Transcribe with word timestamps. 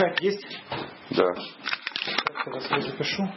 Скайп 0.00 0.18
есть? 0.20 0.46
Да. 1.10 1.24
Вас 2.46 2.70
я 2.70 2.80
запишу. 2.80 3.28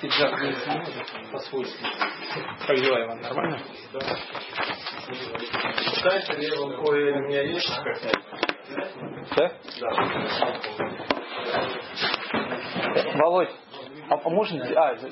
Пиджак 0.00 0.42
не 0.42 0.52
сниму, 0.54 1.30
по-свойски. 1.30 1.84
Как 2.66 2.76
дела, 2.80 3.04
Иван, 3.04 3.20
нормально? 3.20 3.60
Знаете, 6.00 6.52
ой, 6.56 7.12
у 7.12 7.18
меня 7.28 7.42
есть 7.42 7.70
Да? 9.36 9.52
Володь, 13.14 13.50
а, 14.10 14.16
можно... 14.30 14.64
А, 14.76 14.96
за- 14.96 15.10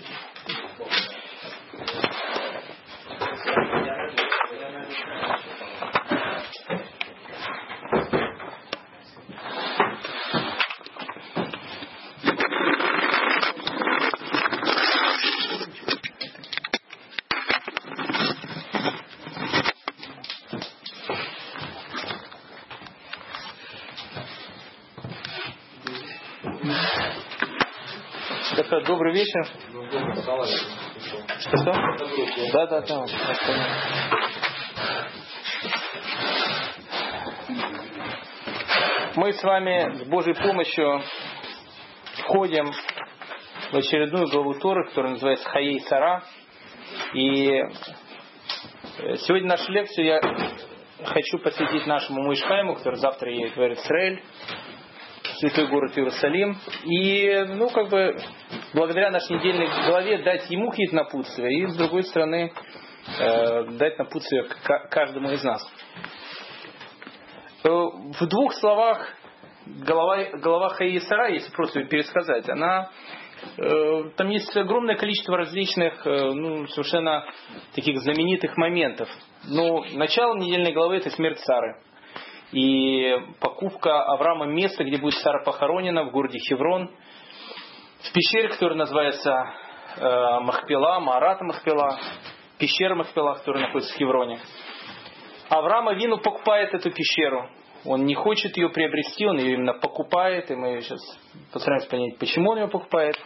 Так, 28.71 28.85
добрый 28.87 29.08
вечер. 29.19 29.45
Что, 31.41 31.61
что? 31.61 31.73
Да, 32.53 32.67
да, 32.67 32.81
да. 32.83 33.07
Мы 39.17 39.33
с 39.33 39.43
вами 39.43 40.05
с 40.05 40.09
Божьей 40.09 40.35
помощью 40.35 41.03
входим 42.19 42.71
в 43.73 43.77
очередную 43.77 44.29
главу 44.29 44.55
Торы, 44.55 44.87
которая 44.89 45.13
называется 45.13 45.49
Хаей 45.49 45.81
Сара. 45.81 46.23
И 47.15 47.49
э, 47.49 47.65
сегодня 49.17 49.49
нашу 49.49 49.73
лекцию 49.73 50.07
я 50.07 50.21
хочу 51.05 51.39
посвятить 51.39 51.87
нашему 51.87 52.23
Муишхайму, 52.23 52.77
который 52.77 52.97
завтра 52.97 53.31
едет 53.33 53.57
в 53.57 53.73
Израиль 53.73 54.23
святой 55.39 55.69
город 55.69 55.97
Иерусалим. 55.97 56.57
И, 56.85 57.45
ну, 57.55 57.69
как 57.71 57.89
бы, 57.89 58.17
благодаря 58.75 59.11
нашей 59.11 59.37
недельной 59.37 59.69
главе 59.87 60.23
дать 60.23 60.49
ему 60.51 60.71
какие-то 60.71 60.97
напутствия, 60.97 61.49
и, 61.49 61.67
с 61.67 61.77
другой 61.77 62.05
стороны, 62.05 62.53
э, 63.19 63.65
дать 63.79 63.99
напутствие 63.99 64.45
каждому 64.91 65.31
из 65.31 65.43
нас. 65.43 65.63
Э, 67.65 67.69
В 67.69 68.27
двух 68.27 68.55
словах 68.55 69.15
голова, 69.67 70.25
голова 70.35 70.69
Хаи 70.71 70.99
Сара, 70.99 71.29
если 71.29 71.51
просто 71.53 71.85
пересказать, 71.85 72.49
она 72.49 72.91
э, 73.57 74.03
там 74.17 74.29
есть 74.29 74.57
огромное 74.57 74.97
количество 74.97 75.37
различных, 75.37 76.07
э, 76.07 76.33
ну, 76.33 76.67
совершенно 76.69 77.25
таких 77.75 77.99
знаменитых 77.99 78.57
моментов. 78.57 79.09
Ну, 79.45 79.85
начало 79.95 80.37
недельной 80.37 80.73
главы 80.73 80.97
это 80.97 81.11
смерть 81.11 81.39
Сары 81.41 81.83
и 82.53 83.15
покупка 83.41 84.03
Авраама 84.05 84.47
места, 84.47 84.85
где 84.85 84.99
будет 84.99 85.15
Сара 85.15 85.43
похоронена, 85.45 86.05
в 86.05 86.11
городе 86.11 86.39
Хеврон, 86.39 86.91
в 88.01 88.13
пещере, 88.13 88.49
которая 88.49 88.79
называется 88.79 89.33
э, 89.97 90.41
Махпела, 90.41 91.01
Марат 91.01 91.41
Махпела, 91.41 91.99
пещера 92.59 92.95
Махпела, 92.95 93.35
которая 93.35 93.67
находится 93.67 93.95
в 93.95 93.99
Хевроне. 93.99 94.39
Авраам 95.49 95.89
Авину 95.89 96.19
покупает 96.19 96.75
эту 96.75 96.91
пещеру. 96.91 97.49
Он 97.85 98.05
не 98.05 98.15
хочет 98.15 98.57
ее 98.57 98.71
приобрести, 98.71 99.27
он 99.27 99.39
ее 99.39 99.55
именно 99.55 99.75
покупает, 99.75 100.51
и 100.51 100.55
мы 100.57 100.81
сейчас 100.81 101.01
постараемся 101.53 101.89
понять, 101.89 102.19
почему 102.19 102.51
он 102.51 102.59
ее 102.59 102.69
покупает. 102.69 103.17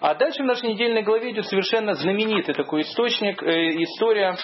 А 0.00 0.14
дальше 0.14 0.42
в 0.42 0.46
нашей 0.46 0.70
недельной 0.70 1.02
главе 1.02 1.32
идет 1.32 1.46
совершенно 1.46 1.94
знаменитый 1.94 2.54
такой 2.54 2.82
источник, 2.82 3.42
э, 3.42 3.82
история 3.82 4.36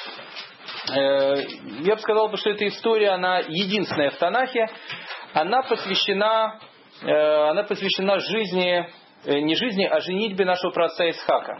Э, 0.90 1.42
я 1.80 1.94
бы 1.94 2.00
сказал, 2.00 2.34
что 2.36 2.50
эта 2.50 2.66
история, 2.68 3.10
она 3.10 3.40
единственная 3.40 4.10
в 4.10 4.16
Танахе. 4.16 4.66
Она 5.34 5.62
посвящена, 5.62 6.58
э, 7.02 7.10
она 7.50 7.62
посвящена 7.64 8.18
жизни, 8.20 8.88
не 9.24 9.54
жизни, 9.54 9.84
а 9.84 10.00
женитьбе 10.00 10.44
нашего 10.44 10.70
праотца 10.70 11.08
Исхака. 11.10 11.58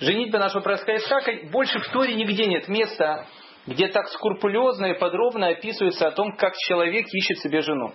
Женитьбе 0.00 0.38
нашего 0.38 0.62
праотца 0.62 0.96
Исхака 0.96 1.32
больше 1.50 1.78
в 1.78 1.88
Торе 1.90 2.14
нигде 2.14 2.46
нет 2.46 2.68
места, 2.68 3.26
где 3.66 3.88
так 3.88 4.08
скрупулезно 4.08 4.86
и 4.86 4.98
подробно 4.98 5.48
описывается 5.48 6.08
о 6.08 6.10
том, 6.10 6.36
как 6.36 6.54
человек 6.56 7.06
ищет 7.12 7.38
себе 7.38 7.62
жену. 7.62 7.92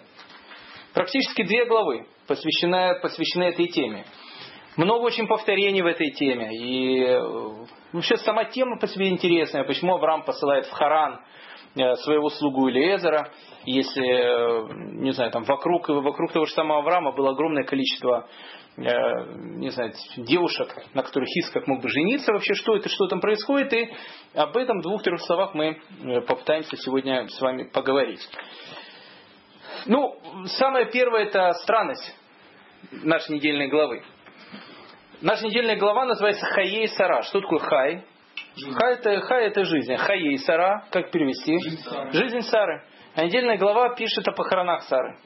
Практически 0.94 1.44
две 1.44 1.66
главы 1.66 2.08
посвящены, 2.28 3.00
посвящены 3.02 3.44
этой 3.44 3.68
теме. 3.68 4.06
Много 4.78 5.04
очень 5.04 5.28
повторений 5.28 5.82
в 5.82 5.86
этой 5.86 6.12
теме. 6.12 6.56
И 6.56 7.04
э, 7.04 7.20
вообще 7.92 8.16
сама 8.18 8.46
тема 8.46 8.80
по 8.80 8.88
себе 8.88 9.10
интересная. 9.10 9.64
Почему 9.66 9.96
Авраам 9.96 10.24
посылает 10.24 10.66
в 10.66 10.72
Харан 10.72 11.16
э, 11.16 11.20
своего 11.76 12.30
слугу 12.30 12.70
Илиезера, 12.70 13.32
если, 13.66 14.04
э, 14.04 14.68
не 15.02 15.12
знаю, 15.12 15.32
там 15.32 15.44
вокруг, 15.44 15.90
вокруг 15.90 16.32
того 16.32 16.46
же 16.46 16.54
самого 16.54 16.80
Авраама 16.80 17.12
было 17.12 17.32
огромное 17.32 17.64
количество 17.64 18.28
э, 18.78 18.82
не 19.58 19.70
знаю, 19.70 19.94
девушек, 20.18 20.74
на 20.94 21.04
которых 21.04 21.30
Искак 21.30 21.68
мог 21.68 21.82
бы 21.82 21.90
жениться, 21.90 22.32
вообще 22.32 22.54
что 22.54 22.76
это, 22.76 22.90
что 22.90 23.08
там 23.08 23.20
происходит, 23.20 23.74
и 23.74 23.94
об 24.34 24.56
этом 24.58 24.80
в 24.80 24.84
двух-трех 24.84 25.22
словах 25.22 25.54
мы 25.54 25.78
э, 26.02 26.22
попытаемся 26.22 26.78
сегодня 26.78 27.28
с 27.28 27.40
вами 27.42 27.64
поговорить. 27.70 28.28
Ну, 29.86 30.20
самое 30.58 30.86
первое 30.90 31.26
это 31.26 31.54
странность 31.54 32.16
нашей 32.92 33.36
недельной 33.36 33.68
главы. 33.68 34.04
Наша 35.22 35.46
недельная 35.46 35.78
глава 35.78 36.06
называется 36.06 36.46
Хаей 36.46 36.88
Сара. 36.88 37.24
Что 37.24 37.42
такое 37.42 37.60
Хай? 37.60 38.06
Хай 38.74 38.94
это, 38.96 39.22
хай 39.22 39.48
это 39.48 39.64
жизнь. 39.64 39.96
Хаей 39.96 40.38
Сара, 40.40 40.86
как 40.92 41.12
перевести? 41.12 41.58
Жизнь 42.12 42.42
Сары. 42.42 42.84
А 43.16 43.26
недельная 43.26 43.58
глава 43.58 43.96
пишет 43.96 44.28
о 44.28 44.32
похоронах 44.32 44.84
Сары. 44.84 45.18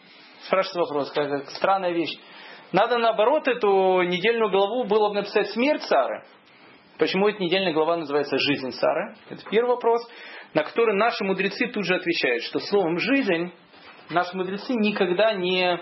Спрашивает 0.46 0.90
вопрос, 0.90 1.12
как, 1.12 1.30
как 1.30 1.50
странная 1.52 1.92
вещь. 1.92 2.18
Надо 2.72 2.98
наоборот 2.98 3.48
эту 3.48 4.02
недельную 4.02 4.50
главу 4.50 4.84
было 4.86 5.10
бы 5.10 5.16
написать 5.16 5.50
смерть 5.52 5.84
Сары. 5.84 6.26
Почему 6.98 7.28
эта 7.28 7.42
недельная 7.42 7.74
глава 7.74 7.98
называется 7.98 8.38
«Жизнь 8.38 8.72
Сары»? 8.72 9.16
Это 9.30 9.44
первый 9.50 9.70
вопрос, 9.70 10.02
на 10.54 10.64
который 10.64 10.96
наши 10.96 11.24
мудрецы 11.24 11.68
тут 11.68 11.86
же 11.86 11.96
отвечают, 11.96 12.44
что 12.44 12.60
словом 12.60 13.00
«жизнь» 13.00 13.52
наши 14.10 14.36
мудрецы 14.38 14.74
никогда 14.74 15.34
не 15.34 15.80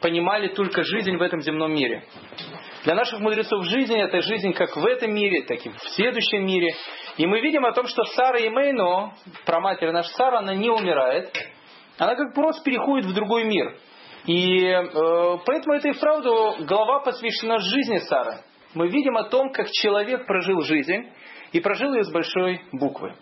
понимали 0.00 0.48
только 0.48 0.82
жизнь 0.82 1.16
в 1.16 1.22
этом 1.22 1.40
земном 1.40 1.72
мире. 1.72 2.04
Для 2.84 2.94
наших 2.94 3.20
мудрецов 3.20 3.64
жизнь 3.66 3.98
это 3.98 4.22
жизнь 4.22 4.52
как 4.52 4.74
в 4.74 4.86
этом 4.86 5.12
мире, 5.12 5.42
так 5.42 5.64
и 5.64 5.68
в 5.68 5.78
следующем 5.94 6.46
мире. 6.46 6.74
И 7.18 7.26
мы 7.26 7.40
видим 7.40 7.66
о 7.66 7.72
том, 7.72 7.86
что 7.86 8.04
Сара 8.04 8.38
Имейно, 8.38 9.12
праматерь 9.44 9.90
наша 9.90 10.08
Сара, 10.10 10.38
она 10.38 10.54
не 10.54 10.70
умирает. 10.70 11.30
Она 11.98 12.14
как 12.14 12.34
просто 12.34 12.62
переходит 12.64 13.06
в 13.06 13.14
другой 13.14 13.44
мир. 13.44 13.76
И 14.24 14.64
э, 14.64 14.84
поэтому 15.44 15.74
это 15.74 15.88
и 15.88 15.92
вправду 15.92 16.56
глава 16.60 17.00
посвящена 17.00 17.58
жизни 17.58 17.98
Сары. 17.98 18.38
Мы 18.74 18.88
видим 18.88 19.16
о 19.16 19.24
том, 19.24 19.50
как 19.52 19.70
человек 19.70 20.26
прожил 20.26 20.62
жизнь 20.62 21.10
и 21.52 21.60
прожил 21.60 21.92
ее 21.92 22.04
с 22.04 22.10
большой 22.10 22.62
буквы. 22.72 23.14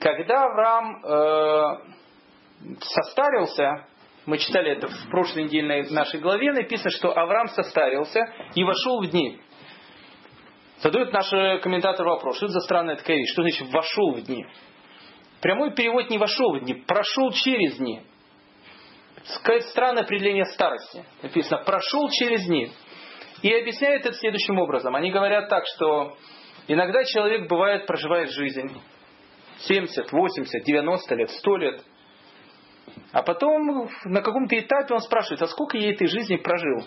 Когда 0.00 0.44
Авраам 0.44 1.04
э, 1.04 1.64
состарился, 2.80 3.86
мы 4.30 4.38
читали 4.38 4.70
это 4.70 4.86
в 4.86 5.10
прошлой 5.10 5.44
недельной 5.44 5.90
нашей 5.90 6.20
главе, 6.20 6.52
написано, 6.52 6.90
что 6.90 7.10
Авраам 7.10 7.48
состарился 7.48 8.20
и 8.54 8.62
вошел 8.62 9.02
в 9.02 9.10
дни. 9.10 9.40
Задают 10.78 11.12
наши 11.12 11.58
комментаторы 11.58 12.10
вопрос, 12.10 12.36
что 12.36 12.46
это 12.46 12.52
за 12.52 12.60
странная 12.60 12.94
такая 12.94 13.16
вещь, 13.16 13.32
что 13.32 13.42
значит 13.42 13.68
вошел 13.72 14.12
в 14.12 14.22
дни? 14.22 14.46
Прямой 15.40 15.74
перевод 15.74 16.08
не 16.10 16.18
вошел 16.18 16.54
в 16.54 16.60
дни, 16.60 16.74
прошел 16.74 17.32
через 17.32 17.76
дни. 17.78 18.02
Странное 19.72 20.04
определение 20.04 20.44
старости. 20.44 21.04
Написано, 21.22 21.64
прошел 21.64 22.08
через 22.10 22.46
дни. 22.46 22.70
И 23.42 23.52
объясняют 23.52 24.06
это 24.06 24.14
следующим 24.14 24.60
образом. 24.60 24.94
Они 24.94 25.10
говорят 25.10 25.48
так, 25.48 25.64
что 25.74 26.16
иногда 26.68 27.02
человек 27.04 27.48
бывает, 27.48 27.86
проживает 27.86 28.30
жизнь 28.30 28.80
70, 29.66 30.12
80, 30.12 30.64
90 30.64 31.14
лет, 31.16 31.30
100 31.30 31.56
лет. 31.56 31.82
А 33.12 33.22
потом 33.22 33.88
на 34.04 34.22
каком-то 34.22 34.58
этапе 34.58 34.94
он 34.94 35.00
спрашивает, 35.00 35.42
а 35.42 35.46
сколько 35.46 35.76
я 35.76 35.90
этой 35.92 36.06
жизни 36.06 36.36
прожил? 36.36 36.86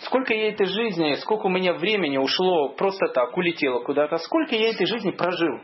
Сколько 0.00 0.34
я 0.34 0.48
этой 0.48 0.66
жизни, 0.66 1.14
сколько 1.14 1.46
у 1.46 1.50
меня 1.50 1.74
времени 1.74 2.16
ушло 2.16 2.70
просто 2.70 3.08
так, 3.08 3.36
улетело 3.36 3.80
куда-то, 3.80 4.16
сколько 4.18 4.54
я 4.54 4.70
этой 4.70 4.86
жизни 4.86 5.10
прожил? 5.10 5.60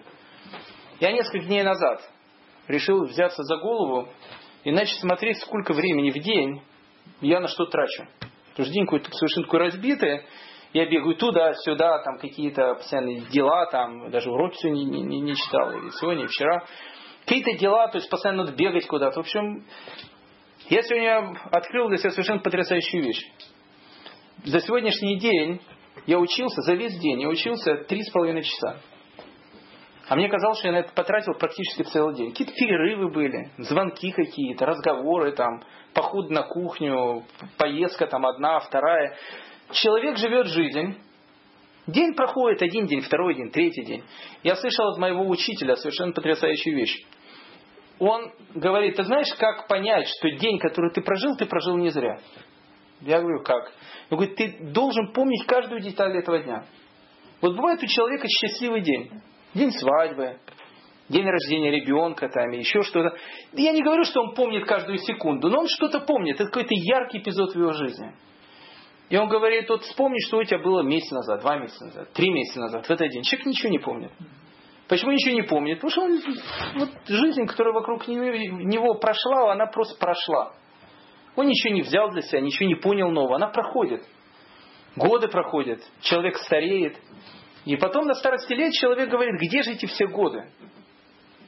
Я 1.01 1.13
несколько 1.13 1.47
дней 1.47 1.63
назад 1.63 2.03
решил 2.69 3.05
взяться 3.05 3.43
за 3.43 3.57
голову 3.57 4.09
и 4.65 4.71
начать 4.71 5.01
смотреть, 5.01 5.39
сколько 5.39 5.73
времени 5.73 6.11
в 6.11 6.19
день 6.19 6.63
я 7.21 7.41
на 7.41 7.49
что 7.49 7.67
трачу. 7.67 8.07
Потому 8.51 8.67
что 8.67 8.75
день 8.75 8.85
какой-то 8.85 9.11
совершенно 9.13 9.47
такой 9.47 9.61
разбитый. 9.61 10.23
Я 10.75 10.85
бегаю 10.85 11.17
туда-сюда, 11.17 12.03
там 12.03 12.19
какие-то 12.19 12.75
постоянные 12.75 13.21
дела, 13.31 13.67
там 13.67 14.11
даже 14.11 14.31
уроки 14.31 14.59
сегодня 14.59 14.85
не, 14.85 15.01
не, 15.01 15.21
не 15.21 15.35
читал, 15.35 15.71
и 15.73 15.91
сегодня, 15.93 16.25
и 16.25 16.27
вчера. 16.27 16.65
Какие-то 17.29 17.59
дела, 17.59 17.89
то 17.89 17.99
есть 17.99 18.09
постоянно 18.09 18.45
надо 18.45 18.57
бегать 18.57 18.87
куда-то. 18.87 19.17
В 19.17 19.21
общем, 19.21 19.67
я 20.71 20.81
сегодня 20.81 21.39
открыл 21.51 21.89
для 21.89 21.99
себя 21.99 22.11
совершенно 22.11 22.41
потрясающую 22.41 23.05
вещь. 23.05 23.23
За 24.47 24.61
сегодняшний 24.61 25.19
день 25.19 25.61
я 26.07 26.19
учился, 26.19 26.63
за 26.63 26.73
весь 26.73 26.99
день 26.99 27.21
я 27.21 27.29
учился 27.29 27.85
три 27.87 28.03
с 28.03 28.11
половиной 28.11 28.45
часа. 28.45 28.81
А 30.09 30.17
мне 30.17 30.31
казалось, 30.31 30.59
что 30.61 30.69
я 30.69 30.73
на 30.73 30.79
это 30.79 30.93
потратил 30.95 31.35
практически 31.35 31.83
целый 31.83 32.15
день. 32.15 32.31
Какие-то 32.31 32.55
перерывы 32.55 33.13
были, 33.13 33.51
звонки 33.59 34.11
какие-то, 34.11 34.65
разговоры 34.65 35.33
там, 35.33 35.63
поход 35.93 36.31
на 36.31 36.45
кухню, 36.45 37.25
поездка 37.59 38.07
там 38.07 38.25
одна, 38.25 38.59
вторая. 38.61 39.19
Человек 39.73 40.17
живет 40.17 40.47
жизнь, 40.47 40.97
день 41.87 42.15
проходит, 42.15 42.63
один 42.63 42.87
день, 42.87 43.03
второй 43.03 43.35
день, 43.35 43.51
третий 43.51 43.85
день. 43.85 44.03
Я 44.43 44.57
слышал 44.57 44.93
от 44.93 44.99
моего 44.99 45.29
учителя 45.29 45.77
совершенно 45.77 46.13
потрясающую 46.13 46.75
вещь. 46.75 47.05
Он 47.99 48.33
говорит, 48.55 48.97
ты 48.97 49.05
знаешь, 49.05 49.33
как 49.39 49.67
понять, 49.67 50.07
что 50.07 50.31
день, 50.31 50.59
который 50.59 50.93
ты 50.93 51.01
прожил, 51.01 51.37
ты 51.37 51.47
прожил 51.47 51.77
не 51.77 51.91
зря? 51.91 52.19
Я 53.01 53.21
говорю, 53.21 53.43
как? 53.43 53.73
Он 54.11 54.19
говорит, 54.19 54.37
ты 54.37 54.59
должен 54.73 55.13
помнить 55.13 55.47
каждую 55.47 55.81
деталь 55.81 56.17
этого 56.17 56.39
дня. 56.41 56.65
Вот 57.41 57.55
бывает 57.57 57.83
у 57.83 57.87
человека 57.87 58.27
счастливый 58.29 58.81
день. 58.83 59.11
День 59.55 59.71
свадьбы, 59.73 60.39
день 61.09 61.25
рождения 61.25 61.71
ребенка, 61.71 62.29
там, 62.29 62.51
еще 62.51 62.83
что-то. 62.83 63.17
Я 63.53 63.73
не 63.73 63.83
говорю, 63.83 64.05
что 64.05 64.21
он 64.21 64.35
помнит 64.35 64.67
каждую 64.67 64.99
секунду, 64.99 65.49
но 65.49 65.61
он 65.61 65.67
что-то 65.69 66.01
помнит. 66.01 66.37
Это 66.37 66.47
какой-то 66.47 66.75
яркий 66.75 67.19
эпизод 67.19 67.55
в 67.55 67.59
его 67.59 67.73
жизни. 67.73 68.13
И 69.09 69.17
он 69.17 69.29
говорит, 69.29 69.69
вот 69.69 69.83
вспомни, 69.83 70.19
что 70.27 70.39
у 70.39 70.45
тебя 70.45 70.59
было 70.59 70.83
месяц 70.83 71.11
назад, 71.11 71.41
два 71.41 71.57
месяца 71.57 71.87
назад, 71.87 72.13
три 72.13 72.31
месяца 72.31 72.61
назад, 72.61 72.87
в 72.87 72.91
этот 72.91 73.09
день. 73.09 73.23
Человек 73.23 73.47
ничего 73.47 73.71
не 73.71 73.79
помнит. 73.79 74.13
Почему 74.89 75.13
ничего 75.13 75.35
не 75.35 75.43
помнит? 75.43 75.81
Потому 75.81 75.91
что 75.91 76.03
он, 76.03 76.21
вот 76.79 76.89
жизнь, 77.07 77.47
которая 77.47 77.75
вокруг 77.75 78.09
него 78.09 78.95
прошла, 78.95 79.53
она 79.53 79.67
просто 79.67 79.99
прошла. 79.99 80.55
Он 81.37 81.47
ничего 81.47 81.75
не 81.75 81.83
взял 81.83 82.11
для 82.11 82.23
себя, 82.23 82.41
ничего 82.41 82.69
не 82.69 82.75
понял 82.75 83.11
нового. 83.11 83.37
Она 83.37 83.49
проходит. 83.49 84.03
Годы 84.97 85.29
проходят, 85.29 85.81
человек 86.01 86.39
стареет. 86.39 86.97
И 87.65 87.77
потом 87.77 88.07
на 88.07 88.15
старости 88.15 88.53
лет 88.55 88.73
человек 88.73 89.11
говорит, 89.11 89.35
где 89.39 89.63
же 89.63 89.73
эти 89.73 89.87
все 89.87 90.07
годы? 90.07 90.51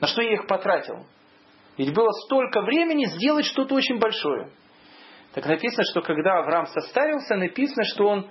На 0.01 0.07
что 0.07 0.21
я 0.23 0.35
их 0.35 0.47
потратил? 0.47 1.07
Ведь 1.79 1.95
было 1.95 2.11
столько 2.25 2.61
времени 2.61 3.07
сделать 3.07 3.47
что-то 3.47 3.75
очень 3.75 3.99
большое. 3.99 4.51
Так 5.33 5.47
написано, 5.47 5.85
что 5.91 6.03
когда 6.03 6.41
Авраам 6.41 6.67
состарился, 6.67 7.37
написано, 7.37 7.85
что 7.85 8.05
он 8.05 8.31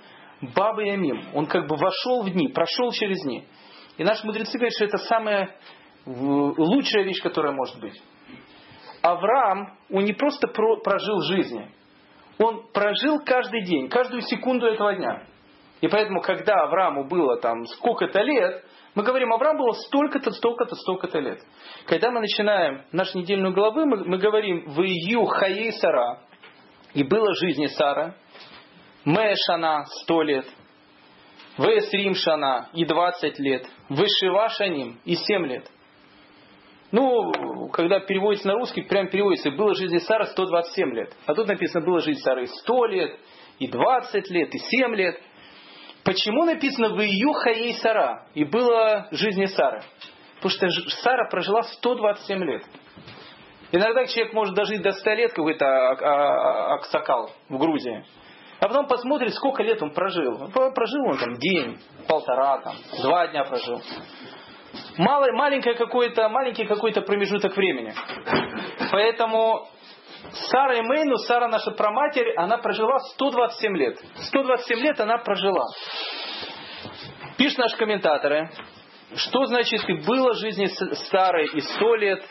Баба 0.54 0.82
Ямим. 0.82 1.24
Он 1.34 1.46
как 1.46 1.66
бы 1.66 1.76
вошел 1.76 2.22
в 2.22 2.30
дни, 2.30 2.48
прошел 2.48 2.92
через 2.92 3.22
дни. 3.22 3.44
И 4.00 4.02
наши 4.02 4.26
мудрецы 4.26 4.56
говорят, 4.56 4.72
что 4.72 4.86
это 4.86 4.96
самая 4.96 5.56
лучшая 6.06 7.04
вещь, 7.04 7.20
которая 7.22 7.52
может 7.52 7.78
быть. 7.80 8.00
Авраам, 9.02 9.76
он 9.90 10.04
не 10.04 10.14
просто 10.14 10.48
прожил 10.48 11.20
жизни, 11.24 11.70
он 12.38 12.66
прожил 12.72 13.18
каждый 13.22 13.62
день, 13.62 13.90
каждую 13.90 14.22
секунду 14.22 14.64
этого 14.64 14.94
дня. 14.94 15.24
И 15.82 15.88
поэтому, 15.88 16.22
когда 16.22 16.62
Аврааму 16.62 17.08
было 17.08 17.38
там 17.40 17.66
сколько-то 17.66 18.22
лет, 18.22 18.64
мы 18.94 19.02
говорим, 19.02 19.34
Авраам 19.34 19.58
было 19.58 19.72
столько-то, 19.72 20.30
столько-то, 20.30 20.76
столько-то 20.76 21.18
лет. 21.18 21.40
Когда 21.84 22.10
мы 22.10 22.20
начинаем 22.20 22.86
нашу 22.92 23.18
недельную 23.18 23.52
главу, 23.52 23.84
мы, 23.84 24.02
мы 24.02 24.16
говорим 24.16 24.64
в 24.64 24.80
Ию 24.80 25.26
Хаей 25.26 25.72
Сара, 25.72 26.20
и 26.94 27.02
было 27.04 27.34
жизни 27.34 27.66
Сара, 27.66 28.14
Мэшана 29.04 29.84
сто 30.00 30.22
лет, 30.22 30.46
Весрим 31.58 32.14
Шана 32.14 32.68
и 32.72 32.84
двадцать 32.84 33.38
лет, 33.38 33.66
Вышива 33.88 34.48
Шаним 34.48 35.00
и 35.04 35.14
семь 35.14 35.46
лет. 35.46 35.70
Ну, 36.92 37.68
когда 37.68 38.00
переводится 38.00 38.48
на 38.48 38.54
русский, 38.54 38.82
прям 38.82 39.08
переводится, 39.08 39.50
было 39.52 39.74
жизни 39.74 39.98
Сара 39.98 40.26
127 40.26 40.92
лет. 40.92 41.14
А 41.26 41.34
тут 41.34 41.46
написано, 41.46 41.84
было 41.84 42.00
жизнь 42.00 42.20
Сары 42.20 42.46
100 42.46 42.86
лет, 42.86 43.20
и 43.60 43.68
20 43.68 44.30
лет, 44.30 44.54
и 44.54 44.58
7 44.58 44.94
лет. 44.96 45.20
Почему 46.02 46.44
написано 46.44 46.94
в 46.94 47.00
ее 47.00 47.32
хаей 47.32 47.74
Сара? 47.74 48.26
И 48.34 48.44
было 48.44 49.06
жизни 49.12 49.44
Сары? 49.44 49.82
Потому 50.40 50.50
что 50.50 50.90
Сара 51.02 51.28
прожила 51.28 51.62
127 51.62 52.42
лет. 52.44 52.64
Иногда 53.70 54.06
человек 54.06 54.32
может 54.32 54.54
дожить 54.56 54.82
до 54.82 54.90
100 54.90 55.10
лет, 55.12 55.32
какой-то 55.32 56.74
Аксакал 56.74 57.30
в 57.48 57.56
Грузии. 57.56 58.04
А 58.60 58.68
потом 58.68 58.86
посмотрит, 58.86 59.32
сколько 59.34 59.62
лет 59.62 59.82
он 59.82 59.90
прожил. 59.92 60.50
Прожил 60.50 61.06
он 61.06 61.18
там 61.18 61.34
день, 61.38 61.78
полтора, 62.06 62.58
там, 62.58 62.76
два 63.02 63.26
дня 63.28 63.44
прожил. 63.44 63.80
Малый, 64.98 65.32
маленький 65.32 65.74
какой-то, 65.74 66.28
маленький 66.28 66.66
какой-то 66.66 67.00
промежуток 67.00 67.56
времени. 67.56 67.94
Поэтому 68.92 69.66
Сара 70.50 70.76
и 70.76 70.82
Мейну, 70.82 71.16
Сара 71.16 71.48
наша 71.48 71.70
проматерь, 71.70 72.34
она 72.36 72.58
прожила 72.58 72.98
127 72.98 73.76
лет. 73.76 73.98
127 74.28 74.78
лет 74.78 75.00
она 75.00 75.18
прожила. 75.18 75.64
Пишут 77.38 77.58
наши 77.58 77.76
комментаторы, 77.78 78.50
что 79.16 79.46
значит 79.46 79.88
и 79.88 79.94
было 80.06 80.34
жизни 80.34 80.66
Сары 81.10 81.46
и 81.46 81.60
100 81.60 81.94
лет, 81.96 82.22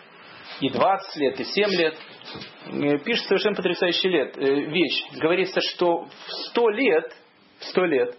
и 0.62 0.70
20 0.70 1.16
лет, 1.18 1.40
и 1.40 1.44
7 1.44 1.70
лет. 1.72 1.96
Э, 2.68 2.98
пишет 3.00 3.26
совершенно 3.26 3.56
потрясающая 3.56 4.10
лет, 4.10 4.38
э, 4.38 4.42
вещь. 4.42 5.04
Говорится, 5.20 5.62
что 5.62 6.06
в 6.06 6.32
100 6.50 6.70
лет, 6.70 7.14
в 7.60 7.64
100 7.66 7.86
лет 7.86 8.18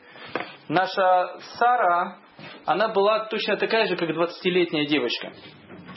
наша 0.68 1.38
Сара, 1.58 2.18
она 2.64 2.88
была 2.88 3.26
точно 3.26 3.56
такая 3.56 3.86
же, 3.86 3.96
как 3.96 4.10
20-летняя 4.10 4.86
девочка. 4.86 5.32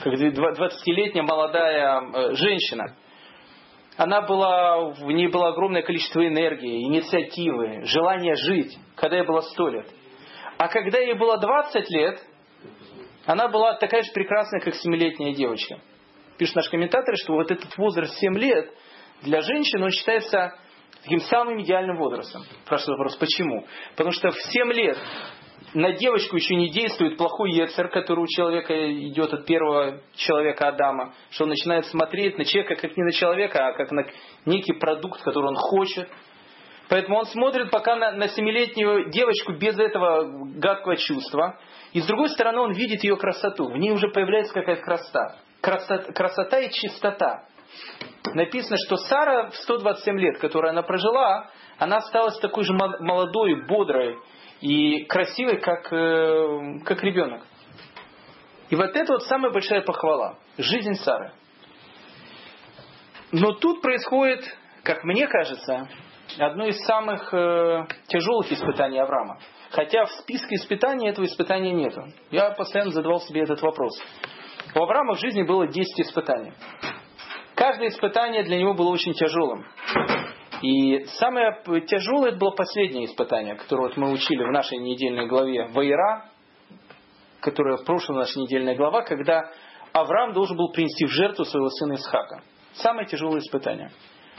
Как 0.02 0.12
20-летняя 0.14 1.22
молодая 1.22 2.00
э, 2.00 2.34
женщина. 2.34 2.96
Она 3.96 4.22
была, 4.22 4.90
в 4.90 5.10
ней 5.12 5.28
было 5.28 5.48
огромное 5.48 5.82
количество 5.82 6.26
энергии, 6.26 6.82
инициативы, 6.82 7.84
желания 7.84 8.34
жить, 8.34 8.76
когда 8.96 9.18
ей 9.18 9.24
было 9.24 9.40
100 9.40 9.68
лет. 9.68 9.86
А 10.58 10.66
когда 10.66 10.98
ей 10.98 11.14
было 11.14 11.38
20 11.38 11.90
лет, 11.90 12.20
она 13.24 13.48
была 13.48 13.74
такая 13.74 14.02
же 14.02 14.10
прекрасная, 14.12 14.60
как 14.60 14.74
7-летняя 14.74 15.32
девочка. 15.34 15.78
Пишут 16.38 16.56
наши 16.56 16.70
комментаторы, 16.70 17.16
что 17.16 17.34
вот 17.34 17.50
этот 17.50 17.76
возраст 17.76 18.18
7 18.18 18.36
лет 18.38 18.72
для 19.22 19.40
женщин, 19.40 19.82
он 19.82 19.90
считается 19.90 20.54
таким 21.02 21.20
самым 21.20 21.62
идеальным 21.62 21.96
возрастом. 21.96 22.42
Спрашивает 22.64 22.98
вопрос, 22.98 23.16
почему? 23.16 23.66
Потому 23.90 24.10
что 24.10 24.30
в 24.30 24.36
7 24.36 24.72
лет 24.72 24.98
на 25.74 25.92
девочку 25.92 26.36
еще 26.36 26.56
не 26.56 26.70
действует 26.70 27.16
плохой 27.16 27.52
ецер, 27.52 27.88
который 27.88 28.20
у 28.20 28.26
человека 28.26 28.92
идет 28.92 29.32
от 29.32 29.46
первого 29.46 30.00
человека 30.14 30.68
Адама, 30.68 31.14
что 31.30 31.44
он 31.44 31.50
начинает 31.50 31.86
смотреть 31.86 32.38
на 32.38 32.44
человека 32.44 32.76
как 32.76 32.96
не 32.96 33.02
на 33.02 33.12
человека, 33.12 33.68
а 33.68 33.72
как 33.72 33.90
на 33.90 34.04
некий 34.46 34.72
продукт, 34.72 35.22
который 35.22 35.46
он 35.46 35.56
хочет. 35.56 36.08
Поэтому 36.88 37.18
он 37.18 37.26
смотрит 37.26 37.70
пока 37.70 37.96
на, 37.96 38.12
на 38.12 38.28
семилетнюю 38.28 39.10
девочку 39.10 39.52
без 39.54 39.78
этого 39.78 40.48
гадкого 40.58 40.96
чувства. 40.96 41.58
И 41.92 42.00
с 42.00 42.06
другой 42.06 42.28
стороны 42.30 42.60
он 42.60 42.72
видит 42.72 43.02
ее 43.04 43.16
красоту. 43.16 43.68
В 43.68 43.76
ней 43.76 43.90
уже 43.90 44.08
появляется 44.08 44.52
какая-то 44.52 44.82
красота. 44.82 45.36
Красота. 45.64 46.12
Красота 46.12 46.60
и 46.60 46.70
чистота. 46.70 47.46
Написано, 48.34 48.76
что 48.86 48.96
Сара 48.96 49.50
в 49.50 49.56
127 49.56 50.18
лет, 50.18 50.38
которую 50.38 50.70
она 50.70 50.82
прожила, 50.82 51.50
она 51.78 51.96
осталась 51.96 52.38
такой 52.38 52.64
же 52.64 52.72
молодой, 52.72 53.66
бодрой, 53.66 54.18
и 54.60 55.04
красивой, 55.04 55.58
как, 55.58 55.92
э, 55.92 56.78
как 56.84 57.02
ребенок. 57.02 57.42
И 58.70 58.76
вот 58.76 58.96
это 58.96 59.12
вот 59.12 59.22
самая 59.24 59.52
большая 59.52 59.82
похвала. 59.82 60.38
Жизнь 60.56 60.94
Сары. 60.94 61.32
Но 63.30 63.52
тут 63.52 63.82
происходит, 63.82 64.42
как 64.82 65.04
мне 65.04 65.26
кажется, 65.26 65.88
одно 66.38 66.66
из 66.66 66.78
самых 66.86 67.32
э, 67.34 67.86
тяжелых 68.06 68.50
испытаний 68.52 68.98
Авраама. 68.98 69.38
Хотя 69.70 70.06
в 70.06 70.12
списке 70.12 70.54
испытаний 70.54 71.08
этого 71.08 71.26
испытания 71.26 71.72
нету. 71.72 72.04
Я 72.30 72.50
постоянно 72.52 72.92
задавал 72.92 73.20
себе 73.20 73.42
этот 73.42 73.60
вопрос. 73.60 73.92
У 74.74 74.82
Авраама 74.82 75.14
в 75.14 75.20
жизни 75.20 75.42
было 75.42 75.68
10 75.68 76.00
испытаний. 76.00 76.52
Каждое 77.54 77.88
испытание 77.88 78.42
для 78.42 78.58
него 78.58 78.74
было 78.74 78.88
очень 78.88 79.12
тяжелым. 79.12 79.64
И 80.62 81.04
самое 81.18 81.56
тяжелое 81.86 82.32
было 82.32 82.50
последнее 82.50 83.06
испытание, 83.06 83.54
которое 83.54 83.88
вот 83.88 83.96
мы 83.96 84.10
учили 84.10 84.42
в 84.42 84.50
нашей 84.50 84.78
недельной 84.78 85.26
главе 85.28 85.68
Вайра, 85.68 86.30
которая 87.40 87.76
прошлая 87.78 88.20
наша 88.20 88.40
недельная 88.40 88.74
глава, 88.74 89.02
когда 89.02 89.52
Авраам 89.92 90.32
должен 90.32 90.56
был 90.56 90.72
принести 90.72 91.06
в 91.06 91.10
жертву 91.10 91.44
своего 91.44 91.68
сына 91.68 91.94
Исхака. 91.94 92.42
Самое 92.72 93.06
тяжелое 93.06 93.40
испытание. 93.40 93.92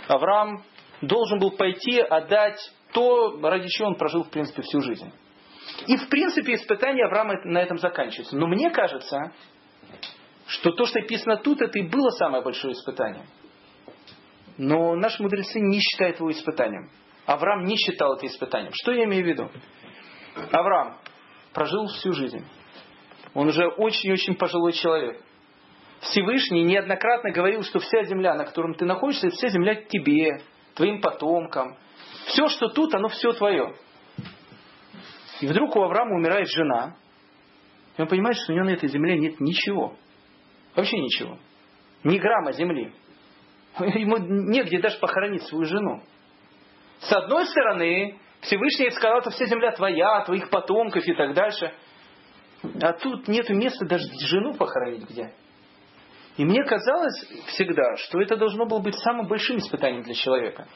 Авраам 0.09 0.63
должен 1.01 1.39
был 1.39 1.51
пойти 1.51 1.99
отдать 1.99 2.59
то, 2.91 3.39
ради 3.41 3.69
чего 3.69 3.89
он 3.89 3.95
прожил, 3.95 4.23
в 4.23 4.29
принципе, 4.29 4.63
всю 4.63 4.81
жизнь. 4.81 5.13
И, 5.87 5.95
в 5.95 6.09
принципе, 6.09 6.55
испытание 6.55 7.05
Авраама 7.05 7.35
на 7.45 7.59
этом 7.59 7.77
заканчивается. 7.77 8.35
Но 8.35 8.47
мне 8.47 8.69
кажется, 8.71 9.31
что 10.47 10.71
то, 10.71 10.85
что 10.85 10.99
написано 10.99 11.37
тут, 11.37 11.61
это 11.61 11.79
и 11.79 11.87
было 11.87 12.09
самое 12.11 12.43
большое 12.43 12.73
испытание. 12.73 13.25
Но 14.57 14.95
наши 14.95 15.21
мудрецы 15.21 15.59
не 15.59 15.79
считают 15.79 16.19
его 16.19 16.31
испытанием. 16.31 16.89
Авраам 17.25 17.65
не 17.65 17.75
считал 17.75 18.15
это 18.15 18.27
испытанием. 18.27 18.71
Что 18.73 18.91
я 18.91 19.05
имею 19.05 19.23
в 19.23 19.27
виду? 19.27 19.49
Авраам 20.51 20.97
прожил 21.53 21.87
всю 21.87 22.13
жизнь. 22.13 22.45
Он 23.33 23.47
уже 23.47 23.67
очень-очень 23.67 24.35
пожилой 24.35 24.73
человек. 24.73 25.21
Всевышний 26.01 26.61
неоднократно 26.61 27.31
говорил, 27.31 27.63
что 27.63 27.79
вся 27.79 28.03
земля, 28.03 28.35
на 28.35 28.45
котором 28.45 28.75
ты 28.75 28.85
находишься, 28.85 29.29
вся 29.29 29.49
земля 29.49 29.75
тебе, 29.75 30.41
твоим 30.75 31.01
потомкам. 31.01 31.77
Все, 32.27 32.47
что 32.47 32.69
тут, 32.69 32.93
оно 32.93 33.09
все 33.09 33.33
твое. 33.33 33.75
И 35.41 35.47
вдруг 35.47 35.75
у 35.75 35.81
Авраама 35.81 36.15
умирает 36.15 36.47
жена. 36.47 36.95
И 37.97 38.01
он 38.01 38.07
понимает, 38.07 38.37
что 38.37 38.53
у 38.53 38.55
него 38.55 38.65
на 38.65 38.73
этой 38.73 38.89
земле 38.89 39.17
нет 39.17 39.39
ничего. 39.39 39.97
Вообще 40.75 40.97
ничего. 40.99 41.37
Ни 42.03 42.17
грамма 42.17 42.51
земли. 42.51 42.93
Ему 43.79 44.17
негде 44.17 44.79
даже 44.79 44.99
похоронить 44.99 45.43
свою 45.43 45.65
жену. 45.65 46.03
С 46.99 47.11
одной 47.11 47.45
стороны, 47.45 48.19
Всевышний 48.41 48.89
сказал, 48.91 49.21
что 49.21 49.31
вся 49.31 49.45
земля 49.45 49.71
твоя, 49.71 50.21
твоих 50.21 50.49
потомков 50.49 51.05
и 51.05 51.13
так 51.13 51.33
дальше. 51.33 51.73
А 52.81 52.93
тут 52.93 53.27
нет 53.27 53.49
места 53.49 53.85
даже 53.85 54.05
жену 54.21 54.53
похоронить 54.53 55.09
где. 55.09 55.33
И 56.37 56.43
мне 56.43 56.63
казалось 56.63 57.25
всегда, 57.47 57.95
что 57.97 58.21
это 58.21 58.35
должно 58.35 58.65
было 58.65 58.79
быть 58.79 58.95
самым 58.99 59.27
большим 59.27 59.57
испытанием 59.57 60.03
для 60.03 60.13
человека. 60.13 60.67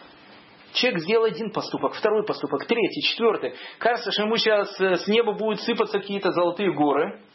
Человек 0.74 1.02
сделал 1.02 1.26
один 1.26 1.52
поступок, 1.52 1.96
второй 1.96 2.24
поступок, 2.26 2.66
третий, 2.66 3.02
четвертый. 3.02 3.56
Кажется, 3.80 4.12
что 4.12 4.24
ему 4.24 4.38
сейчас 4.38 4.80
э, 4.80 4.96
с 4.96 5.08
неба 5.08 5.34
будут 5.34 5.62
сыпаться 5.62 6.00
какие-то 6.00 6.32
золотые 6.32 6.74
горы. 6.74 7.22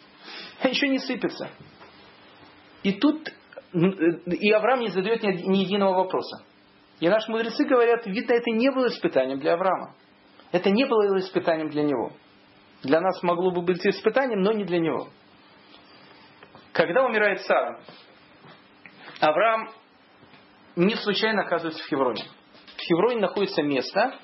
А 0.63 0.69
еще 0.69 0.89
не 0.89 0.99
сыпется. 0.99 1.51
И 2.85 2.93
тут 2.93 3.29
э, 3.29 3.79
и 4.27 4.53
Авраам 4.53 4.81
не 4.81 4.89
задает 4.89 5.23
ни, 5.23 5.57
единого 5.57 6.05
вопроса. 6.05 6.45
И 7.01 7.09
наши 7.09 7.31
мудрецы 7.31 7.65
говорят, 7.65 8.07
видно, 8.07 8.35
это 8.35 8.51
не 8.51 8.71
было 8.71 8.87
испытанием 8.87 9.41
для 9.41 9.55
Авраама. 9.55 9.97
Это 10.53 10.71
не 10.71 10.85
было 10.85 11.19
испытанием 11.19 11.71
для 11.71 11.83
него. 11.83 12.13
Для 12.83 13.01
нас 13.01 13.21
могло 13.23 13.51
бы 13.51 13.63
быть 13.63 13.85
испытанием, 13.85 14.43
но 14.43 14.53
не 14.53 14.65
для 14.65 14.79
него. 14.79 15.09
Когда 16.73 17.05
умирает 17.05 17.41
Сара, 17.41 17.81
Авраам 19.21 19.71
не 20.77 20.95
случайно 20.97 21.43
оказывается 21.43 21.83
в 21.83 21.87
Хевроне. 21.89 22.25
В 22.77 22.81
Хевроне 22.81 23.21
находится 23.21 23.63
место, 23.63 24.15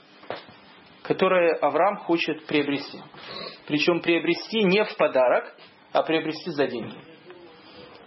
которое 1.02 1.54
Авраам 1.56 1.96
хочет 1.98 2.44
приобрести. 2.46 3.00
Причем 3.66 4.00
приобрести 4.00 4.62
не 4.64 4.84
в 4.84 4.96
подарок, 4.96 5.56
а 5.92 6.02
приобрести 6.02 6.50
за 6.50 6.66
деньги. 6.66 6.96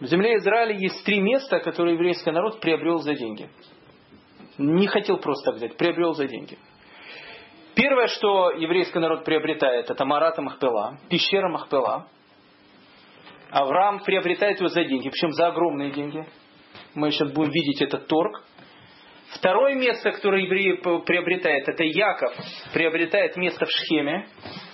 В 0.04 0.06
земле 0.08 0.36
Израиля 0.36 0.76
есть 0.76 1.06
три 1.06 1.22
места, 1.22 1.62
которые 1.62 1.94
еврейский 1.94 2.30
народ 2.30 2.60
приобрел 2.60 2.98
за 2.98 3.16
деньги. 3.16 3.48
Не 4.58 4.86
хотел 4.88 5.16
просто 5.18 5.52
так 5.52 5.56
взять, 5.56 5.78
приобрел 5.78 6.12
за 6.14 6.28
деньги. 6.28 6.58
Первое, 7.74 8.08
что 8.08 8.52
еврейский 8.52 9.00
народ 9.00 9.24
приобретает, 9.24 9.90
это 9.90 10.04
Марата 10.04 10.42
Махпела, 10.42 11.00
пещера 11.08 11.48
Махпела. 11.48 12.10
Авраам 13.50 14.02
приобретает 14.02 14.60
его 14.60 14.68
за 14.68 14.84
деньги, 14.84 15.08
причем 15.08 15.32
за 15.32 15.48
огромные 15.48 15.92
деньги. 15.92 16.28
Мы 16.96 17.12
сейчас 17.12 17.32
будем 17.32 17.52
видеть 17.52 17.82
этот 17.82 18.06
торг. 18.08 18.44
Второе 19.38 19.76
место, 19.76 20.12
которое 20.12 20.44
евреи 20.44 20.82
приобретает, 21.06 21.70
это 21.70 21.86
Яков 21.86 22.34
приобретает 22.74 23.38
место 23.38 23.66
в 23.66 23.70
Шхеме 23.70 24.28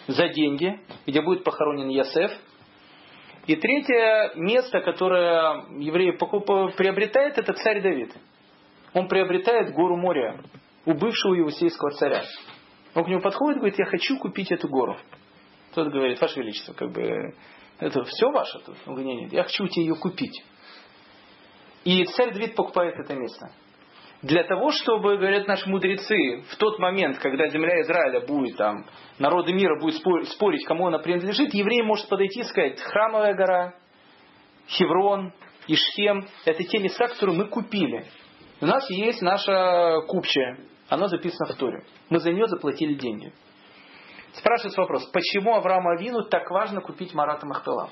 за 0.08 0.28
деньги, 0.30 0.80
где 1.06 1.22
будет 1.22 1.44
похоронен 1.44 1.90
Ясеф. 1.90 2.32
И 3.50 3.56
третье 3.56 4.34
место, 4.36 4.80
которое 4.80 5.66
евреи 5.80 6.12
приобретает, 6.12 7.40
это 7.40 7.54
царь 7.54 7.82
Давид. 7.82 8.14
Он 8.94 9.08
приобретает 9.08 9.74
гору 9.74 9.98
моря 9.98 10.40
у 10.86 10.94
бывшего 10.94 11.34
Евсейского 11.34 11.90
царя. 11.94 12.26
Он 12.94 13.04
к 13.04 13.08
нему 13.08 13.22
подходит 13.22 13.56
и 13.56 13.60
говорит, 13.62 13.80
я 13.80 13.86
хочу 13.86 14.20
купить 14.20 14.52
эту 14.52 14.68
гору. 14.68 14.98
Тот 15.74 15.88
говорит, 15.88 16.22
Ваше 16.22 16.42
Величество, 16.42 16.74
как 16.74 16.92
бы, 16.92 17.34
это 17.80 18.04
все 18.04 18.30
ваше 18.30 18.60
тут? 18.60 18.78
Он 18.86 18.94
говорит, 18.94 19.16
нет, 19.16 19.22
нет, 19.24 19.34
я 19.34 19.42
хочу 19.42 19.64
у 19.64 19.68
тебя 19.68 19.82
ее 19.82 19.96
купить. 19.96 20.44
И 21.86 22.06
царь 22.06 22.32
Давид 22.32 22.54
покупает 22.54 23.00
это 23.00 23.16
место. 23.16 23.50
Для 24.22 24.44
того, 24.44 24.72
чтобы, 24.72 25.18
говорят 25.18 25.48
наши 25.48 25.70
мудрецы, 25.70 26.44
в 26.52 26.58
тот 26.58 26.78
момент, 26.78 27.20
когда 27.20 27.48
земля 27.48 27.82
Израиля 27.82 28.20
будет 28.26 28.58
там, 28.58 28.86
народы 29.18 29.54
мира 29.54 29.80
будут 29.80 30.02
спорить, 30.28 30.66
кому 30.66 30.88
она 30.88 31.00
принадлежит, 31.00 31.54
еврей 31.54 31.84
может 31.84 32.10
подойти 32.10 32.42
и 32.42 32.44
сказать, 32.44 32.82
храмовая 32.82 33.34
гора, 33.34 33.76
Хеврон, 34.68 35.32
Ишхем, 35.68 36.28
это 36.46 36.64
те 36.64 36.80
места, 36.80 37.08
которые 37.08 37.38
мы 37.38 37.48
купили. 37.48 38.06
У 38.60 38.66
нас 38.66 38.90
есть 38.90 39.22
наша 39.22 40.02
купчая, 40.08 40.60
оно 40.90 41.08
записано 41.08 41.54
в 41.54 41.56
Торе. 41.56 41.86
Мы 42.10 42.20
за 42.20 42.34
нее 42.34 42.48
заплатили 42.48 42.96
деньги. 42.96 43.32
Спрашивается 44.34 44.82
вопрос, 44.82 45.06
почему 45.12 45.56
Аврааму 45.56 45.92
Авину 45.92 46.24
так 46.24 46.50
важно 46.52 46.82
купить 46.82 47.14
Марата 47.14 47.46
Махпела? 47.48 47.90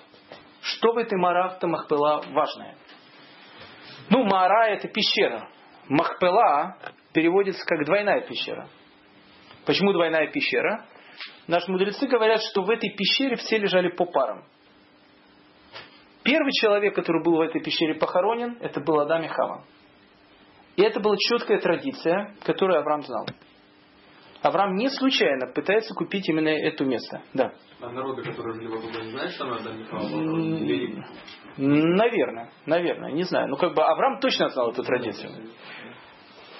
Что 0.62 0.92
в 0.92 0.98
этой 0.98 1.18
Марата 1.18 1.68
Махпела 1.68 2.22
важное? 2.32 2.76
Ну, 4.10 4.24
Мара 4.26 4.68
это 4.68 4.90
пещера. 4.90 5.50
Махпела 5.90 6.78
переводится 7.14 7.66
как 7.66 7.86
двойная 7.86 8.22
пещера. 8.22 8.68
Почему 9.66 9.94
двойная 9.94 10.28
пещера? 10.28 10.86
Наши 11.48 11.72
мудрецы 11.72 12.08
говорят, 12.08 12.42
что 12.42 12.62
в 12.62 12.70
этой 12.70 12.90
пещере 12.90 13.36
все 13.36 13.58
лежали 13.58 13.90
по 13.90 14.06
парам. 14.06 14.44
Первый 16.24 16.52
человек, 16.52 16.94
который 16.94 17.24
был 17.24 17.38
в 17.38 17.42
этой 17.42 17.62
пещере 17.62 17.96
похоронен, 17.96 18.58
это 18.60 18.82
был 18.82 19.00
Адам 19.00 19.24
и 19.24 19.28
Хава. 19.28 19.64
И 20.76 20.82
это 20.82 21.00
была 21.00 21.16
четкая 21.18 21.60
традиция, 21.60 22.36
которую 22.44 22.80
Авраам 22.80 23.02
знал. 23.04 23.26
Авраам 24.42 24.76
не 24.76 24.90
случайно 24.90 25.48
пытается 25.54 25.94
купить 25.94 26.28
именно 26.30 26.50
это 26.50 26.86
место. 26.86 27.22
Да. 27.34 27.52
А 27.82 27.90
народы, 27.90 28.24
которые 28.24 28.56
жили 28.56 28.68
вокруг, 28.68 28.92
не 28.92 29.12
знают, 29.12 29.32
что 29.34 29.46
она 29.46 29.58
Михаил 29.72 31.04
Наверное, 31.58 32.52
наверное, 32.66 33.12
не 33.12 33.24
знаю. 33.24 33.48
Ну, 33.50 33.58
как 33.58 33.74
бы 33.74 33.84
Авраам 33.84 34.20
точно 34.20 34.50
знал 34.50 34.72
эту 34.72 34.84
традицию. 34.84 35.32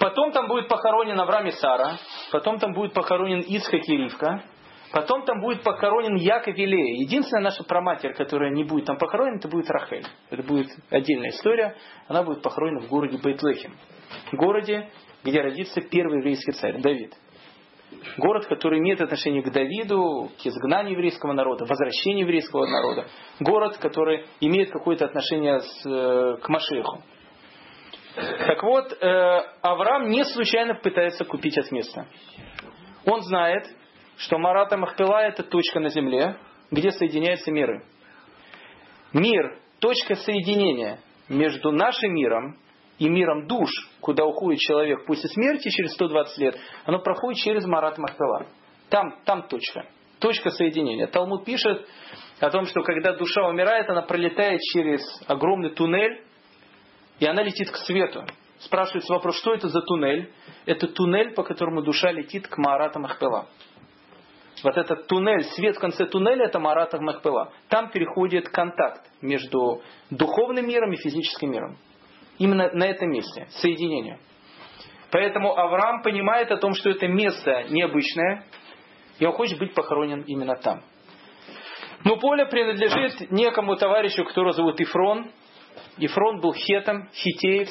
Потом 0.00 0.32
там 0.32 0.48
будет 0.48 0.68
похоронен 0.68 1.18
Авраам 1.18 1.46
и 1.46 1.50
Сара, 1.52 1.98
потом 2.30 2.58
там 2.58 2.72
будет 2.72 2.92
похоронен 2.92 3.40
Исхак 3.40 3.88
и 3.88 3.96
Ривка, 3.96 4.44
потом 4.92 5.24
там 5.24 5.40
будет 5.40 5.62
похоронен 5.62 6.14
Яков 6.14 6.56
и 6.56 6.66
Лея. 6.66 7.02
Единственная 7.02 7.44
наша 7.44 7.64
проматерь, 7.64 8.14
которая 8.14 8.50
не 8.50 8.62
будет 8.62 8.86
там 8.86 8.96
похоронена, 8.96 9.38
это 9.38 9.48
будет 9.48 9.68
Рахель. 9.70 10.06
Это 10.30 10.42
будет 10.44 10.68
отдельная 10.90 11.30
история. 11.30 11.76
Она 12.06 12.22
будет 12.22 12.42
похоронена 12.42 12.80
в 12.80 12.88
городе 12.88 13.18
Бейтлехем. 13.18 13.74
Городе, 14.32 14.88
где 15.24 15.40
родится 15.40 15.80
первый 15.80 16.18
еврейский 16.18 16.52
царь, 16.52 16.80
Давид. 16.80 17.12
Город, 18.18 18.46
который 18.46 18.80
имеет 18.80 19.00
отношение 19.00 19.42
к 19.42 19.50
Давиду, 19.50 20.30
к 20.42 20.46
изгнанию 20.46 20.92
еврейского 20.92 21.32
народа, 21.32 21.64
возвращению 21.64 22.26
еврейского 22.26 22.66
народа. 22.66 23.06
Город, 23.40 23.78
который 23.78 24.26
имеет 24.40 24.70
какое-то 24.70 25.06
отношение 25.06 25.60
с, 25.60 25.86
э, 25.86 26.36
к 26.42 26.48
Машеху. 26.48 27.02
Так 28.14 28.62
вот, 28.62 28.92
э, 28.92 29.40
Авраам 29.62 30.08
не 30.08 30.24
случайно 30.24 30.74
пытается 30.74 31.24
купить 31.24 31.56
это 31.56 31.72
место. 31.72 32.06
Он 33.06 33.22
знает, 33.22 33.66
что 34.16 34.38
Марата 34.38 34.76
Махпела 34.76 35.22
это 35.22 35.42
точка 35.44 35.80
на 35.80 35.88
земле, 35.88 36.36
где 36.70 36.90
соединяются 36.90 37.50
миры. 37.52 37.84
Мир, 39.12 39.58
точка 39.78 40.16
соединения 40.16 40.98
между 41.28 41.70
нашим 41.70 42.12
миром 42.14 42.56
и 42.98 43.08
миром 43.08 43.46
душ, 43.46 43.70
куда 44.00 44.24
уходит 44.24 44.60
человек 44.60 45.06
после 45.06 45.28
смерти 45.28 45.68
через 45.68 45.92
120 45.92 46.38
лет, 46.38 46.58
оно 46.84 46.98
проходит 46.98 47.40
через 47.40 47.64
Марат 47.64 47.96
Махпела. 47.98 48.46
Там, 48.90 49.20
там 49.24 49.46
точка. 49.48 49.86
Точка 50.18 50.50
соединения. 50.50 51.06
Талмуд 51.06 51.44
пишет 51.44 51.86
о 52.40 52.50
том, 52.50 52.64
что 52.66 52.82
когда 52.82 53.12
душа 53.12 53.46
умирает, 53.46 53.88
она 53.88 54.02
пролетает 54.02 54.60
через 54.72 55.00
огромный 55.28 55.70
туннель, 55.70 56.24
и 57.20 57.26
она 57.26 57.42
летит 57.42 57.70
к 57.70 57.76
свету. 57.76 58.24
Спрашивается 58.58 59.12
вопрос, 59.12 59.38
что 59.38 59.54
это 59.54 59.68
за 59.68 59.80
туннель? 59.82 60.32
Это 60.66 60.88
туннель, 60.88 61.34
по 61.34 61.44
которому 61.44 61.82
душа 61.82 62.10
летит 62.10 62.48
к 62.48 62.58
Маратам 62.58 63.02
Махпела. 63.02 63.46
Вот 64.64 64.76
этот 64.76 65.06
туннель, 65.06 65.44
свет 65.44 65.76
в 65.76 65.80
конце 65.80 66.06
туннеля, 66.06 66.46
это 66.46 66.58
Маратам 66.58 67.04
Махпела. 67.04 67.52
Там 67.68 67.90
переходит 67.90 68.48
контакт 68.48 69.02
между 69.22 69.82
духовным 70.10 70.66
миром 70.66 70.92
и 70.92 70.96
физическим 70.96 71.52
миром. 71.52 71.76
Именно 72.38 72.70
на 72.72 72.84
этом 72.84 73.10
месте, 73.10 73.46
соединение. 73.50 74.18
Поэтому 75.10 75.56
Авраам 75.56 76.02
понимает 76.02 76.50
о 76.50 76.56
том, 76.56 76.74
что 76.74 76.90
это 76.90 77.08
место 77.08 77.64
необычное, 77.70 78.44
и 79.18 79.26
он 79.26 79.32
хочет 79.32 79.58
быть 79.58 79.74
похоронен 79.74 80.22
именно 80.22 80.54
там. 80.56 80.82
Но 82.04 82.16
поле 82.16 82.46
принадлежит 82.46 83.30
некому 83.30 83.76
товарищу, 83.76 84.24
которого 84.24 84.52
зовут 84.52 84.80
Ифрон. 84.80 85.30
Ифрон 85.98 86.40
был 86.40 86.52
хетом, 86.54 87.08
хитеец. 87.12 87.68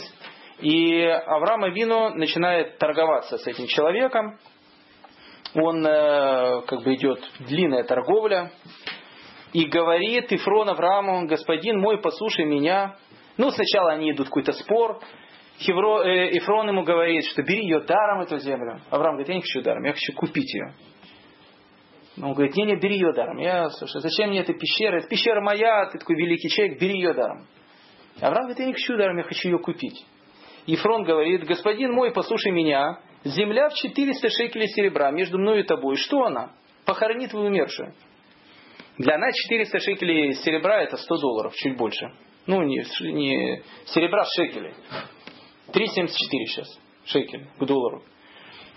И 0.59 1.01
Авраам 1.03 1.63
Авину 1.63 2.09
начинает 2.15 2.77
торговаться 2.77 3.37
с 3.37 3.47
этим 3.47 3.67
человеком. 3.67 4.37
Он 5.53 5.85
э, 5.85 6.61
как 6.67 6.83
бы 6.83 6.95
идет 6.95 7.19
длинная 7.39 7.83
торговля. 7.83 8.51
И 9.53 9.65
говорит 9.65 10.31
Ифрон 10.33 10.69
Аврааму, 10.69 11.25
господин 11.25 11.79
мой, 11.79 12.01
послушай 12.01 12.43
меня, 12.43 12.97
ну, 13.37 13.51
сначала 13.51 13.91
они 13.91 14.11
идут 14.11 14.27
какой-то 14.27 14.51
спор, 14.53 14.99
Хевро, 15.59 16.03
э, 16.03 16.37
Ифрон 16.37 16.67
ему 16.67 16.83
говорит, 16.83 17.25
что 17.25 17.41
бери 17.41 17.63
ее 17.63 17.81
даром, 17.81 18.21
эту 18.21 18.37
землю. 18.37 18.79
Авраам 18.91 19.15
говорит, 19.15 19.29
я 19.29 19.35
не 19.35 19.41
хочу 19.41 19.61
даром, 19.61 19.83
я 19.83 19.93
хочу 19.93 20.13
купить 20.13 20.53
ее. 20.53 20.73
Он 22.21 22.33
говорит, 22.33 22.55
не, 22.55 22.65
не, 22.65 22.75
бери 22.75 22.95
ее 22.95 23.13
даром. 23.13 23.37
Я, 23.37 23.69
слушай, 23.69 24.01
зачем 24.01 24.29
мне 24.29 24.41
эта 24.41 24.53
пещера? 24.53 24.97
Это 24.97 25.07
пещера 25.07 25.41
моя, 25.41 25.85
ты 25.87 25.99
такой 25.99 26.15
великий 26.15 26.49
человек, 26.49 26.79
бери 26.79 26.95
ее 26.99 27.13
даром. 27.13 27.47
Авраам 28.21 28.45
говорит, 28.45 28.59
я 28.59 28.65
не 28.65 28.73
хочу 28.73 28.97
даром, 28.97 29.17
я 29.17 29.23
хочу 29.23 29.49
ее 29.49 29.59
купить. 29.59 30.05
Ефрон 30.65 31.03
говорит, 31.03 31.45
господин 31.45 31.93
мой, 31.93 32.11
послушай 32.11 32.51
меня, 32.51 32.99
земля 33.23 33.69
в 33.69 33.75
400 33.75 34.29
шекелей 34.29 34.67
серебра 34.67 35.11
между 35.11 35.37
мной 35.39 35.61
и 35.61 35.63
тобой. 35.63 35.95
Что 35.95 36.23
она? 36.23 36.51
Похоронит 36.85 37.31
твою 37.31 37.47
умершую. 37.47 37.93
Для 38.97 39.17
нас 39.17 39.35
400 39.35 39.79
шекелей 39.79 40.33
серебра 40.33 40.81
это 40.81 40.97
100 40.97 41.17
долларов, 41.17 41.53
чуть 41.55 41.77
больше. 41.77 42.11
Ну, 42.47 42.63
не, 42.63 42.77
не 43.11 43.63
серебра, 43.85 44.25
шекелей. 44.35 44.73
3,74 45.67 46.07
сейчас 46.47 46.79
шекель 47.05 47.47
к 47.59 47.65
доллару. 47.65 48.03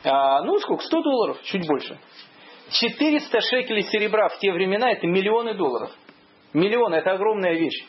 А, 0.04 0.42
ну, 0.42 0.58
сколько? 0.58 0.82
100 0.84 1.02
долларов, 1.02 1.42
чуть 1.44 1.66
больше. 1.66 1.98
400 2.70 3.40
шекелей 3.40 3.82
серебра 3.82 4.28
в 4.28 4.38
те 4.38 4.52
времена 4.52 4.90
это 4.92 5.06
миллионы 5.06 5.54
долларов. 5.54 5.90
Миллионы 6.52 6.96
это 6.96 7.12
огромная 7.12 7.54
вещь. 7.54 7.84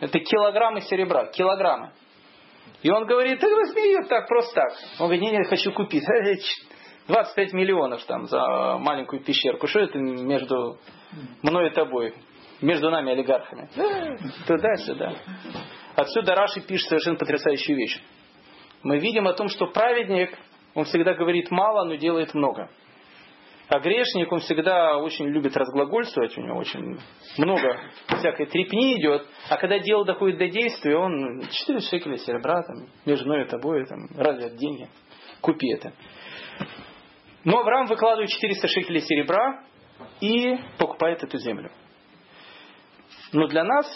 Это 0.00 0.18
килограммы 0.18 0.80
серебра, 0.82 1.26
килограммы. 1.26 1.92
И 2.82 2.90
он 2.90 3.06
говорит, 3.06 3.38
да 3.38 3.48
возьми 3.48 3.82
ее 3.82 4.04
так, 4.08 4.26
просто 4.26 4.54
так. 4.54 4.72
Он 4.98 5.06
говорит, 5.06 5.22
нет, 5.22 5.32
нет, 5.32 5.48
хочу 5.48 5.72
купить. 5.72 6.02
25 7.06 7.52
миллионов 7.52 8.04
там 8.04 8.26
за 8.26 8.78
маленькую 8.78 9.22
пещерку. 9.22 9.66
Что 9.66 9.80
это 9.80 9.98
между 9.98 10.78
мной 11.42 11.68
и 11.68 11.74
тобой? 11.74 12.14
Между 12.62 12.90
нами 12.90 13.12
олигархами. 13.12 13.68
Туда-сюда. 14.46 15.14
Отсюда 15.96 16.34
Раши 16.34 16.60
пишет 16.60 16.88
совершенно 16.88 17.16
потрясающую 17.16 17.76
вещь. 17.76 18.00
Мы 18.82 18.98
видим 18.98 19.26
о 19.26 19.34
том, 19.34 19.48
что 19.48 19.66
праведник, 19.66 20.36
он 20.74 20.84
всегда 20.84 21.14
говорит 21.14 21.50
мало, 21.50 21.84
но 21.84 21.96
делает 21.96 22.34
много. 22.34 22.70
А 23.68 23.78
грешник, 23.80 24.30
он 24.30 24.40
всегда 24.40 24.98
очень 24.98 25.26
любит 25.26 25.56
разглагольствовать, 25.56 26.36
у 26.36 26.42
него 26.42 26.58
очень 26.58 26.98
много 27.38 27.80
всякой 28.18 28.46
трепни 28.46 28.98
идет, 29.00 29.26
а 29.48 29.56
когда 29.56 29.78
дело 29.78 30.04
доходит 30.04 30.38
до 30.38 30.48
действия, 30.48 30.96
он 30.96 31.42
4 31.48 31.80
шекеля 31.80 32.18
серебра, 32.18 32.62
там, 32.62 32.86
между 33.06 33.24
мной 33.24 33.44
и 33.44 33.48
тобой, 33.48 33.86
там, 33.86 34.08
разве 34.14 34.48
это 34.48 34.56
деньги? 34.56 34.88
Купи 35.40 35.72
это. 35.72 35.92
Но 37.44 37.60
Авраам 37.60 37.86
выкладывает 37.86 38.28
400 38.30 38.68
шекелей 38.68 39.00
серебра 39.00 39.64
и 40.20 40.58
покупает 40.78 41.22
эту 41.22 41.38
землю. 41.38 41.70
Но 43.32 43.46
для 43.46 43.64
нас 43.64 43.86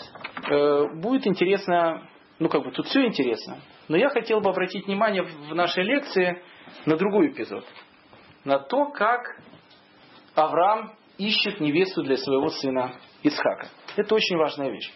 э, 0.51 0.87
будет 0.95 1.27
интересно, 1.27 2.09
ну 2.39 2.49
как 2.49 2.65
бы 2.65 2.73
тут 2.73 2.87
все 2.87 3.05
интересно, 3.05 3.59
но 3.89 3.97
я 3.97 4.09
хотел 4.09 4.41
бы 4.41 4.51
обратить 4.51 4.87
внимание 4.87 5.23
в 5.23 5.55
нашей 5.55 5.85
лекции 5.85 6.43
на 6.87 6.97
другой 6.97 7.29
эпизод. 7.29 7.65
На 8.45 8.59
то, 8.59 8.87
как 8.87 9.27
Авраам 10.35 10.93
ищет 11.19 11.61
невесту 11.61 12.03
для 12.03 12.17
своего 12.17 12.49
сына 12.49 12.93
Исхака. 13.23 13.69
Это 13.97 14.15
очень 14.15 14.37
важная 14.37 14.71
вещь. 14.71 14.91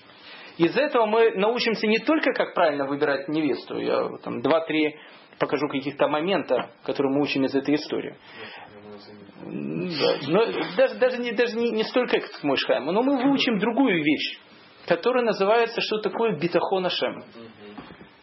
Из 0.58 0.76
этого 0.76 1.06
мы 1.06 1.32
научимся 1.32 1.86
не 1.86 1.98
только, 1.98 2.32
как 2.32 2.54
правильно 2.54 2.86
выбирать 2.86 3.28
невесту. 3.28 3.78
Я 3.78 4.08
там 4.22 4.42
два-три 4.42 4.98
покажу 5.38 5.68
каких-то 5.68 6.08
момента, 6.08 6.70
которые 6.84 7.14
мы 7.14 7.22
учим 7.22 7.44
из 7.44 7.54
этой 7.54 7.76
истории. 7.76 8.14
Да. 9.42 10.16
Но 10.28 10.44
даже, 10.76 10.94
даже, 10.96 11.18
не, 11.18 11.32
даже 11.32 11.56
не, 11.56 11.70
не 11.70 11.84
столько 11.84 12.20
к 12.20 12.42
Мойшхайму, 12.42 12.92
но 12.92 13.02
мы 13.02 13.22
выучим 13.22 13.58
другую 13.58 14.02
вещь, 14.02 14.38
которая 14.86 15.24
называется, 15.24 15.80
что 15.80 15.98
такое 15.98 16.38
битахон 16.38 16.86
Ашем. 16.86 17.24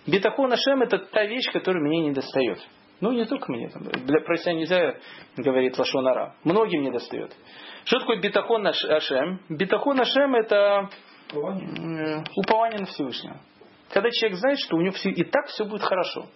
Битахон 0.06 0.52
Ашем 0.54 0.82
это 0.82 1.00
та 1.00 1.26
вещь, 1.26 1.52
которая 1.52 1.84
мне 1.84 2.02
не 2.02 2.12
достает. 2.12 2.60
Ну, 3.00 3.12
не 3.12 3.26
только 3.26 3.52
мне. 3.52 3.70
Там, 3.70 3.84
для, 3.84 4.22
про 4.22 4.38
себя 4.38 4.54
нельзя 4.54 4.96
говорить 5.36 5.78
лошонара. 5.78 6.36
Многим 6.44 6.82
не 6.82 6.92
достает. 6.92 7.36
Что 7.86 8.00
такое 8.00 8.20
битахон 8.20 8.66
Ашем? 8.66 9.42
Битахон 9.50 10.00
Ашем 10.00 10.36
это 10.36 10.90
упование, 11.32 12.24
упование 12.36 12.80
на 12.80 12.86
Всевышнего. 12.86 13.40
Когда 13.90 14.10
человек 14.12 14.40
знает, 14.40 14.60
что 14.60 14.78
у 14.78 14.82
него 14.82 14.94
все, 14.94 15.10
и 15.10 15.24
так 15.24 15.48
все 15.48 15.66
будет 15.66 15.84
хорошо. 15.84 16.28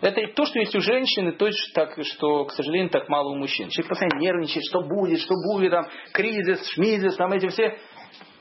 Это 0.00 0.26
то, 0.34 0.46
что 0.46 0.58
есть 0.58 0.74
у 0.74 0.80
женщины, 0.80 1.32
то, 1.32 1.48
так, 1.74 1.94
что, 2.02 2.46
к 2.46 2.52
сожалению, 2.52 2.88
так 2.90 3.08
мало 3.08 3.30
у 3.30 3.36
мужчин. 3.36 3.68
Человек 3.68 3.90
постоянно 3.90 4.18
нервничает, 4.18 4.64
что 4.64 4.80
будет, 4.80 5.20
что 5.20 5.34
будет, 5.52 5.72
там, 5.72 5.86
кризис, 6.12 6.66
шмизис, 6.70 7.16
там 7.16 7.32
эти 7.32 7.48
все. 7.48 7.76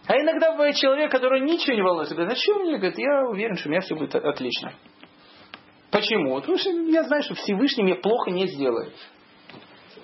А 0.07 0.17
иногда 0.17 0.53
бывает 0.53 0.75
человек, 0.75 1.11
который 1.11 1.41
ничего 1.41 1.75
не 1.75 1.81
волнуется. 1.81 2.15
Говорит, 2.15 2.37
что 2.37 2.55
мне? 2.59 2.77
Говорит, 2.77 2.97
я 2.97 3.27
уверен, 3.27 3.55
что 3.57 3.67
у 3.67 3.71
меня 3.71 3.81
все 3.81 3.95
будет 3.95 4.15
отлично. 4.15 4.73
Почему? 5.91 6.35
Потому 6.35 6.57
что 6.57 6.69
я 6.69 7.03
знаю, 7.03 7.23
что 7.23 7.35
Всевышний 7.35 7.83
мне 7.83 7.95
плохо 7.95 8.31
не 8.31 8.47
сделает. 8.47 8.93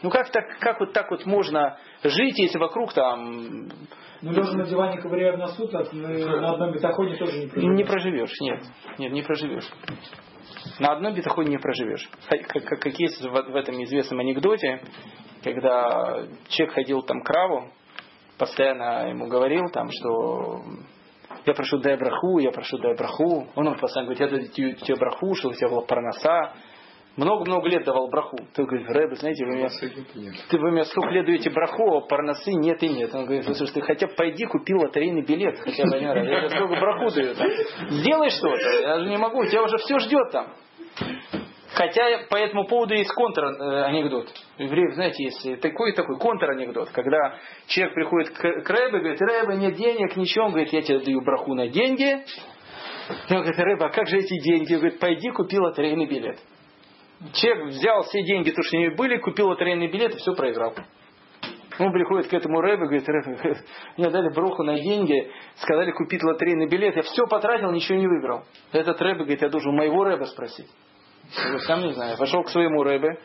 Ну 0.02 0.10
как, 0.10 0.30
так, 0.30 0.60
как 0.60 0.80
вот 0.80 0.94
так 0.94 1.10
вот 1.10 1.26
можно 1.26 1.78
жить, 2.04 2.38
если 2.38 2.58
вокруг 2.58 2.94
там... 2.94 3.70
Ну 4.22 4.32
лежа 4.32 4.54
на 4.54 4.66
диване 4.66 5.02
ковыряя 5.02 5.34
в 5.34 5.38
носу, 5.38 5.68
так 5.68 5.92
на 5.94 6.52
одном 6.52 6.72
бетаходе 6.74 7.16
тоже 7.16 7.40
не 7.40 7.48
проживешь. 7.48 7.78
Не 7.78 7.84
проживешь, 7.84 8.42
нет. 8.42 8.64
Нет, 8.98 9.12
не 9.14 9.22
проживешь. 9.22 9.70
На 10.80 10.94
одном 10.94 11.14
бетаходе 11.14 11.50
не 11.50 11.58
проживешь. 11.58 12.10
Как, 12.30 12.80
как, 12.80 13.00
есть 13.00 13.22
в, 13.22 13.32
в 13.32 13.56
этом 13.56 13.82
известном 13.84 14.20
анекдоте, 14.20 14.82
когда 15.44 16.26
человек 16.50 16.76
ходил 16.76 17.02
там 17.04 17.22
к 17.22 17.30
Раву, 17.30 17.70
постоянно 18.38 19.10
ему 19.10 19.28
говорил 19.28 19.70
там, 19.72 19.88
что 19.92 20.64
я 21.46 21.54
прошу 21.54 21.78
дай 21.78 21.98
браху, 21.98 22.40
я 22.40 22.52
прошу 22.52 22.78
дай 22.80 22.96
браху. 22.96 23.48
Он 23.56 23.66
ему 23.66 23.76
постоянно 23.78 24.14
говорит, 24.14 24.50
я 24.52 24.60
даю 24.60 24.76
тебе 24.76 24.96
браху, 24.96 25.36
что 25.36 25.50
у 25.50 25.54
тебя 25.54 25.70
была 25.70 25.82
парноса. 25.82 26.54
Много-много 27.16 27.70
лет 27.70 27.86
давал 27.86 28.10
браху. 28.10 28.36
Ты 28.54 28.66
говоришь, 28.66 28.90
Рэбе, 28.90 29.16
знаете, 29.16 29.46
вы 29.46 29.56
меня, 29.56 29.70
ты 30.50 30.58
вы 30.58 30.72
меня 30.72 30.84
сколько 30.84 31.12
лет 31.12 31.26
даете 31.26 31.50
браху, 31.50 31.98
а 31.98 32.02
парносы 32.02 32.52
нет 32.52 32.84
и 32.84 32.90
нет. 32.90 33.16
Он 33.16 33.24
говорит, 33.24 33.46
слушай, 33.56 33.74
ты 33.74 33.82
хотя 33.82 34.08
бы 34.08 34.14
пойди 34.16 34.46
купи 34.46 34.74
лотерейный 34.74 35.24
билет, 35.24 35.58
хотя 35.60 35.84
бы 35.86 35.96
один 35.96 36.10
раз. 36.10 36.28
Я 36.28 36.50
сколько 36.50 36.76
браху 36.76 37.16
даю 37.16 37.34
там. 37.36 37.48
Сделай 37.90 38.30
что-то, 38.32 38.82
я 38.82 39.00
же 39.00 39.10
не 39.10 39.18
могу, 39.18 39.46
тебя 39.46 39.64
уже 39.64 39.78
все 39.78 39.98
ждет 40.00 40.32
там. 40.32 40.48
Хотя 41.76 42.26
по 42.30 42.38
этому 42.38 42.66
поводу 42.68 42.94
есть 42.94 43.12
контр-анекдот. 43.12 44.30
Евреев, 44.58 44.94
знаете, 44.94 45.26
есть 45.26 45.62
такой 45.62 45.92
такой 45.92 46.18
контр-анекдот, 46.18 46.90
когда 46.92 47.38
человек 47.68 47.94
приходит 47.94 48.30
к, 48.30 48.62
к 48.64 48.70
Рэбе, 48.70 49.00
говорит, 49.00 49.22
Рэбе, 49.22 49.58
нет 49.58 49.76
денег, 49.76 50.16
ничего, 50.16 50.46
он 50.46 50.52
говорит, 50.52 50.72
я 50.72 50.82
тебе 50.82 51.00
даю 51.00 51.22
браху 51.22 51.54
на 51.54 51.68
деньги. 51.68 52.24
И 53.30 53.34
он 53.34 53.42
говорит, 53.42 53.60
Рэбе, 53.60 53.86
а 53.86 53.90
как 53.90 54.08
же 54.08 54.18
эти 54.20 54.40
деньги? 54.42 54.74
Он 54.74 54.80
говорит, 54.80 55.00
пойди 55.00 55.30
купи 55.32 55.60
лотерейный 55.60 56.06
билет. 56.06 56.40
Человек 57.34 57.66
взял 57.68 58.04
все 58.04 58.24
деньги, 58.24 58.52
то, 58.52 58.62
что 58.64 58.78
у 58.78 58.80
него 58.80 58.96
были, 58.96 59.18
купил 59.18 59.48
лотерейный 59.50 59.88
билет 59.88 60.14
и 60.16 60.18
все 60.18 60.34
проиграл. 60.34 60.74
Он 61.78 61.92
приходит 61.92 62.28
к 62.28 62.34
этому 62.34 62.62
рэбе, 62.62 62.86
говорит, 62.86 63.08
рэбе, 63.08 63.58
мне 63.98 64.10
дали 64.10 64.34
броху 64.34 64.64
на 64.64 64.80
деньги, 64.80 65.32
сказали 65.56 65.92
купить 65.92 66.24
лотерейный 66.24 66.68
билет, 66.68 66.96
я 66.96 67.02
все 67.02 67.26
потратил, 67.28 67.72
ничего 67.72 67.98
не 67.98 68.08
выиграл. 68.08 68.44
Этот 68.72 69.02
рэбе 69.02 69.20
говорит, 69.20 69.42
я 69.42 69.50
должен 69.50 69.76
моего 69.76 70.04
рэба 70.04 70.26
спросить. 70.26 70.70
Я 71.38 71.44
говорю, 71.44 71.60
сам 71.60 71.82
не 71.82 71.94
знаю. 71.94 72.18
Пошел 72.18 72.44
к 72.44 72.50
своему 72.50 72.84
рэбе. 72.84 73.18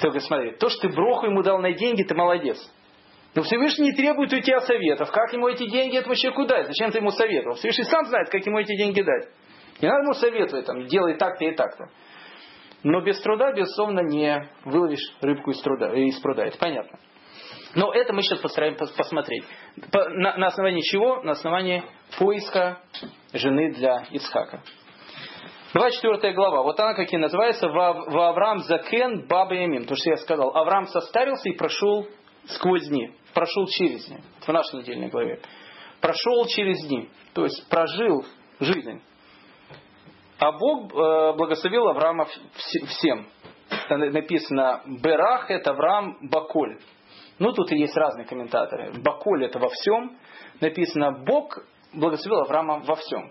Только 0.00 0.20
смотри, 0.20 0.56
то, 0.56 0.68
что 0.68 0.88
ты 0.88 0.94
броху 0.94 1.26
ему 1.26 1.42
дал 1.42 1.58
на 1.60 1.72
деньги, 1.72 2.02
ты 2.02 2.14
молодец. 2.14 2.58
Но 3.34 3.42
Всевышний 3.42 3.90
не 3.90 3.96
требует 3.96 4.32
у 4.32 4.40
тебя 4.40 4.60
советов. 4.60 5.10
Как 5.10 5.32
ему 5.32 5.48
эти 5.48 5.66
деньги 5.70 5.96
этому 5.96 6.14
человеку 6.14 6.46
дать? 6.46 6.66
Зачем 6.66 6.90
ты 6.90 6.98
ему 6.98 7.10
советовал? 7.10 7.56
Всевышний 7.56 7.84
сам 7.84 8.04
знает, 8.06 8.28
как 8.28 8.44
ему 8.44 8.58
эти 8.58 8.76
деньги 8.76 9.00
дать. 9.00 9.28
Не 9.80 9.88
надо 9.88 10.02
ему 10.02 10.14
советовать, 10.14 10.66
там, 10.66 10.86
делай 10.86 11.16
так-то 11.16 11.44
и 11.44 11.54
так-то. 11.54 11.88
Но 12.82 13.00
без 13.00 13.20
труда, 13.20 13.52
безусловно, 13.52 14.00
не 14.00 14.48
выловишь 14.64 15.16
рыбку 15.20 15.52
из, 15.52 15.62
труда, 15.62 15.94
из 15.94 16.18
пруда. 16.20 16.44
Это 16.44 16.58
понятно. 16.58 16.98
Но 17.74 17.92
это 17.92 18.12
мы 18.12 18.22
сейчас 18.22 18.40
постараемся 18.40 18.86
посмотреть. 18.96 19.44
на, 19.92 20.36
на 20.36 20.46
основании 20.46 20.82
чего? 20.82 21.22
На 21.22 21.32
основании 21.32 21.82
поиска 22.18 22.80
жены 23.32 23.72
для 23.72 24.06
Исхака. 24.10 24.62
24 25.72 26.34
глава. 26.34 26.62
Вот 26.62 26.78
она 26.78 26.92
как 26.94 27.10
и 27.12 27.16
называется. 27.16 27.68
В 27.68 28.18
Авраам 28.18 28.58
Закен 28.58 29.26
Баба 29.26 29.54
Ямим. 29.54 29.86
То, 29.86 29.94
что 29.96 30.10
я 30.10 30.16
сказал. 30.16 30.54
Авраам 30.54 30.86
состарился 30.86 31.48
и 31.48 31.56
прошел 31.56 32.06
сквозь 32.46 32.86
дни. 32.88 33.10
Прошел 33.32 33.66
через 33.68 34.06
дни. 34.06 34.18
в 34.46 34.48
нашей 34.52 34.80
недельной 34.80 35.08
главе. 35.08 35.40
Прошел 36.00 36.44
через 36.46 36.86
дни. 36.86 37.08
То 37.32 37.44
есть 37.44 37.66
прожил 37.70 38.26
жизнь. 38.60 39.00
А 40.38 40.52
Бог 40.52 40.92
э, 40.92 41.32
благословил 41.36 41.88
Авраама 41.88 42.26
всем. 42.88 43.28
Написано 43.88 44.82
Берах 45.02 45.50
это 45.50 45.70
Авраам 45.70 46.18
Баколь. 46.28 46.78
Ну, 47.38 47.52
тут 47.52 47.72
и 47.72 47.78
есть 47.78 47.96
разные 47.96 48.26
комментаторы. 48.26 48.92
Баколь 49.02 49.44
это 49.44 49.58
во 49.58 49.68
всем. 49.68 50.16
Написано 50.60 51.12
Бог 51.24 51.58
благословил 51.92 52.42
Авраама 52.42 52.80
во 52.80 52.94
всем. 52.96 53.30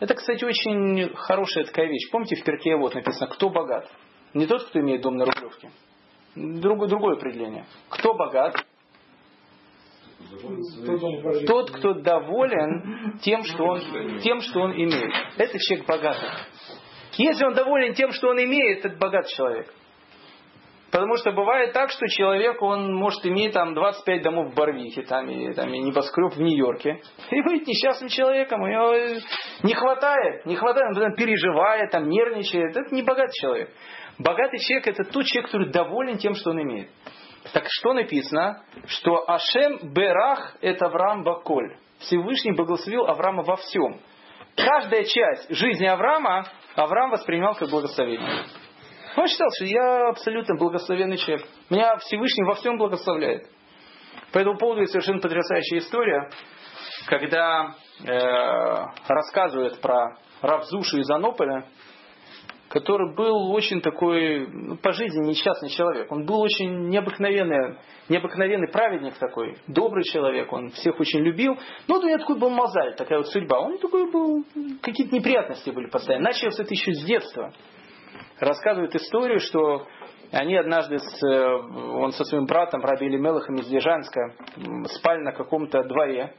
Это, 0.00 0.14
кстати, 0.14 0.44
очень 0.44 1.14
хорошая 1.14 1.64
такая 1.64 1.86
вещь. 1.86 2.10
Помните, 2.10 2.36
в 2.36 2.44
перке 2.44 2.76
вот 2.76 2.94
написано, 2.94 3.28
кто 3.28 3.48
богат? 3.48 3.88
Не 4.34 4.46
тот, 4.46 4.64
кто 4.64 4.80
имеет 4.80 5.02
дом 5.02 5.16
на 5.16 5.24
Рублевке. 5.24 5.70
Другое, 6.34 6.88
другое 6.88 7.16
определение. 7.16 7.64
Кто 7.88 8.14
богат? 8.14 8.56
Тот, 11.46 11.70
кто 11.70 11.94
доволен 11.94 13.18
тем, 13.22 13.44
что 13.44 13.64
он, 13.64 14.18
тем, 14.20 14.40
что 14.40 14.60
он 14.60 14.72
имеет. 14.72 15.12
Это 15.36 15.58
человек 15.58 15.86
богатый. 15.86 16.28
Если 17.16 17.44
он 17.44 17.54
доволен 17.54 17.94
тем, 17.94 18.10
что 18.10 18.28
он 18.28 18.38
имеет, 18.42 18.84
это 18.84 18.96
богатый 18.96 19.32
человек. 19.34 19.72
Потому 20.94 21.16
что 21.16 21.32
бывает 21.32 21.72
так, 21.72 21.90
что 21.90 22.06
человек, 22.06 22.62
он 22.62 22.94
может 22.94 23.26
иметь 23.26 23.52
там 23.52 23.74
25 23.74 24.22
домов 24.22 24.52
в 24.52 24.54
Барвихе, 24.54 25.02
там, 25.02 25.28
и, 25.28 25.52
там, 25.52 25.74
и 25.74 25.80
небоскреб 25.80 26.34
в 26.34 26.40
Нью-Йорке. 26.40 27.00
И 27.32 27.42
быть 27.42 27.66
несчастным 27.66 28.08
человеком. 28.08 28.62
У 28.62 28.68
него 28.68 29.20
не 29.64 29.74
хватает, 29.74 30.46
не 30.46 30.54
хватает, 30.54 30.96
он 30.96 31.16
переживает, 31.16 31.90
там, 31.90 32.08
нервничает. 32.08 32.76
Это 32.76 32.94
не 32.94 33.02
богатый 33.02 33.32
человек. 33.40 33.70
Богатый 34.20 34.60
человек 34.60 34.86
это 34.86 35.02
тот 35.02 35.24
человек, 35.24 35.50
который 35.50 35.72
доволен 35.72 36.16
тем, 36.18 36.34
что 36.34 36.50
он 36.50 36.62
имеет. 36.62 36.90
Так 37.52 37.64
что 37.66 37.92
написано? 37.92 38.62
Что 38.86 39.28
Ашем 39.28 39.92
Берах 39.92 40.56
это 40.60 40.86
Авраам 40.86 41.24
Баколь. 41.24 41.76
Всевышний 41.98 42.52
благословил 42.52 43.06
Авраама 43.06 43.42
во 43.42 43.56
всем. 43.56 43.98
Каждая 44.56 45.02
часть 45.02 45.56
жизни 45.56 45.86
Авраама 45.86 46.46
Авраам 46.76 47.10
воспринимал 47.10 47.56
как 47.56 47.68
благословение. 47.68 48.44
Он 49.16 49.28
считал, 49.28 49.48
что 49.56 49.64
я 49.64 50.08
абсолютно 50.08 50.56
благословенный 50.56 51.16
человек. 51.16 51.46
Меня 51.70 51.96
Всевышний 51.98 52.44
во 52.44 52.54
всем 52.54 52.78
благословляет. 52.78 53.48
По 54.32 54.38
этому 54.38 54.58
поводу 54.58 54.80
есть 54.80 54.92
совершенно 54.92 55.20
потрясающая 55.20 55.78
история, 55.78 56.28
когда 57.06 57.74
э, 58.04 58.84
рассказывают 59.06 59.80
про 59.80 60.16
Равзушу 60.42 60.98
из 60.98 61.08
Анополя, 61.10 61.64
который 62.68 63.14
был 63.14 63.52
очень 63.52 63.80
такой, 63.80 64.48
ну, 64.48 64.76
по 64.76 64.90
жизни 64.92 65.28
несчастный 65.28 65.68
человек. 65.68 66.10
Он 66.10 66.26
был 66.26 66.40
очень 66.40 66.88
необыкновенный, 66.88 67.78
необыкновенный 68.08 68.68
праведник 68.68 69.14
такой, 69.18 69.56
добрый 69.68 70.02
человек, 70.02 70.52
он 70.52 70.70
всех 70.70 70.98
очень 70.98 71.20
любил. 71.20 71.56
Но 71.86 71.94
вот 71.94 72.04
у 72.04 72.08
него 72.08 72.18
такой 72.18 72.36
был 72.36 72.50
мозаль, 72.50 72.96
такая 72.96 73.18
вот 73.18 73.28
судьба. 73.28 73.60
Он 73.60 73.78
такой 73.78 74.10
был, 74.10 74.44
какие-то 74.82 75.14
неприятности 75.14 75.70
были 75.70 75.88
постоянно. 75.88 76.24
Началось 76.24 76.58
это 76.58 76.74
еще 76.74 76.92
с 76.92 77.04
детства 77.04 77.52
рассказывает 78.40 78.94
историю, 78.94 79.40
что 79.40 79.86
они 80.32 80.56
однажды, 80.56 80.98
с, 80.98 81.22
э, 81.22 81.54
он 81.54 82.12
со 82.12 82.24
своим 82.24 82.46
братом, 82.46 82.80
Раби 82.82 83.08
Мелахом 83.08 83.56
из 83.56 83.70
Лежанска, 83.70 84.34
спали 84.86 85.20
на 85.22 85.32
каком-то 85.32 85.82
дворе 85.84 86.34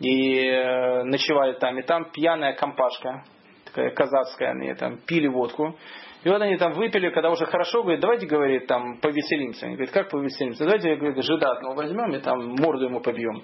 и 0.00 0.46
э, 0.46 1.04
ночевали 1.04 1.54
там. 1.54 1.78
И 1.78 1.82
там 1.82 2.10
пьяная 2.10 2.54
компашка, 2.54 3.24
такая 3.64 3.90
казахская, 3.90 4.50
они 4.50 4.74
там 4.74 4.98
пили 4.98 5.28
водку. 5.28 5.76
И 6.24 6.28
вот 6.28 6.42
они 6.42 6.56
там 6.56 6.72
выпили, 6.72 7.10
когда 7.10 7.30
уже 7.30 7.46
хорошо, 7.46 7.82
говорит, 7.82 8.00
давайте, 8.00 8.26
говорит, 8.26 8.66
там 8.66 8.98
повеселимся. 8.98 9.66
Они 9.66 9.76
говорят, 9.76 9.94
как 9.94 10.10
повеселимся? 10.10 10.64
Давайте, 10.64 10.96
говорит, 10.96 11.24
жида 11.24 11.52
одного 11.52 11.76
возьмем 11.76 12.12
и 12.14 12.18
там 12.18 12.56
морду 12.56 12.86
ему 12.86 13.00
побьем. 13.00 13.42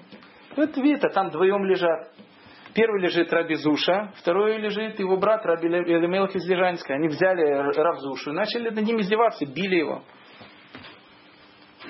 Вот 0.55 0.75
видите, 0.77 1.07
там 1.09 1.29
вдвоем 1.29 1.65
лежат. 1.65 2.09
Первый 2.73 3.01
лежит 3.01 3.31
Раби 3.31 3.55
Зуша, 3.55 4.11
второй 4.17 4.57
лежит 4.57 4.99
его 4.99 5.17
брат 5.17 5.45
Раби 5.45 5.67
Элемелах 5.67 6.35
из 6.35 6.47
Лежанска. 6.49 6.95
Они 6.95 7.07
взяли 7.07 7.43
Равзушу 7.43 8.31
и 8.31 8.33
начали 8.33 8.69
над 8.69 8.83
ним 8.83 8.99
издеваться, 8.99 9.45
били 9.45 9.75
его. 9.75 10.01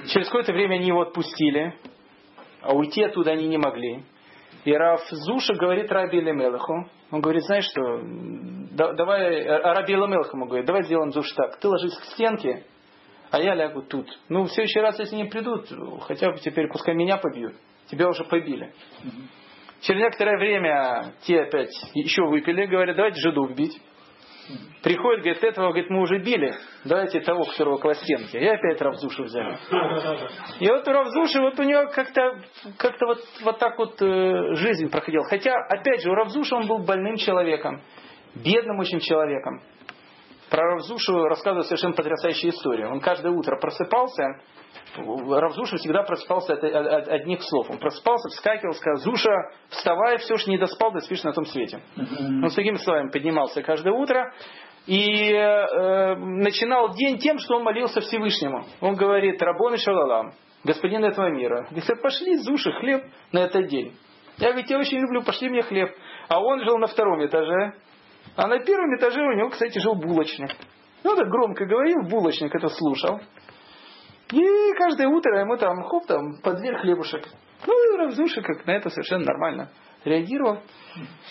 Через 0.08 0.28
какое-то 0.28 0.52
время 0.52 0.76
они 0.76 0.88
его 0.88 1.02
отпустили, 1.04 1.74
а 2.62 2.76
уйти 2.76 3.04
оттуда 3.04 3.32
они 3.32 3.48
не 3.48 3.58
могли. 3.58 4.04
И 4.66 4.74
Рав 4.74 5.02
Зуша 5.10 5.54
говорит 5.54 5.90
Раби 5.90 6.20
Элемелаху, 6.20 6.90
он 7.12 7.22
говорит, 7.22 7.44
знаешь 7.44 7.66
что, 7.66 8.02
давай, 8.94 9.46
а 9.46 9.74
Раби 9.74 9.94
Элемелаху 9.94 10.36
ему 10.36 10.48
говорит, 10.48 10.66
давай 10.66 10.84
сделаем 10.84 11.12
Зуш 11.12 11.32
так, 11.34 11.60
ты 11.60 11.68
ложись 11.70 11.98
к 11.98 12.04
стенке, 12.14 12.66
а 13.32 13.40
я 13.40 13.56
лягу 13.56 13.84
тут. 13.84 14.08
Ну, 14.28 14.44
в 14.44 14.52
следующий 14.52 14.80
раз, 14.80 15.00
если 15.00 15.16
не 15.16 15.26
придут, 15.26 15.70
хотя 16.02 16.32
бы 16.32 16.40
теперь 16.40 16.68
пускай 16.68 16.94
меня 16.94 17.18
побьют. 17.18 17.56
Тебя 17.88 18.10
уже 18.10 18.26
побили. 18.26 18.74
Через 19.84 20.02
некоторое 20.02 20.38
время 20.38 21.14
те 21.24 21.42
опять 21.42 21.74
еще 21.94 22.24
выпили, 22.24 22.66
говорят, 22.66 22.96
давайте 22.96 23.20
жиду 23.20 23.44
убить. 23.44 23.80
Приходит, 24.82 25.24
говорит, 25.24 25.44
этого, 25.44 25.70
говорит, 25.70 25.90
мы 25.90 26.02
уже 26.02 26.20
били, 26.20 26.54
давайте 26.84 27.22
того, 27.22 27.46
которого 27.46 27.78
к 27.78 27.94
стенке. 27.96 28.40
И 28.40 28.46
опять 28.46 28.82
Равзушу 28.82 29.24
взяли. 29.24 29.58
И 30.60 30.68
вот 30.68 30.86
у 30.86 30.92
Равзуши, 30.92 31.40
вот 31.40 31.58
у 31.60 31.64
него 31.64 31.90
как-то 31.94 32.42
как 32.78 33.00
вот, 33.00 33.20
вот 33.44 33.60
так 33.60 33.78
вот 33.78 34.02
э, 34.02 34.56
жизнь 34.56 34.90
проходила. 34.90 35.24
Хотя, 35.26 35.54
опять 35.70 36.02
же, 36.02 36.10
у 36.10 36.14
Равзуши 36.14 36.54
он 36.56 36.68
был 36.68 36.80
больным 36.80 37.16
человеком, 37.16 37.82
бедным 38.36 38.80
очень 38.80 39.00
человеком. 39.00 39.62
Про 40.54 40.74
Равзушу 40.74 41.24
рассказывает 41.24 41.66
совершенно 41.66 41.96
потрясающая 41.96 42.52
история. 42.52 42.86
Он 42.86 43.00
каждое 43.00 43.32
утро 43.32 43.58
просыпался, 43.60 44.40
Равзуша 44.96 45.78
всегда 45.78 46.04
просыпался 46.04 46.54
от, 46.54 46.64
от, 46.64 47.08
одних 47.08 47.42
слов. 47.42 47.72
Он 47.72 47.80
просыпался, 47.80 48.30
вскакивал, 48.30 48.76
сказал, 48.76 48.98
Зуша, 48.98 49.32
вставай, 49.70 50.20
все 50.20 50.36
ж 50.36 50.46
не 50.46 50.60
доспал, 50.60 50.92
да 50.92 51.00
спишь 51.00 51.24
на 51.24 51.34
том 51.34 51.46
свете. 51.46 51.82
Он 51.98 52.52
с 52.52 52.54
такими 52.54 52.76
словами 52.76 53.10
поднимался 53.10 53.64
каждое 53.64 53.94
утро 53.94 54.32
и 54.86 55.34
э, 55.34 56.16
начинал 56.18 56.94
день 56.94 57.18
тем, 57.18 57.40
что 57.40 57.56
он 57.56 57.64
молился 57.64 58.02
Всевышнему. 58.02 58.64
Он 58.80 58.94
говорит, 58.94 59.42
Рабон 59.42 59.74
и 59.74 59.78
Шалалам, 59.78 60.34
господин 60.64 61.04
этого 61.04 61.32
мира. 61.32 61.66
Говорит, 61.72 62.00
пошли, 62.00 62.36
Зуша, 62.36 62.74
хлеб 62.74 63.02
на 63.32 63.40
этот 63.40 63.66
день. 63.70 63.98
Я 64.38 64.52
говорю, 64.52 64.68
я 64.70 64.78
очень 64.78 65.00
люблю, 65.00 65.24
пошли 65.24 65.50
мне 65.50 65.64
хлеб. 65.64 65.90
А 66.28 66.40
он 66.40 66.64
жил 66.64 66.78
на 66.78 66.86
втором 66.86 67.26
этаже. 67.26 67.74
А 68.36 68.48
на 68.48 68.60
первом 68.60 68.96
этаже 68.98 69.22
у 69.22 69.34
него, 69.34 69.50
кстати, 69.50 69.78
жил 69.80 69.96
булочник. 69.96 70.50
Ну, 71.04 71.16
так 71.16 71.28
громко 71.28 71.66
говорил, 71.66 72.08
булочник 72.10 72.54
это 72.56 72.70
слушал. 72.70 73.20
И 74.32 74.74
каждое 74.78 75.08
утро 75.08 75.40
ему 75.40 75.58
там, 75.58 75.84
хоп, 75.84 76.08
там, 76.08 76.42
под 76.42 76.58
дверь 76.58 76.78
хлебушек. 76.78 77.28
Ну, 77.68 77.74
и 77.74 77.98
Равзуша 77.98 78.42
как 78.42 78.66
на 78.66 78.72
это 78.72 78.90
совершенно 78.90 79.26
нормально 79.26 79.70
реагировал. 80.04 80.60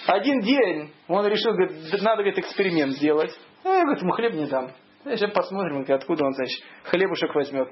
Один 0.06 0.40
день 0.40 0.92
он 1.08 1.26
решил, 1.26 1.52
говорит, 1.52 1.92
надо, 2.02 2.22
говорит, 2.22 2.38
эксперимент 2.38 2.92
сделать. 2.92 3.30
А 3.64 3.68
я, 3.68 3.82
говорит, 3.82 4.02
ему 4.02 4.12
хлеб 4.12 4.34
не 4.34 4.46
дам. 4.46 4.70
Сейчас 5.04 5.32
посмотрим, 5.32 5.84
откуда 5.88 6.24
он, 6.24 6.32
значит, 6.32 6.62
хлебушек 6.84 7.34
возьмет. 7.34 7.68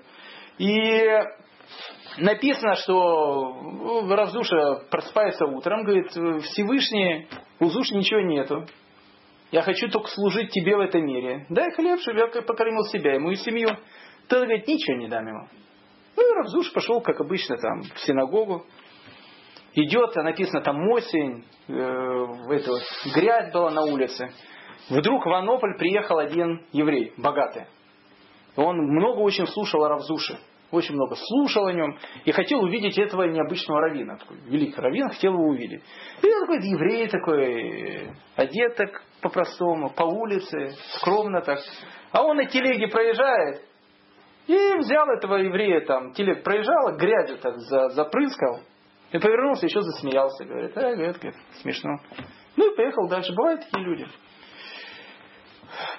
И 0.59 1.09
написано, 2.19 2.75
что 2.75 4.07
Равзуша 4.09 4.87
просыпается 4.90 5.47
утром, 5.47 5.85
говорит, 5.85 6.11
Всевышний, 6.11 7.29
у 7.61 7.66
Зуши 7.66 7.95
ничего 7.95 8.21
нету. 8.21 8.66
Я 9.51 9.63
хочу 9.63 9.89
только 9.89 10.09
служить 10.09 10.51
тебе 10.51 10.77
в 10.77 10.81
этом 10.81 11.05
мире. 11.05 11.47
Дай 11.49 11.73
хлеб, 11.73 12.01
чтобы 12.01 12.19
я 12.21 12.27
покормил 12.43 12.85
себя, 12.85 13.17
и 13.17 13.37
семью. 13.37 13.71
Тот 14.29 14.45
говорит, 14.45 14.67
ничего 14.69 14.97
не 14.97 15.09
дам 15.09 15.27
ему. 15.27 15.49
Ну 16.17 16.31
и 16.31 16.37
Равзуш 16.37 16.73
пошел, 16.73 17.01
как 17.01 17.21
обычно, 17.21 17.57
там, 17.57 17.83
в 17.83 17.99
синагогу. 18.01 18.65
Идет, 19.75 20.17
а 20.17 20.23
написано 20.23 20.61
там 20.63 20.77
осень, 20.91 21.45
э, 21.69 21.73
это, 21.73 22.73
грязь 23.15 23.53
была 23.53 23.71
на 23.71 23.83
улице. 23.83 24.31
Вдруг 24.89 25.25
в 25.25 25.33
Анополь 25.33 25.77
приехал 25.79 26.19
один 26.19 26.67
еврей, 26.73 27.13
богатый. 27.17 27.67
Он 28.57 28.77
много 28.77 29.19
очень 29.21 29.47
слушал 29.47 29.85
о 29.85 29.89
Равзуше. 29.89 30.39
Очень 30.71 30.95
много 30.95 31.17
слушал 31.17 31.67
о 31.67 31.73
нем 31.73 31.99
и 32.25 32.31
хотел 32.31 32.63
увидеть 32.63 32.97
этого 32.97 33.25
необычного 33.25 33.81
равина. 33.81 34.17
Такой 34.17 34.39
великий 34.47 34.81
раввин, 34.81 35.09
хотел 35.09 35.33
его 35.33 35.49
увидеть. 35.49 35.83
И 36.23 36.33
он 36.33 36.41
такой 36.43 36.59
еврей 36.69 37.09
такой, 37.09 38.11
одет 38.37 38.77
так 38.77 39.03
по-простому, 39.21 39.91
по 39.91 40.05
улице, 40.05 40.71
скромно 40.97 41.41
так. 41.41 41.59
А 42.13 42.23
он 42.23 42.37
на 42.37 42.47
телеге 42.47 42.89
проезжает, 42.89 43.63
и 44.47 44.79
взял 44.79 45.09
этого 45.11 45.37
еврея, 45.37 45.85
там, 45.87 46.13
телег 46.13 46.43
проезжал, 46.43 46.97
грязью 46.97 47.39
так 47.39 47.57
запрыскал, 47.93 48.61
и 49.13 49.19
повернулся, 49.19 49.67
еще 49.67 49.81
засмеялся. 49.81 50.45
Говорит, 50.45 50.77
а, 50.77 50.81
говорит, 50.81 51.19
говорит, 51.19 51.41
смешно. 51.63 51.99
Ну 52.57 52.73
и 52.73 52.77
поехал 52.77 53.09
дальше. 53.09 53.33
Бывают 53.35 53.63
такие 53.63 53.85
люди. 53.85 54.07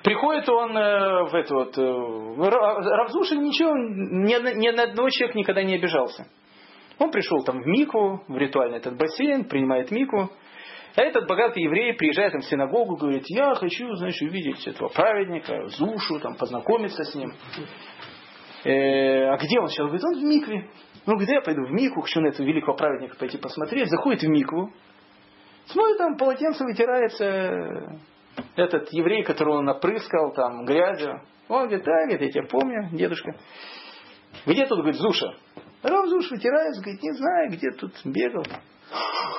Приходит 0.03 0.49
он 0.49 0.77
э, 0.77 1.23
в 1.29 1.35
это 1.35 1.55
вот... 1.55 1.77
Э, 1.77 2.97
Равзушин 2.97 3.41
ничего, 3.41 3.71
ни, 3.75 4.59
ни 4.59 4.69
на 4.69 4.83
одного 4.83 5.09
человека 5.09 5.37
никогда 5.37 5.63
не 5.63 5.75
обижался. 5.75 6.27
Он 7.01 7.09
пришел 7.09 7.43
там 7.43 7.63
в 7.63 7.65
Мику, 7.65 8.23
в 8.27 8.37
ритуальный 8.37 8.77
этот 8.77 8.95
бассейн, 8.95 9.45
принимает 9.45 9.89
Мику. 9.89 10.29
А 10.95 11.01
этот 11.01 11.27
богатый 11.27 11.63
еврей 11.63 11.93
приезжает 11.93 12.31
там 12.31 12.41
в 12.41 12.45
синагогу, 12.45 12.95
говорит, 12.95 13.23
я 13.27 13.55
хочу, 13.55 13.91
знаешь, 13.95 14.21
увидеть 14.21 14.67
этого 14.67 14.89
праведника, 14.89 15.65
Зушу, 15.69 16.19
там, 16.19 16.35
познакомиться 16.35 17.03
с 17.03 17.15
ним. 17.15 17.33
Э, 18.65 19.29
а 19.29 19.37
где 19.37 19.59
он 19.59 19.67
сейчас? 19.69 19.87
Говорит, 19.87 20.03
он 20.03 20.19
в 20.19 20.23
Микве. 20.23 20.69
Ну, 21.07 21.17
где 21.17 21.33
я 21.33 21.41
пойду 21.41 21.63
в 21.65 21.71
Мику, 21.71 22.01
хочу 22.01 22.21
на 22.21 22.27
этого 22.27 22.45
великого 22.45 22.77
праведника 22.77 23.17
пойти 23.17 23.39
посмотреть. 23.39 23.89
Заходит 23.89 24.21
в 24.21 24.27
Микву. 24.27 24.71
Смотрит, 25.65 25.97
там 25.97 26.17
полотенце 26.17 26.63
вытирается 26.63 27.99
этот 28.55 28.93
еврей, 28.93 29.23
которого 29.23 29.57
он 29.57 29.65
напрыскал 29.65 30.33
там 30.33 30.65
грязью. 30.65 31.19
Он 31.47 31.63
говорит, 31.63 31.83
да, 31.83 32.03
говорит, 32.03 32.21
я 32.21 32.29
тебя 32.29 32.47
помню, 32.47 32.89
дедушка. 32.95 33.31
Где 34.45 34.67
тут, 34.67 34.77
говорит, 34.77 34.97
Зуша? 34.97 35.33
Рав 35.83 36.07
Зуш 36.07 36.31
вытирается, 36.31 36.81
говорит, 36.81 37.01
не 37.01 37.13
знаю, 37.13 37.51
где 37.51 37.71
тут 37.71 37.93
бегал. 38.05 38.45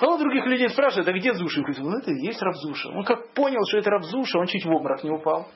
А 0.01 0.07
он 0.07 0.19
других 0.19 0.45
людей 0.47 0.69
спрашивает, 0.69 1.07
а 1.09 1.13
где 1.13 1.35
Зуша? 1.35 1.61
Он 1.61 1.65
говорит, 1.65 1.83
ну 1.83 1.99
это 1.99 2.11
и 2.11 2.27
есть 2.27 2.43
Равзуша. 2.43 2.89
Он 2.89 3.05
как 3.05 3.33
понял, 3.35 3.61
что 3.69 3.79
это 3.79 3.91
Равзуша, 3.91 4.39
он 4.39 4.47
чуть 4.47 4.65
в 4.65 4.71
обморок 4.71 5.05
не 5.05 5.11
упал. 5.11 5.49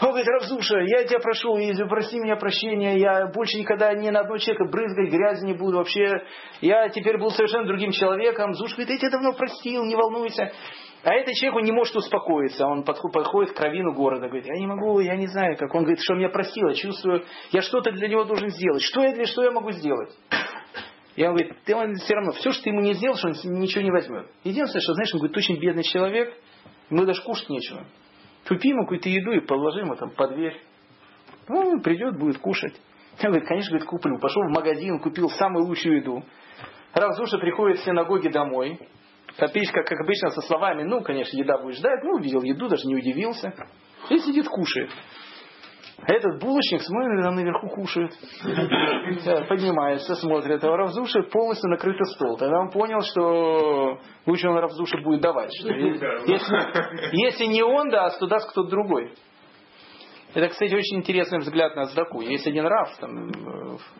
Он 0.00 0.08
говорит, 0.08 0.28
Равзуша, 0.28 0.78
я 0.80 1.04
тебя 1.04 1.18
прошу, 1.18 1.58
прости 1.88 2.18
меня 2.18 2.36
прощения, 2.36 2.98
я 2.98 3.26
больше 3.26 3.58
никогда 3.58 3.92
ни 3.94 4.08
на 4.08 4.20
одного 4.20 4.38
человека 4.38 4.64
брызгать 4.70 5.10
грязи 5.10 5.44
не 5.44 5.54
буду 5.54 5.78
вообще. 5.78 6.22
Я 6.60 6.88
теперь 6.88 7.18
был 7.18 7.30
совершенно 7.30 7.66
другим 7.66 7.90
человеком. 7.90 8.54
Зуш 8.54 8.72
говорит, 8.72 8.90
я 8.90 8.98
тебя 8.98 9.10
давно 9.10 9.32
простил, 9.32 9.84
не 9.84 9.96
волнуйся. 9.96 10.52
А 11.02 11.14
этот 11.14 11.34
человек, 11.34 11.56
он 11.56 11.64
не 11.64 11.72
может 11.72 11.96
успокоиться. 11.96 12.66
Он 12.66 12.84
подходит 12.84 13.52
к 13.52 13.56
кровину 13.56 13.94
города, 13.94 14.26
говорит, 14.26 14.46
я 14.46 14.54
не 14.54 14.66
могу, 14.66 15.00
я 15.00 15.16
не 15.16 15.28
знаю, 15.28 15.56
как. 15.56 15.74
Он 15.74 15.82
говорит, 15.82 16.00
что 16.02 16.14
меня 16.14 16.28
просил, 16.28 16.68
я 16.68 16.74
чувствую, 16.74 17.24
я 17.52 17.62
что-то 17.62 17.92
для 17.92 18.08
него 18.08 18.24
должен 18.24 18.50
сделать. 18.50 18.82
Что 18.82 19.02
я 19.02 19.14
для 19.14 19.24
что 19.24 19.42
я 19.42 19.50
могу 19.50 19.70
сделать? 19.72 20.14
И 21.16 21.24
он 21.24 21.34
говорит, 21.34 21.56
ты 21.64 21.74
он 21.74 21.94
все 21.94 22.14
равно, 22.14 22.32
все, 22.32 22.50
что 22.52 22.64
ты 22.64 22.70
ему 22.70 22.80
не 22.80 22.94
сделаешь, 22.94 23.24
он 23.24 23.32
ничего 23.60 23.82
не 23.82 23.90
возьмет. 23.90 24.26
Единственное, 24.44 24.82
что, 24.82 24.94
знаешь, 24.94 25.12
он 25.14 25.20
говорит, 25.20 25.36
очень 25.36 25.58
бедный 25.58 25.82
человек, 25.82 26.34
ему 26.90 27.04
даже 27.04 27.22
кушать 27.22 27.48
нечего. 27.48 27.84
Купи 28.46 28.68
ему 28.68 28.82
какую-то 28.82 29.08
еду 29.08 29.32
и 29.32 29.40
положи 29.40 29.80
ему 29.80 29.96
там 29.96 30.10
под 30.10 30.34
дверь. 30.34 30.60
Ну, 31.48 31.58
он 31.58 31.80
придет, 31.82 32.18
будет 32.18 32.38
кушать. 32.38 32.74
Он 33.22 33.30
говорит, 33.30 33.48
конечно, 33.48 33.70
говорит, 33.70 33.88
куплю. 33.88 34.18
Пошел 34.18 34.42
в 34.44 34.54
магазин, 34.54 34.98
купил 34.98 35.28
самую 35.30 35.66
лучшую 35.66 35.98
еду. 35.98 36.24
Равзуша 36.94 37.38
приходит 37.38 37.78
в 37.78 37.84
синагоги 37.84 38.28
домой. 38.28 38.78
Опять, 39.42 39.70
как, 39.72 39.90
обычно, 40.00 40.30
со 40.30 40.40
словами, 40.42 40.82
ну, 40.82 41.02
конечно, 41.02 41.36
еда 41.36 41.58
будет 41.58 41.76
ждать. 41.76 42.02
Ну, 42.04 42.16
увидел 42.16 42.42
еду, 42.42 42.68
даже 42.68 42.86
не 42.86 42.96
удивился. 42.96 43.52
И 44.08 44.18
сидит, 44.18 44.48
кушает. 44.48 44.90
А 46.02 46.14
этот 46.14 46.40
булочник, 46.40 46.80
смотрит, 46.80 47.22
там 47.22 47.34
наверху 47.34 47.68
кушает. 47.68 48.12
Поднимается, 49.48 50.14
смотрит. 50.14 50.64
А 50.64 50.70
у 50.70 50.76
Равзуши 50.76 51.24
полностью 51.24 51.68
накрытый 51.68 52.06
стол. 52.14 52.38
Тогда 52.38 52.58
он 52.58 52.70
понял, 52.70 53.00
что 53.02 53.98
лучше 54.24 54.48
он 54.48 54.56
Равзуши 54.56 55.02
будет 55.02 55.20
давать. 55.20 55.52
Что 55.58 55.68
если, 55.68 57.10
если 57.12 57.44
не 57.46 57.62
он 57.62 57.90
даст, 57.90 58.18
то 58.18 58.26
даст 58.26 58.50
кто-то 58.50 58.70
другой. 58.70 59.12
Это, 60.32 60.48
кстати, 60.48 60.72
очень 60.72 60.98
интересный 60.98 61.40
взгляд 61.40 61.74
на 61.74 61.82
Аздаку. 61.82 62.20
Есть 62.20 62.46
один 62.46 62.64
Рав 62.64 62.96
там, 62.98 63.26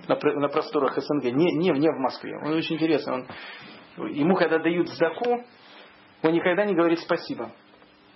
на, 0.06 0.16
на 0.16 0.48
просторах 0.48 0.96
СНГ, 0.96 1.24
не, 1.24 1.52
не, 1.56 1.70
не 1.70 1.88
в 1.88 1.98
Москве. 1.98 2.32
Он 2.44 2.52
очень 2.52 2.76
интересный. 2.76 3.14
Он, 3.14 3.26
ему, 3.96 4.34
когда 4.36 4.58
дают 4.58 4.88
Здаку, 4.88 5.44
он 6.22 6.32
никогда 6.32 6.64
не 6.64 6.74
говорит 6.74 7.00
спасибо. 7.00 7.52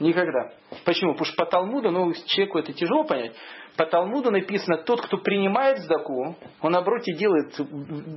Никогда. 0.00 0.50
Почему? 0.84 1.12
Потому 1.12 1.26
что 1.26 1.36
по 1.36 1.46
Талмуду, 1.46 1.90
ну, 1.90 2.12
человеку 2.26 2.58
это 2.58 2.72
тяжело 2.72 3.04
понять, 3.04 3.36
по 3.76 3.86
Талмуду 3.86 4.30
написано, 4.30 4.78
тот, 4.78 5.00
кто 5.02 5.18
принимает 5.18 5.78
сдаку, 5.78 6.36
он, 6.60 6.72
наоборот, 6.72 7.02
и 7.06 7.14
делает 7.14 7.54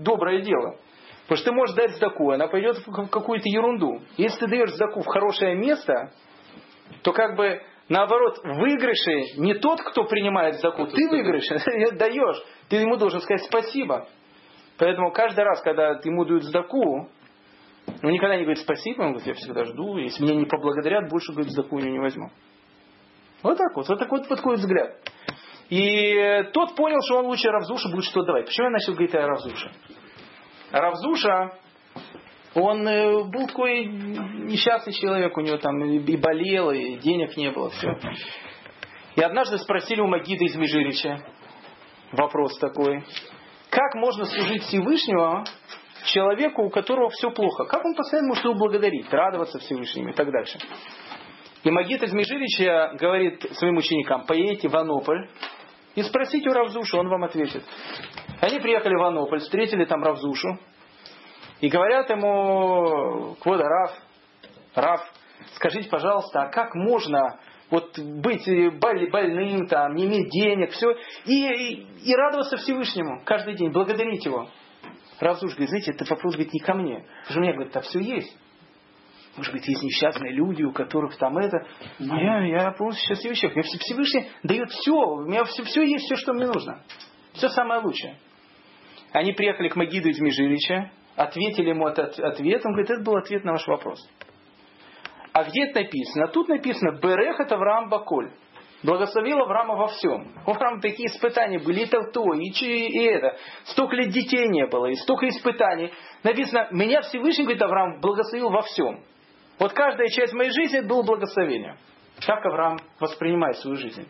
доброе 0.04 0.42
дело. 0.42 0.78
Потому 1.24 1.38
что 1.38 1.50
ты 1.50 1.56
можешь 1.56 1.76
дать 1.76 1.92
сдаку, 1.92 2.32
она 2.32 2.48
пойдет 2.48 2.78
в 2.78 3.08
какую-то 3.08 3.48
ерунду. 3.50 4.02
Если 4.18 4.40
ты 4.40 4.48
даешь 4.48 4.74
сдаку 4.74 5.02
в 5.02 5.06
хорошее 5.06 5.56
место, 5.56 6.12
то 7.04 7.12
как 7.12 7.36
бы 7.36 7.62
наоборот, 7.90 8.40
в 8.44 8.60
выигрыше 8.60 9.38
не 9.38 9.54
тот, 9.56 9.82
кто 9.82 10.06
принимает 10.06 10.56
сдаку, 10.56 10.88
ты 10.88 11.10
выигрыш, 11.10 11.48
даешь. 11.98 12.44
Ты 12.70 12.78
ему 12.78 12.98
должен 12.98 13.22
сказать 13.22 13.46
спасибо. 13.46 14.08
Поэтому 14.78 15.12
каждый 15.12 15.44
раз, 15.44 15.62
когда 15.62 16.00
ему 16.04 16.26
дают 16.26 16.44
сдаку, 16.44 17.10
он 18.04 18.12
никогда 18.12 18.36
не 18.36 18.44
говорит 18.44 18.62
спасибо, 18.62 19.02
он 19.02 19.14
говорит, 19.14 19.28
я 19.28 19.34
всегда 19.34 19.66
жду, 19.66 19.98
если 19.98 20.24
меня 20.24 20.36
не 20.36 20.46
поблагодарят, 20.46 21.10
больше, 21.10 21.32
говорит, 21.32 21.52
сдаку 21.52 21.80
не 21.80 22.00
возьму. 22.00 22.30
Вот 23.44 23.58
так 23.58 23.76
вот, 23.76 23.88
вот 23.88 24.00
такой 24.00 24.20
вот 24.20 24.28
такой 24.28 24.56
взгляд. 24.56 24.96
И 25.70 26.44
тот 26.54 26.76
понял, 26.76 27.00
что 27.06 27.20
он 27.20 27.26
лучше 27.26 27.50
Равзуша 27.50 27.90
будет 27.90 28.06
что 28.06 28.24
давать. 28.24 28.46
Почему 28.46 28.68
я 28.68 28.72
начал 28.72 28.94
говорить 28.94 29.14
о 29.16 29.28
Равзуше? 29.28 29.72
Равзуша, 30.72 31.52
он 32.56 32.88
э, 32.88 33.24
был 33.26 33.48
такой 33.48 33.86
несчастный 33.86 34.94
человек, 34.94 35.38
у 35.38 35.42
него 35.42 35.58
там 35.58 35.84
и 35.84 36.18
болел, 36.18 36.72
и 36.72 36.98
денег 36.98 37.36
не 37.38 37.52
было, 37.52 37.70
все. 37.70 37.98
И 39.16 39.22
однажды 39.22 39.58
спросили 39.58 40.02
у 40.02 40.08
Магида 40.08 40.46
из 40.46 40.56
Межирича, 40.56 41.20
вопрос 42.12 42.58
такой, 42.60 43.04
как 43.70 43.96
можно 43.96 44.26
служить 44.26 44.64
Всевышнего 44.64 45.44
человеку, 46.08 46.64
у 46.64 46.70
которого 46.70 47.10
все 47.10 47.32
плохо? 47.32 47.66
Как 47.66 47.86
он 47.86 47.96
постоянно 47.96 48.30
может 48.30 48.44
его 48.44 48.56
благодарить, 48.56 49.12
радоваться 49.12 49.60
Всевышнему 49.60 50.10
и 50.10 50.14
так 50.14 50.32
дальше? 50.32 50.60
И 51.64 51.72
Магид 51.72 52.02
из 52.04 52.14
говорит 53.00 53.46
своим 53.54 53.78
ученикам, 53.78 54.26
поедете 54.26 54.70
в 54.70 54.76
Анополь 54.76 55.30
и 55.96 56.04
спросите 56.04 56.50
у 56.50 56.54
Равзушу, 56.54 56.98
он 56.98 57.10
вам 57.10 57.24
ответит. 57.24 57.64
Они 58.40 58.60
приехали 58.60 58.96
в 58.96 59.04
Анополь, 59.04 59.40
встретили 59.40 59.86
там 59.86 60.04
Равзушу 60.04 60.60
и 61.60 61.70
говорят 61.70 62.10
ему, 62.10 63.36
Квода 63.42 63.64
Рав, 63.64 63.92
Рав, 64.76 65.02
скажите, 65.56 65.90
пожалуйста, 65.90 66.44
а 66.44 66.50
как 66.50 66.76
можно 66.76 67.40
вот 67.70 68.00
быть 68.00 68.48
больным, 68.80 69.68
там, 69.68 69.96
не 69.96 70.06
иметь 70.06 70.30
денег, 70.30 70.72
все, 70.72 70.92
и, 71.26 71.34
и, 71.34 71.88
и 72.06 72.16
радоваться 72.16 72.58
Всевышнему 72.58 73.22
каждый 73.26 73.56
день, 73.56 73.72
благодарить 73.72 74.24
его. 74.24 74.48
Равзуш 75.20 75.52
говорит, 75.52 75.70
знаете, 75.70 75.92
это 75.92 76.06
вопрос 76.06 76.36
говорит, 76.36 76.54
не 76.54 76.60
ко 76.60 76.74
мне. 76.74 77.06
Потому 77.24 77.42
мне 77.42 77.54
говорит, 77.54 77.74
да 77.74 77.82
все 77.82 78.00
есть. 78.00 78.38
Может 79.36 79.54
быть, 79.54 79.68
есть 79.68 79.84
несчастные 79.84 80.34
люди, 80.34 80.64
у 80.64 80.72
которых 80.72 81.16
там 81.18 81.38
это. 81.38 81.66
Я, 82.00 82.44
я 82.46 82.72
полностью 82.72 83.08
счастливый 83.08 83.36
человек. 83.36 83.58
Мне 83.58 83.80
Всевышний 83.80 84.30
дает 84.44 84.70
все. 84.72 84.94
У 84.94 85.26
меня 85.26 85.44
все, 85.44 85.64
все 85.64 85.84
есть, 85.84 86.06
все, 86.06 86.16
что 86.16 86.34
мне 86.34 86.48
нужно. 86.48 86.82
Все 87.34 87.50
самое 87.50 87.82
лучшее. 87.82 88.18
Они 89.14 89.34
приехали 89.34 89.70
к 89.70 89.76
Магиду 89.76 90.10
из 90.10 90.20
Межирича, 90.20 90.92
ответили 91.16 91.70
ему 91.70 91.88
этот 91.88 92.20
ответ. 92.20 92.66
Он 92.66 92.74
говорит, 92.74 92.90
это 92.90 93.04
был 93.04 93.16
ответ 93.16 93.44
на 93.44 93.54
ваш 93.54 93.68
вопрос. 93.68 94.00
А 95.34 95.44
где 95.44 95.66
это 95.66 95.82
написано? 95.82 96.28
Тут 96.30 96.48
написано, 96.48 97.00
Берех 97.00 97.40
это 97.40 97.56
Авраам 97.56 97.90
Баколь. 97.90 98.32
Благословил 98.84 99.40
Авраама 99.40 99.76
во 99.76 99.88
всем. 99.88 100.28
У 100.46 100.52
Авраама 100.52 100.82
такие 100.82 101.08
испытания 101.10 101.58
были, 101.58 101.82
и 101.82 101.86
то, 101.88 102.04
то, 102.12 102.34
и, 102.34 102.48
и 102.48 103.04
это. 103.06 103.36
Столько 103.66 103.96
лет 103.96 104.10
детей 104.10 104.48
не 104.48 104.68
было, 104.68 104.88
и 104.88 104.96
столько 104.96 105.28
испытаний. 105.30 105.92
Написано, 106.24 106.68
меня 106.72 107.02
Всевышний, 107.02 107.46
говорит 107.46 107.62
Авраам, 107.62 108.00
благословил 108.00 108.50
во 108.50 108.62
всем. 108.62 109.04
Вот 109.58 109.74
каждая 109.74 110.08
часть 110.10 110.34
моей 110.34 110.52
жизни 110.52 110.82
было 110.82 111.02
благословение. 111.02 111.78
Как 112.26 112.46
Авраам 112.46 112.78
воспринимает 113.00 113.58
свою 113.58 113.78
жизнь? 113.78 114.08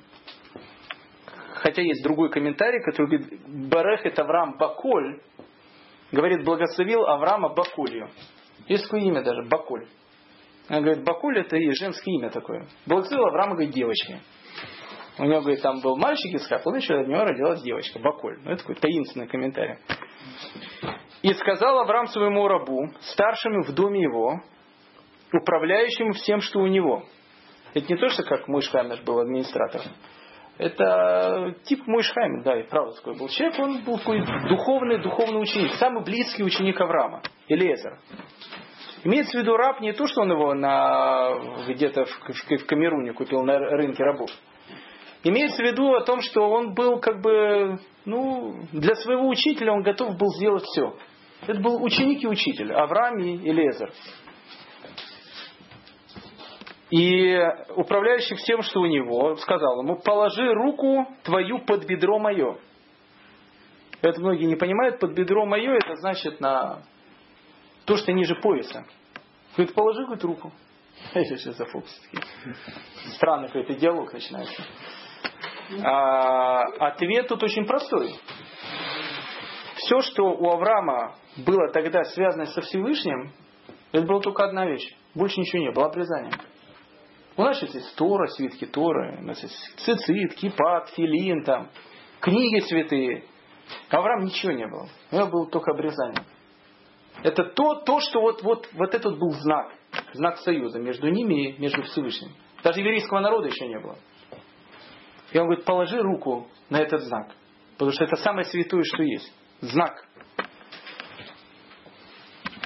Хотя 1.55 1.81
есть 1.81 2.03
другой 2.03 2.29
комментарий, 2.29 2.81
который 2.83 3.07
говорит, 3.07 3.69
Барех 3.69 4.05
это 4.05 4.23
Авраам 4.23 4.57
Баколь, 4.57 5.21
говорит, 6.11 6.43
благословил 6.43 7.05
Авраама 7.05 7.49
Бакулью. 7.49 8.09
Есть 8.67 8.83
такое 8.83 9.01
имя 9.01 9.23
даже, 9.23 9.43
Баколь. 9.43 9.87
Он 10.69 10.81
говорит, 10.83 11.03
Бакуль 11.03 11.39
это 11.39 11.55
и 11.55 11.71
женское 11.71 12.13
имя 12.13 12.29
такое. 12.29 12.67
Благословил 12.85 13.27
Авраама, 13.27 13.53
говорит, 13.53 13.73
девочки. 13.73 14.19
У 15.19 15.23
него, 15.23 15.41
говорит, 15.41 15.61
там 15.61 15.79
был 15.81 15.97
мальчик 15.97 16.35
Исхак, 16.35 16.61
еще 16.75 16.99
от 16.99 17.07
него 17.07 17.23
родилась 17.23 17.61
девочка, 17.63 17.99
Баколь. 17.99 18.39
Ну, 18.43 18.51
это 18.51 18.61
такой 18.61 18.75
таинственный 18.75 19.27
комментарий. 19.27 19.77
И 21.23 21.33
сказал 21.33 21.79
Авраам 21.79 22.07
своему 22.07 22.47
рабу, 22.47 22.89
старшему 23.01 23.63
в 23.63 23.73
доме 23.73 24.01
его, 24.01 24.41
управляющим 25.33 26.11
всем, 26.11 26.41
что 26.41 26.59
у 26.59 26.67
него. 26.67 27.03
Это 27.73 27.91
не 27.91 27.97
то, 27.97 28.09
что 28.09 28.23
как 28.23 28.47
мой 28.47 28.61
Шхаймер 28.61 29.01
был 29.03 29.19
администратор. 29.19 29.81
Это 30.59 31.55
тип 31.63 31.85
мой 31.87 32.03
Шхаймер, 32.03 32.43
да, 32.43 32.59
и 32.59 32.63
правда 32.63 32.95
такой 32.95 33.17
был 33.17 33.27
человек. 33.29 33.59
Он 33.59 33.83
был 33.83 33.97
такой 33.97 34.23
духовный, 34.47 35.01
духовный 35.01 35.41
ученик, 35.41 35.73
самый 35.73 36.03
близкий 36.03 36.43
ученик 36.43 36.79
Авраама, 36.79 37.21
Элиезер. 37.47 37.99
Имеется 39.03 39.37
в 39.37 39.41
виду 39.41 39.55
раб 39.55 39.79
не 39.81 39.93
то, 39.93 40.07
что 40.07 40.21
он 40.21 40.31
его 40.31 40.53
на, 40.53 41.65
где-то 41.67 42.05
в, 42.05 42.09
в, 42.09 42.57
в 42.57 42.65
Камеруне 42.65 43.13
купил 43.13 43.43
на 43.43 43.57
рынке 43.57 44.03
рабов. 44.03 44.29
Имеется 45.23 45.61
в 45.61 45.65
виду 45.65 45.93
о 45.93 46.01
том, 46.01 46.21
что 46.21 46.49
он 46.49 46.73
был 46.73 46.99
как 46.99 47.21
бы, 47.21 47.79
ну, 48.05 48.55
для 48.71 48.95
своего 48.95 49.27
учителя 49.27 49.73
он 49.73 49.81
готов 49.81 50.17
был 50.17 50.29
сделать 50.35 50.63
все. 50.63 50.95
Это 51.45 51.59
был 51.59 51.83
ученик 51.83 52.23
и 52.23 52.27
учитель, 52.27 52.73
Авраам 52.73 53.19
и 53.19 53.37
Элезер. 53.49 53.91
И 56.89 57.37
управляющий 57.75 58.35
всем, 58.35 58.61
что 58.61 58.79
у 58.79 58.85
него, 58.85 59.35
сказал 59.37 59.81
ему, 59.81 59.97
положи 59.97 60.53
руку 60.53 61.05
твою 61.23 61.59
под 61.59 61.85
бедро 61.85 62.17
мое. 62.17 62.57
Это 64.01 64.21
многие 64.21 64.45
не 64.45 64.55
понимают, 64.55 64.99
под 64.99 65.11
бедро 65.13 65.45
мое, 65.45 65.73
это 65.75 65.95
значит 65.95 66.39
на 66.39 66.83
то, 67.85 67.97
что 67.97 68.13
ниже 68.13 68.35
пояса. 68.35 68.85
Говорит, 69.55 69.75
положи 69.75 70.03
говорит, 70.03 70.23
руку. 70.23 70.51
Это 71.13 71.37
сейчас 71.37 71.55
за 71.57 71.65
Странный 73.15 73.47
какой-то 73.47 73.73
диалог 73.73 74.13
начинается. 74.13 74.63
А, 75.83 76.63
ответ 76.87 77.27
тут 77.27 77.43
очень 77.43 77.65
простой. 77.65 78.13
Все, 79.75 79.99
что 80.01 80.23
у 80.23 80.49
Авраама 80.49 81.15
было 81.37 81.71
тогда 81.71 82.03
связано 82.03 82.45
со 82.45 82.61
Всевышним, 82.61 83.31
это 83.91 84.05
была 84.05 84.19
только 84.21 84.45
одна 84.45 84.65
вещь. 84.65 84.95
Больше 85.13 85.39
ничего 85.39 85.61
не 85.61 85.71
было, 85.71 85.87
обрезание. 85.87 86.33
У 87.35 87.43
нас 87.43 87.61
есть 87.61 87.95
Тора, 87.95 88.27
свитки 88.27 88.65
Торы, 88.65 89.19
у 89.19 89.23
нас 89.23 89.41
есть 89.41 89.55
цицит, 89.77 90.35
кипат, 90.35 90.89
филин, 90.89 91.43
там, 91.43 91.69
книги 92.19 92.59
святые. 92.61 93.25
Авраам 93.89 94.25
ничего 94.25 94.53
не 94.53 94.65
было. 94.65 94.87
У 95.11 95.15
него 95.15 95.27
было 95.27 95.49
только 95.49 95.71
обрезание. 95.71 96.23
Это 97.23 97.43
то, 97.43 97.75
то 97.75 97.99
что 97.99 98.21
вот, 98.21 98.41
вот, 98.41 98.69
вот 98.73 98.93
этот 98.93 99.19
был 99.19 99.31
знак, 99.31 99.73
знак 100.13 100.37
союза 100.37 100.79
между 100.79 101.09
ними 101.09 101.49
и 101.49 101.61
между 101.61 101.83
Всевышним. 101.83 102.31
Даже 102.63 102.79
еврейского 102.79 103.19
народа 103.19 103.47
еще 103.47 103.67
не 103.67 103.79
было. 103.79 103.97
И 105.31 105.37
он 105.37 105.45
говорит, 105.45 105.65
положи 105.65 106.01
руку 106.01 106.47
на 106.69 106.79
этот 106.79 107.01
знак. 107.01 107.31
Потому 107.73 107.91
что 107.91 108.05
это 108.05 108.15
самое 108.17 108.45
святое, 108.45 108.83
что 108.83 109.03
есть. 109.03 109.31
Знак. 109.61 110.05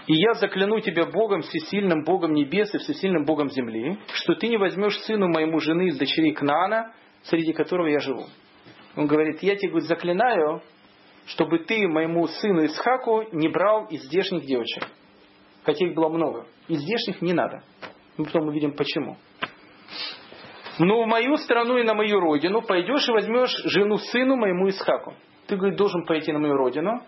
И 0.07 0.15
я 0.15 0.33
закляну 0.33 0.79
тебя 0.79 1.05
Богом, 1.05 1.41
всесильным 1.41 2.03
Богом 2.03 2.33
небес 2.33 2.73
и 2.73 2.77
всесильным 2.79 3.25
Богом 3.25 3.49
земли, 3.49 3.97
что 4.13 4.35
ты 4.35 4.47
не 4.47 4.57
возьмешь 4.57 4.97
сыну 5.01 5.27
моему 5.27 5.59
жены 5.59 5.87
из 5.87 5.97
дочерей 5.97 6.33
Кнаана, 6.33 6.93
среди 7.23 7.53
которого 7.53 7.87
я 7.87 7.99
живу. 7.99 8.25
Он 8.95 9.05
говорит, 9.07 9.41
я 9.41 9.55
тебе 9.55 9.69
говорит, 9.69 9.87
заклинаю, 9.87 10.61
чтобы 11.27 11.59
ты 11.59 11.87
моему 11.87 12.27
сыну 12.27 12.65
Исхаку 12.65 13.23
не 13.31 13.47
брал 13.47 13.85
из 13.85 14.03
здешних 14.03 14.45
девочек. 14.45 14.87
Хотя 15.63 15.85
их 15.85 15.93
было 15.93 16.09
много. 16.09 16.45
Из 16.67 16.79
здешних 16.79 17.21
не 17.21 17.33
надо. 17.33 17.63
Мы 18.17 18.25
потом 18.25 18.47
увидим 18.47 18.73
почему. 18.73 19.17
Но 20.79 21.03
в 21.03 21.07
мою 21.07 21.37
страну 21.37 21.77
и 21.77 21.83
на 21.83 21.93
мою 21.93 22.19
родину 22.19 22.61
пойдешь 22.61 23.07
и 23.07 23.11
возьмешь 23.11 23.55
жену 23.65 23.97
сыну 23.97 24.35
моему 24.35 24.69
Исхаку. 24.69 25.13
Ты, 25.47 25.57
говорит, 25.57 25.77
должен 25.77 26.05
пойти 26.05 26.31
на 26.31 26.39
мою 26.39 26.55
родину, 26.55 27.01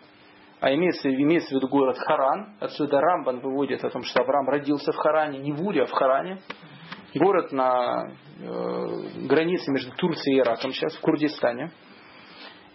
а 0.59 0.73
имеется, 0.73 1.09
имеется 1.09 1.49
в 1.49 1.51
виду 1.53 1.67
город 1.67 1.97
Харан. 1.97 2.55
Отсюда 2.59 2.99
Рамбан 2.99 3.39
выводит 3.39 3.83
о 3.83 3.89
том, 3.89 4.03
что 4.03 4.21
Авраам 4.21 4.49
родился 4.49 4.91
в 4.91 4.95
Харане, 4.95 5.39
не 5.39 5.51
в 5.51 5.61
Уре, 5.65 5.83
а 5.83 5.85
в 5.85 5.91
Харане. 5.91 6.39
Город 7.15 7.51
на 7.51 8.11
э, 8.39 9.27
границе 9.27 9.71
между 9.71 9.91
Турцией 9.95 10.37
и 10.37 10.39
Ираком 10.39 10.71
сейчас, 10.71 10.95
в 10.95 11.01
Курдистане. 11.01 11.71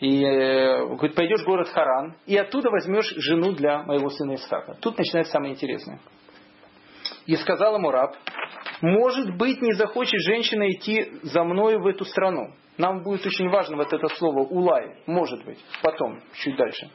И 0.01 0.25
э, 0.25 0.87
говорит, 0.87 1.17
пойдешь 1.17 1.43
в 1.43 1.47
город 1.47 1.69
Харан, 1.69 2.17
и 2.27 2.37
оттуда 2.37 2.71
возьмешь 2.71 3.13
жену 3.17 3.53
для 3.53 3.83
моего 3.83 4.11
сына 4.11 4.37
Исхака. 4.37 4.77
Тут 4.81 4.97
начинается 4.97 5.33
самое 5.33 5.55
интересное. 5.55 6.01
И 7.27 7.35
сказал 7.37 7.77
ему 7.77 7.91
раб, 7.91 8.15
может 8.81 9.37
быть, 9.37 9.61
не 9.61 9.73
захочет 9.73 10.21
женщина 10.21 10.71
идти 10.71 11.13
за 11.23 11.43
мной 11.45 11.79
в 11.79 11.87
эту 11.87 12.05
страну. 12.05 12.53
Нам 12.77 13.03
будет 13.03 13.27
очень 13.27 13.49
важно 13.49 13.77
вот 13.77 13.93
это 13.93 14.07
слово 14.15 14.41
«улай». 14.41 15.03
Может 15.07 15.45
быть. 15.45 15.59
Потом, 15.83 16.21
чуть 16.35 16.57
дальше. 16.57 16.89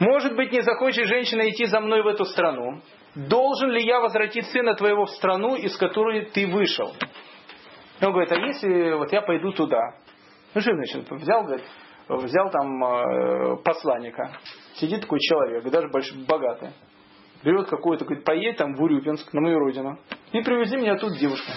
Может 0.00 0.34
быть, 0.34 0.52
не 0.52 0.60
захочет 0.62 1.06
женщина 1.06 1.48
идти 1.48 1.66
за 1.66 1.80
мной 1.80 2.02
в 2.02 2.06
эту 2.08 2.24
страну. 2.24 2.80
Должен 3.14 3.70
ли 3.70 3.82
я 3.86 4.00
возвратить 4.00 4.46
сына 4.46 4.74
твоего 4.74 5.06
в 5.06 5.10
страну, 5.10 5.54
из 5.54 5.76
которой 5.76 6.26
ты 6.26 6.46
вышел? 6.46 6.92
Он 8.02 8.12
говорит, 8.12 8.32
а 8.32 8.36
если 8.36 8.92
вот 8.92 9.10
я 9.12 9.22
пойду 9.22 9.52
туда? 9.52 9.80
Ну 10.54 10.60
что 10.60 10.74
значит? 10.74 11.10
Взял, 11.10 11.44
говорит, 11.44 11.64
взял 12.08 12.50
там 12.50 12.84
э, 12.84 13.56
посланника. 13.64 14.32
Сидит 14.74 15.02
такой 15.02 15.20
человек, 15.20 15.64
даже 15.70 15.88
большой, 15.88 16.24
богатый. 16.24 16.72
Берет 17.44 17.68
какой-то, 17.68 18.04
говорит, 18.04 18.24
поедь 18.24 18.56
там 18.56 18.74
в 18.74 18.82
Урюпинск, 18.82 19.32
на 19.32 19.40
мою 19.40 19.58
родину, 19.58 19.98
и 20.32 20.42
привези 20.42 20.76
мне 20.76 20.96
тут 20.96 21.16
девушку. 21.18 21.50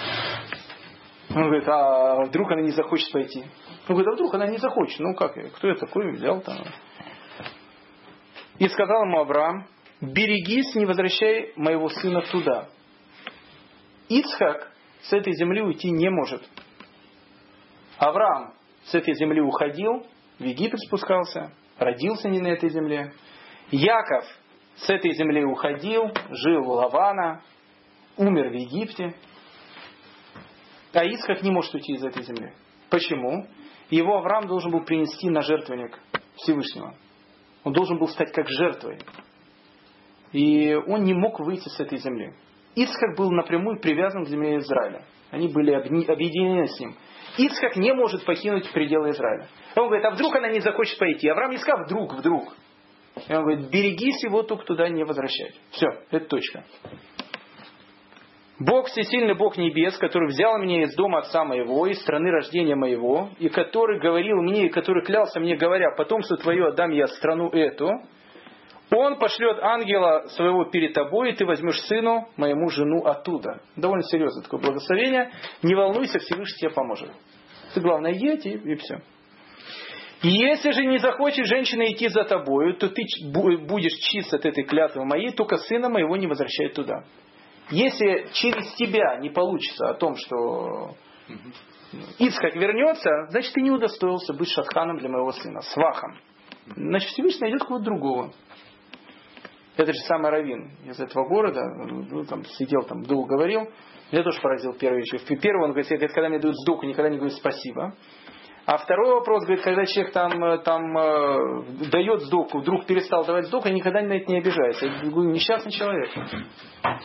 Он 1.30 1.44
говорит, 1.44 1.68
а 1.68 2.26
вдруг 2.26 2.52
она 2.52 2.62
не 2.62 2.72
захочет 2.72 3.12
пойти? 3.12 3.44
Он 3.88 3.96
говорит, 3.96 4.08
а 4.08 4.14
вдруг 4.14 4.34
она 4.34 4.48
не 4.48 4.58
захочет? 4.58 5.00
Ну 5.00 5.16
как, 5.16 5.34
кто 5.56 5.68
я 5.68 5.76
такой 5.76 6.12
взял 6.12 6.42
там? 6.42 6.58
И 8.58 8.68
сказал 8.68 9.06
ему 9.06 9.20
Авраам, 9.20 9.68
берегись, 10.02 10.76
не 10.76 10.86
возвращай 10.86 11.54
моего 11.56 11.90
сына 11.90 12.22
туда. 12.32 12.70
Ицхак 14.10 14.72
с 15.02 15.14
этой 15.14 15.34
земли 15.34 15.62
уйти 15.62 15.92
не 15.92 16.10
может. 16.10 16.42
Авраам 17.98 18.54
с 18.86 18.96
этой 18.96 19.14
земли 19.14 19.40
уходил, 19.40 20.06
в 20.40 20.44
Египет 20.44 20.80
спускался, 20.80 21.52
родился 21.78 22.30
не 22.30 22.40
на 22.40 22.48
этой 22.48 22.70
земле. 22.70 23.14
Яков 23.72 24.26
с 24.82 24.90
этой 24.90 25.14
земли 25.14 25.44
уходил, 25.44 26.12
жил 26.30 26.70
у 26.70 26.74
Лавана, 26.74 27.42
умер 28.18 28.50
в 28.50 28.54
Египте. 28.54 29.14
А 30.94 31.06
Исхак 31.06 31.44
не 31.44 31.52
может 31.52 31.74
уйти 31.74 31.94
из 31.94 32.04
этой 32.04 32.24
земли. 32.24 32.54
Почему? 32.90 33.46
Его 33.90 34.18
Авраам 34.18 34.48
должен 34.48 34.72
был 34.72 34.84
принести 34.84 35.30
на 35.30 35.42
жертвенник 35.42 36.00
Всевышнего. 36.36 36.96
Он 37.64 37.74
должен 37.74 37.98
был 37.98 38.08
стать 38.08 38.32
как 38.32 38.48
жертвой. 38.48 39.00
И 40.32 40.74
он 40.76 41.04
не 41.04 41.14
мог 41.14 41.40
выйти 41.40 41.68
с 41.70 41.80
этой 41.80 41.98
земли. 41.98 42.34
Ицхак 42.76 43.18
был 43.18 43.32
напрямую 43.32 43.80
привязан 43.80 44.26
к 44.26 44.30
земле 44.30 44.58
Израиля. 44.58 45.04
Они 45.32 45.48
были 45.48 45.72
объединены 45.72 46.68
с 46.68 46.80
ним. 46.80 46.96
Ицхак 47.38 47.76
не 47.76 47.94
может 47.94 48.26
покинуть 48.26 48.72
пределы 48.72 49.12
Израиля. 49.12 49.48
Он 49.76 49.88
говорит, 49.88 50.06
а 50.06 50.12
вдруг 50.12 50.36
она 50.36 50.50
не 50.50 50.60
захочет 50.60 50.98
пойти? 50.98 51.28
Авраам 51.30 51.52
не 51.52 51.58
сказал, 51.58 51.86
вдруг, 51.86 52.14
вдруг. 52.16 52.56
И 53.28 53.34
он 53.34 53.44
говорит, 53.44 53.70
берегись 53.70 54.24
его, 54.24 54.44
только 54.44 54.66
туда 54.66 54.90
не 54.90 55.04
возвращать. 55.04 55.54
Все, 55.72 55.88
это 56.12 56.26
точка. 56.26 56.64
Бог 58.60 58.88
всесильный, 58.88 59.36
Бог 59.36 59.58
небес, 59.58 59.98
который 59.98 60.28
взял 60.28 60.58
меня 60.58 60.84
из 60.84 60.94
дома 60.96 61.20
отца 61.20 61.46
моего, 61.46 61.88
из 61.88 62.02
страны 62.02 62.30
рождения 62.30 62.76
моего, 62.76 63.30
и 63.40 63.48
который 63.48 64.00
говорил 64.00 64.42
мне, 64.42 64.66
и 64.66 64.70
который 64.70 65.04
клялся 65.04 65.40
мне, 65.40 65.56
говоря, 65.56 65.92
потомство 65.96 66.36
твое 66.36 66.68
отдам 66.68 66.92
я 66.92 67.08
страну 67.08 67.50
эту, 67.50 67.90
он 68.92 69.18
пошлет 69.18 69.60
ангела 69.62 70.26
своего 70.30 70.66
перед 70.66 70.94
тобой, 70.94 71.32
и 71.32 71.36
ты 71.36 71.46
возьмешь 71.46 71.80
сыну, 71.84 72.28
моему 72.38 72.70
жену 72.70 73.06
оттуда. 73.06 73.62
Довольно 73.76 74.04
серьезное 74.04 74.44
такое 74.44 74.60
благословение. 74.60 75.32
Не 75.62 75.76
волнуйся, 75.76 76.20
Всевышний 76.20 76.58
тебе 76.60 76.72
поможет. 76.72 77.12
Ты 77.74 77.82
главное 77.82 78.12
едь 78.12 78.46
и, 78.46 78.54
и 78.54 78.76
все. 78.76 79.02
Если 80.22 80.72
же 80.72 80.86
не 80.86 80.98
захочет 80.98 81.46
женщина 81.46 81.84
идти 81.92 82.10
за 82.10 82.26
тобою, 82.26 82.76
то 82.76 82.90
ты 82.90 83.04
будешь 83.32 83.94
чист 84.12 84.34
от 84.34 84.46
этой 84.46 84.64
клятвы 84.64 85.06
моей, 85.06 85.32
только 85.32 85.58
сына 85.58 85.90
моего 85.90 86.18
не 86.18 86.28
возвращай 86.28 86.70
туда. 86.70 87.06
Если 87.70 88.28
через 88.34 88.74
тебя 88.74 89.18
не 89.20 89.30
получится 89.30 89.90
о 89.90 89.94
том, 89.94 90.16
что 90.16 90.96
Ицхак 92.18 92.56
вернется, 92.56 93.28
значит 93.30 93.54
ты 93.54 93.62
не 93.62 93.72
удостоился 93.72 94.34
быть 94.34 94.50
шатханом 94.50 94.98
для 94.98 95.10
моего 95.10 95.32
сына, 95.32 95.62
свахом. 95.62 96.18
Значит 96.76 97.10
Всевышний 97.10 97.42
найдет 97.42 97.64
кого-то 97.64 97.86
другого. 97.86 98.34
Это 99.78 99.94
же 99.94 100.00
самый 100.00 100.30
Равин 100.32 100.76
из 100.86 101.00
этого 101.00 101.28
города, 101.30 101.62
ну, 101.64 102.26
там, 102.26 102.44
сидел 102.44 102.82
там, 102.84 103.04
долго 103.04 103.36
говорил. 103.36 103.70
Меня 104.12 104.24
тоже 104.24 104.42
поразил 104.42 104.74
первый 104.74 105.02
еще. 105.02 105.20
Первый 105.38 105.66
он 105.66 105.72
говорит, 105.72 105.88
когда 106.14 106.28
мне 106.28 106.40
дают 106.40 106.58
сдоку, 106.58 106.86
никогда 106.86 107.10
не 107.10 107.18
говорит 107.18 107.38
спасибо. 107.38 107.96
А 108.72 108.78
второй 108.78 109.16
вопрос, 109.16 109.46
говорит, 109.46 109.64
когда 109.64 109.84
человек 109.84 110.14
там, 110.14 110.44
э, 110.44 110.60
там 110.60 110.96
э, 110.96 111.90
дает 111.90 112.22
сдоку, 112.22 112.60
вдруг 112.60 112.86
перестал 112.86 113.26
давать 113.26 113.48
сдоку, 113.48 113.68
я 113.68 113.74
никогда 113.74 114.00
на 114.04 114.14
это 114.14 114.32
не 114.32 114.38
обижаюсь. 114.38 114.80
Я 114.80 115.10
говорю, 115.10 115.32
несчастный 115.32 115.72
человек. 115.72 116.12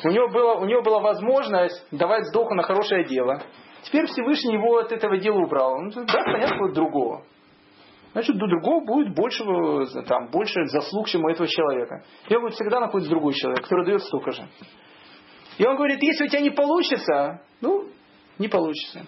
У 0.05 0.09
него, 0.11 0.29
было, 0.29 0.57
у 0.57 0.67
него 0.67 0.83
была 0.83 1.01
возможность 1.01 1.87
давать 1.91 2.27
сдоку 2.27 2.55
на 2.55 2.65
хорошее 2.65 3.05
дело. 3.05 3.41
Теперь 3.85 4.05
Всевышний 4.05 4.57
его 4.57 4.77
от 4.77 4.93
этого 4.93 5.17
дела 5.17 5.39
убрал. 5.39 5.73
Он 5.73 5.89
да, 5.89 6.23
понятно, 6.23 6.59
будет 6.59 6.75
другого. 6.75 7.25
Значит, 8.13 8.37
до 8.37 8.47
другого 8.47 8.85
будет 8.85 9.15
больше, 9.15 9.43
там, 10.07 10.29
больше 10.31 10.67
заслуг, 10.67 11.09
чем 11.09 11.25
у 11.25 11.31
этого 11.31 11.49
человека. 11.49 12.05
И 12.29 12.35
он 12.35 12.41
говорит, 12.41 12.57
всегда 12.57 12.81
находится 12.81 13.09
другой 13.09 13.33
человек, 13.33 13.63
который 13.63 13.87
дает 13.87 14.03
столько 14.03 14.33
же. 14.33 14.47
И 15.57 15.65
он 15.65 15.77
говорит, 15.77 16.03
если 16.03 16.27
у 16.27 16.29
тебя 16.29 16.43
не 16.43 16.51
получится, 16.51 17.41
ну, 17.63 17.87
не 18.39 18.49
получится 18.49 19.07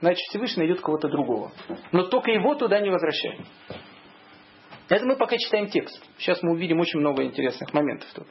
значит 0.00 0.20
Всевышний 0.28 0.66
найдет 0.66 0.80
кого-то 0.80 1.08
другого. 1.08 1.52
Но 1.92 2.04
только 2.04 2.30
его 2.30 2.54
туда 2.54 2.80
не 2.80 2.90
возвращай. 2.90 3.38
Это 4.88 5.04
мы 5.04 5.16
пока 5.16 5.36
читаем 5.36 5.66
текст. 5.68 6.02
Сейчас 6.18 6.42
мы 6.42 6.52
увидим 6.52 6.80
очень 6.80 7.00
много 7.00 7.24
интересных 7.24 7.72
моментов 7.74 8.08
тут. 8.14 8.26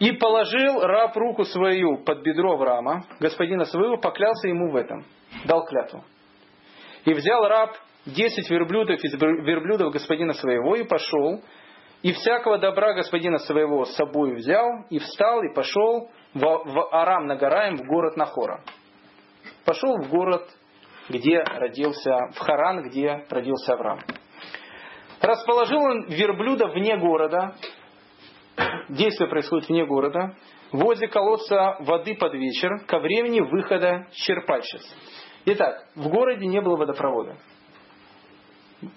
И 0.00 0.12
положил 0.12 0.80
раб 0.80 1.14
руку 1.16 1.44
свою 1.44 1.98
под 1.98 2.22
бедро 2.22 2.54
Авраама, 2.54 3.04
господина 3.20 3.66
своего, 3.66 3.98
поклялся 3.98 4.48
ему 4.48 4.70
в 4.70 4.76
этом. 4.76 5.04
Дал 5.44 5.64
клятву. 5.64 6.04
И 7.04 7.12
взял 7.12 7.46
раб 7.46 7.76
десять 8.06 8.48
верблюдов 8.48 9.04
из 9.04 9.12
верблюдов 9.12 9.92
господина 9.92 10.32
своего 10.32 10.74
и 10.74 10.84
пошел. 10.84 11.42
И 12.02 12.12
всякого 12.14 12.56
добра 12.56 12.94
господина 12.94 13.38
своего 13.38 13.84
с 13.84 13.94
собой 13.94 14.34
взял, 14.34 14.86
и 14.88 14.98
встал, 14.98 15.42
и 15.42 15.54
пошел 15.54 16.10
в, 16.32 16.88
Арам 16.92 17.26
Нагараем, 17.26 17.76
в 17.76 17.86
город 17.86 18.16
Нахора 18.16 18.64
пошел 19.64 19.96
в 20.02 20.08
город, 20.08 20.48
где 21.08 21.40
родился, 21.40 22.28
в 22.34 22.38
Харан, 22.38 22.88
где 22.88 23.24
родился 23.28 23.74
Авраам. 23.74 24.00
Расположил 25.20 25.80
он 25.80 26.06
верблюда 26.06 26.68
вне 26.68 26.96
города, 26.96 27.54
действие 28.88 29.28
происходит 29.28 29.68
вне 29.68 29.84
города, 29.84 30.34
возле 30.72 31.08
колодца 31.08 31.76
воды 31.80 32.14
под 32.14 32.34
вечер, 32.34 32.84
ко 32.86 32.98
времени 32.98 33.40
выхода 33.40 34.06
черпальщиц. 34.12 34.82
Итак, 35.46 35.88
в 35.94 36.08
городе 36.08 36.46
не 36.46 36.60
было 36.60 36.76
водопровода. 36.76 37.36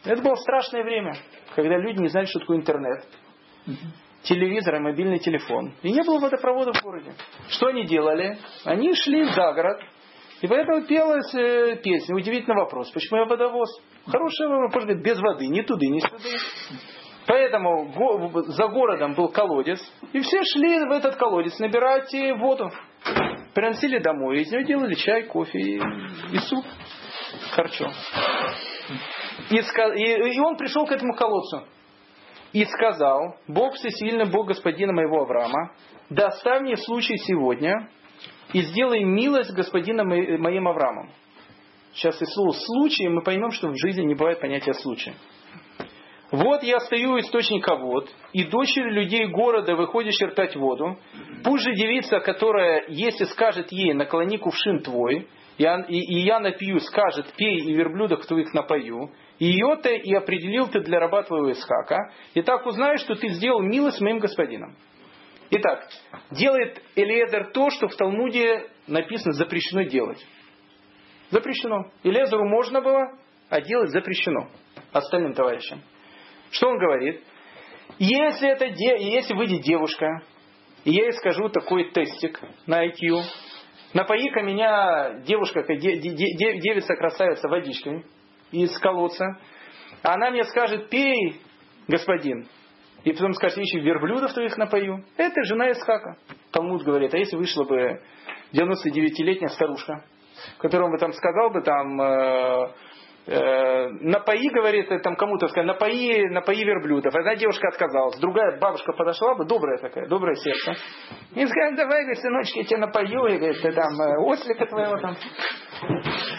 Это 0.05 0.21
было 0.21 0.35
страшное 0.35 0.83
время, 0.83 1.13
когда 1.55 1.77
люди 1.77 2.01
не 2.01 2.07
знали, 2.07 2.25
что 2.25 2.39
такое 2.39 2.57
интернет, 2.57 3.05
телевизор 4.23 4.75
и 4.75 4.79
мобильный 4.79 5.19
телефон. 5.19 5.73
И 5.81 5.91
не 5.91 6.03
было 6.03 6.19
водопровода 6.19 6.71
в 6.73 6.81
городе. 6.81 7.13
Что 7.49 7.67
они 7.67 7.85
делали? 7.85 8.37
Они 8.63 8.93
шли 8.93 9.25
за 9.25 9.51
город, 9.53 9.81
и 10.43 10.47
поэтому 10.47 10.85
пелась 10.85 11.33
э, 11.35 11.77
песня. 11.81 12.17
Удивительный 12.17 12.57
вопрос. 12.57 12.91
Почему 12.91 13.21
я 13.21 13.25
водовоз? 13.27 13.69
Хороший 14.05 14.45
вопрос. 14.49 14.83
Без 15.01 15.17
воды. 15.17 15.47
Ни 15.47 15.61
туды, 15.61 15.87
ни 15.87 15.99
сюда. 15.99 16.17
Поэтому 17.25 17.85
го, 17.93 18.41
за 18.47 18.67
городом 18.67 19.13
был 19.13 19.29
колодец. 19.29 19.79
И 20.11 20.19
все 20.19 20.43
шли 20.43 20.79
в 20.79 20.91
этот 20.91 21.15
колодец 21.15 21.57
набирать 21.59 22.13
воду. 22.41 22.69
Приносили 23.53 23.99
домой. 23.99 24.41
Из 24.41 24.51
нее 24.51 24.65
делали 24.65 24.95
чай, 24.95 25.23
кофе 25.23 25.57
и, 25.57 25.77
и 25.77 26.37
суп. 26.39 26.65
Харчо. 27.51 27.89
И, 29.49 29.55
и, 29.55 30.35
и 30.35 30.39
он 30.41 30.57
пришел 30.57 30.85
к 30.85 30.91
этому 30.91 31.13
колодцу. 31.13 31.63
И 32.51 32.65
сказал, 32.65 33.37
Бог 33.47 33.75
всесильный, 33.75 34.29
Бог 34.29 34.47
господина 34.47 34.91
моего 34.91 35.21
Авраама, 35.21 35.71
доставь 36.09 36.63
мне 36.63 36.75
случай 36.75 37.15
сегодня 37.19 37.87
и 38.53 38.61
сделай 38.61 39.03
милость 39.03 39.51
господина 39.51 40.03
моим 40.03 40.67
Авраамом. 40.67 41.09
Сейчас 41.93 42.19
из 42.21 42.33
слова 42.33 42.53
случай 42.53 43.07
мы 43.07 43.21
поймем, 43.21 43.51
что 43.51 43.69
в 43.69 43.77
жизни 43.77 44.03
не 44.03 44.15
бывает 44.15 44.39
понятия 44.39 44.73
случая. 44.73 45.15
Вот 46.31 46.63
я 46.63 46.79
стою 46.79 47.11
у 47.11 47.19
источника 47.19 47.75
вод, 47.75 48.09
и 48.31 48.43
дочери 48.45 48.89
людей 48.89 49.27
города 49.27 49.75
выходят 49.75 50.13
чертать 50.13 50.55
воду. 50.55 50.97
Пусть 51.43 51.63
же 51.63 51.73
девица, 51.75 52.19
которая, 52.21 52.85
если 52.87 53.25
скажет 53.25 53.71
ей, 53.71 53.93
наклони 53.93 54.37
кувшин 54.37 54.81
твой, 54.81 55.27
и, 55.59 55.63
и, 55.63 56.15
и 56.15 56.19
я 56.25 56.39
напью, 56.39 56.79
скажет, 56.79 57.31
пей, 57.37 57.57
и 57.59 57.73
верблюдах 57.73 58.25
твоих 58.25 58.51
напою, 58.55 59.11
ее-то 59.37 59.89
и 59.89 60.11
определил 60.15 60.67
ты 60.69 60.79
для 60.79 60.99
раба 60.99 61.21
твоего 61.21 61.51
Исхака, 61.51 62.11
и 62.33 62.41
так 62.41 62.65
узнаешь, 62.65 63.01
что 63.01 63.13
ты 63.13 63.27
сделал 63.27 63.61
милость 63.61 64.01
моим 64.01 64.17
господином. 64.17 64.75
Итак, 65.49 65.87
делает 66.31 66.81
Элиезер 66.95 67.51
то, 67.51 67.69
что 67.69 67.87
в 67.87 67.95
Талмуде 67.95 68.69
написано 68.87 69.33
запрещено 69.33 69.83
делать. 69.83 70.23
Запрещено. 71.29 71.91
Элиезеру 72.03 72.47
можно 72.47 72.81
было, 72.81 73.17
а 73.49 73.61
делать 73.61 73.91
запрещено 73.91 74.49
остальным 74.91 75.33
товарищам. 75.33 75.81
Что 76.51 76.69
он 76.69 76.77
говорит? 76.77 77.23
Если, 77.99 78.49
это, 78.49 78.65
если 78.65 79.35
выйдет 79.35 79.61
девушка, 79.61 80.21
и 80.83 80.91
я 80.91 81.03
ей 81.03 81.13
скажу 81.13 81.49
такой 81.49 81.91
тестик 81.91 82.39
на 82.65 82.85
IQ, 82.87 83.21
напои-ка 83.93 84.41
меня 84.41 85.21
девушка, 85.25 85.63
девица 85.63 86.95
красавица 86.95 87.47
водичкой 87.47 88.05
из 88.51 88.77
колодца, 88.79 89.39
она 90.01 90.31
мне 90.31 90.43
скажет, 90.43 90.89
пей, 90.89 91.39
господин, 91.87 92.47
и 93.03 93.11
потом 93.11 93.33
скажет, 93.33 93.57
еще 93.57 93.79
верблюдов 93.79 94.33
твоих 94.33 94.57
напою. 94.57 95.03
Это 95.17 95.43
жена 95.43 95.71
Исхака. 95.71 96.17
Талмуд 96.51 96.83
говорит, 96.83 97.13
а 97.13 97.17
если 97.17 97.35
вышла 97.35 97.63
бы 97.63 98.01
99-летняя 98.53 99.49
старушка, 99.49 100.05
которому 100.59 100.91
бы 100.91 100.97
там 100.97 101.11
сказал 101.13 101.49
бы 101.49 101.61
там, 101.61 102.01
э, 102.01 102.71
напои, 103.25 104.49
говорит, 104.49 104.89
там 105.01 105.15
кому-то 105.15 105.47
сказать, 105.47 105.67
напои, 105.67 106.27
напои 106.29 106.63
верблюдов. 106.63 107.15
Одна 107.15 107.35
девушка 107.35 107.69
отказалась, 107.69 108.19
другая 108.19 108.59
бабушка 108.59 108.91
подошла 108.93 109.35
бы, 109.35 109.45
добрая 109.45 109.77
такая, 109.77 110.07
доброе 110.07 110.35
сердце. 110.35 110.73
И 111.35 111.45
сказать, 111.45 111.75
давай, 111.75 112.01
говорит, 112.01 112.19
сыночки, 112.19 112.57
я 112.59 112.63
тебе 112.65 112.79
напою, 112.79 113.25
и 113.27 113.37
говорит, 113.37 113.61
ты 113.61 113.71
там 113.71 113.93
э, 114.01 114.17
ослика 114.19 114.65
твоего 114.65 114.97
там 114.97 115.15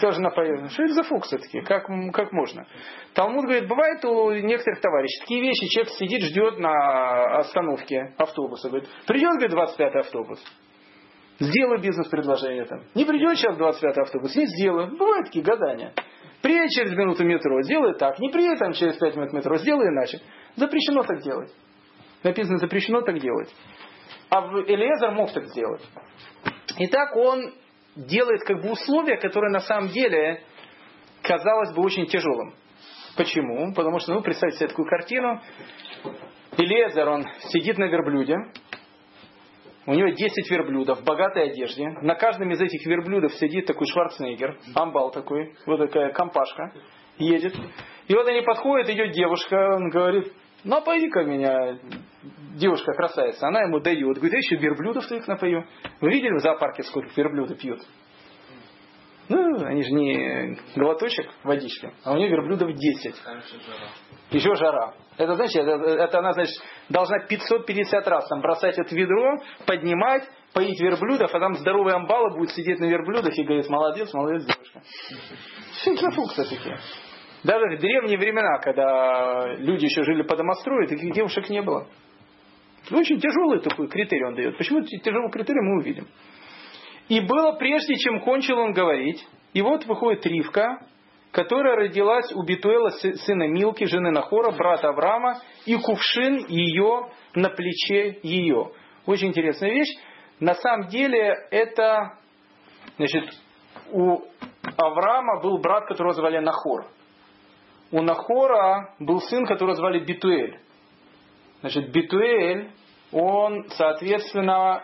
тоже 0.01 0.21
напою. 0.21 0.69
Что 0.69 0.83
это 0.83 0.93
за 0.93 1.03
фук 1.03 1.25
все-таки? 1.25 1.61
Как, 1.61 1.85
как 2.13 2.31
можно? 2.31 2.67
Талмуд 3.13 3.45
говорит, 3.45 3.67
бывает 3.67 4.03
у 4.05 4.31
некоторых 4.31 4.79
товарищей 4.81 5.21
такие 5.21 5.41
вещи, 5.41 5.67
человек 5.69 5.91
сидит, 5.93 6.21
ждет 6.23 6.59
на 6.59 7.39
остановке 7.39 8.13
автобуса. 8.17 8.69
Говорит, 8.69 8.89
придет, 9.07 9.31
говорит, 9.31 9.51
25 9.51 9.95
автобус. 9.95 10.43
Сделаю 11.39 11.81
бизнес-предложение 11.81 12.65
там. 12.65 12.83
Не 12.93 13.03
придет 13.03 13.37
сейчас 13.37 13.57
25 13.57 13.97
автобус, 13.97 14.35
не 14.35 14.45
сделаю. 14.45 14.95
Бывают 14.97 15.25
такие 15.25 15.43
гадания. 15.43 15.93
Приедет 16.41 16.69
через 16.71 16.91
минуту 16.93 17.25
метро, 17.25 17.61
сделай 17.63 17.93
так. 17.97 18.19
Не 18.19 18.29
приедет 18.29 18.59
там 18.59 18.73
через 18.73 18.97
5 18.97 19.15
минут 19.15 19.33
метро, 19.33 19.57
сделай 19.57 19.87
иначе. 19.87 20.21
Запрещено 20.55 21.03
так 21.03 21.21
делать. 21.23 21.51
Написано, 22.23 22.57
запрещено 22.57 23.01
так 23.01 23.19
делать. 23.19 23.53
А 24.29 24.41
Элиезер 24.41 25.11
мог 25.11 25.31
так 25.31 25.45
сделать. 25.47 25.81
Итак, 26.77 27.15
он 27.15 27.53
делает 27.95 28.43
как 28.43 28.61
бы 28.61 28.71
условия, 28.71 29.17
которые 29.17 29.51
на 29.51 29.59
самом 29.61 29.89
деле 29.89 30.41
казалось 31.21 31.73
бы 31.73 31.83
очень 31.83 32.05
тяжелым. 32.07 32.53
Почему? 33.17 33.73
Потому 33.73 33.99
что, 33.99 34.13
ну, 34.13 34.21
представьте 34.21 34.57
себе 34.57 34.67
такую 34.69 34.87
картину. 34.87 35.41
Элиезер, 36.57 37.07
он 37.09 37.25
сидит 37.49 37.77
на 37.77 37.85
верблюде, 37.85 38.35
у 39.87 39.93
него 39.93 40.09
10 40.09 40.49
верблюдов 40.49 40.99
в 40.99 41.03
богатой 41.03 41.51
одежде. 41.51 41.89
На 42.01 42.15
каждом 42.15 42.51
из 42.51 42.59
этих 42.59 42.85
верблюдов 42.85 43.33
сидит 43.35 43.65
такой 43.65 43.87
Шварценеггер, 43.87 44.57
амбал 44.73 45.11
такой, 45.11 45.53
вот 45.65 45.77
такая 45.77 46.11
компашка, 46.11 46.73
едет. 47.17 47.55
И 48.07 48.13
вот 48.13 48.27
они 48.27 48.41
подходят, 48.41 48.89
идет 48.89 49.11
девушка, 49.11 49.75
он 49.75 49.89
говорит, 49.89 50.31
напои-ка 50.63 51.23
меня, 51.23 51.77
девушка 52.55 52.93
красавица. 52.93 53.47
Она 53.47 53.61
ему 53.61 53.79
дает, 53.79 54.17
говорит, 54.17 54.33
я 54.33 54.39
еще 54.39 54.55
верблюдов 54.55 55.07
твоих 55.07 55.27
напою. 55.27 55.65
Вы 56.01 56.09
видели 56.09 56.33
в 56.33 56.41
зоопарке, 56.41 56.83
сколько 56.83 57.09
верблюды 57.15 57.55
пьют? 57.55 57.79
Они 59.65 59.83
же 59.83 59.91
не 59.91 60.57
глоточек 60.75 61.29
водички, 61.43 61.91
а 62.03 62.13
у 62.13 62.17
нее 62.17 62.29
верблюдов 62.29 62.73
10. 62.73 63.15
Еще 64.31 64.55
жара. 64.55 64.93
Это 65.17 65.35
значит, 65.35 65.55
это, 65.55 65.71
это 65.71 66.19
она, 66.19 66.33
значит, 66.33 66.55
должна 66.89 67.19
550 67.19 68.07
раз 68.07 68.27
там 68.27 68.41
бросать 68.41 68.77
это 68.77 68.93
ведро, 68.95 69.37
поднимать, 69.65 70.23
поить 70.53 70.79
верблюдов, 70.79 71.33
а 71.33 71.39
там 71.39 71.53
здоровый 71.55 71.93
амбала 71.93 72.35
будет 72.35 72.51
сидеть 72.51 72.79
на 72.79 72.85
верблюдах 72.85 73.37
и 73.37 73.43
говорит, 73.43 73.69
молодец, 73.69 74.13
молодец, 74.13 74.43
девушка. 74.43 74.81
Что 75.81 75.91
это 75.91 76.01
за 76.01 76.11
функция 76.11 76.45
такие? 76.45 76.77
Даже 77.43 77.77
в 77.77 77.79
древние 77.79 78.17
времена, 78.17 78.57
когда 78.57 79.55
люди 79.57 79.85
еще 79.85 80.03
жили 80.03 80.23
по 80.23 80.35
домострою, 80.35 80.87
таких 80.87 81.13
девушек 81.13 81.49
не 81.49 81.61
было. 81.61 81.87
Очень 82.91 83.19
тяжелый 83.19 83.61
такой 83.61 83.87
критерий 83.87 84.25
он 84.25 84.35
дает. 84.35 84.57
Почему 84.57 84.81
тяжелый 84.81 85.31
критерий 85.31 85.61
мы 85.61 85.79
увидим. 85.79 86.07
И 87.07 87.19
было 87.19 87.53
прежде, 87.53 87.95
чем 87.95 88.19
кончил 88.21 88.57
он 88.57 88.73
говорить, 88.73 89.23
и 89.55 89.61
вот 89.61 89.85
выходит 89.85 90.25
Ривка, 90.25 90.85
которая 91.31 91.77
родилась 91.77 92.29
у 92.33 92.43
Битуэла, 92.43 92.89
сына 92.89 93.47
Милки, 93.47 93.85
жены 93.85 94.11
Нахора, 94.11 94.51
брата 94.51 94.89
Авраама, 94.89 95.39
и 95.65 95.77
кувшин 95.77 96.45
ее 96.49 97.09
на 97.35 97.49
плече 97.49 98.19
ее. 98.21 98.71
Очень 99.05 99.29
интересная 99.29 99.71
вещь. 99.71 99.97
На 100.41 100.55
самом 100.55 100.89
деле 100.89 101.47
это, 101.51 102.17
значит, 102.97 103.23
у 103.93 104.23
Авраама 104.75 105.41
был 105.41 105.57
брат, 105.59 105.85
которого 105.85 106.13
звали 106.13 106.39
Нахор. 106.39 106.87
У 107.91 108.01
Нахора 108.01 108.93
был 108.99 109.21
сын, 109.21 109.45
которого 109.45 109.75
звали 109.75 109.99
Битуэль. 109.99 110.59
Значит, 111.61 111.93
Битуэль, 111.93 112.71
он, 113.13 113.69
соответственно, 113.69 114.83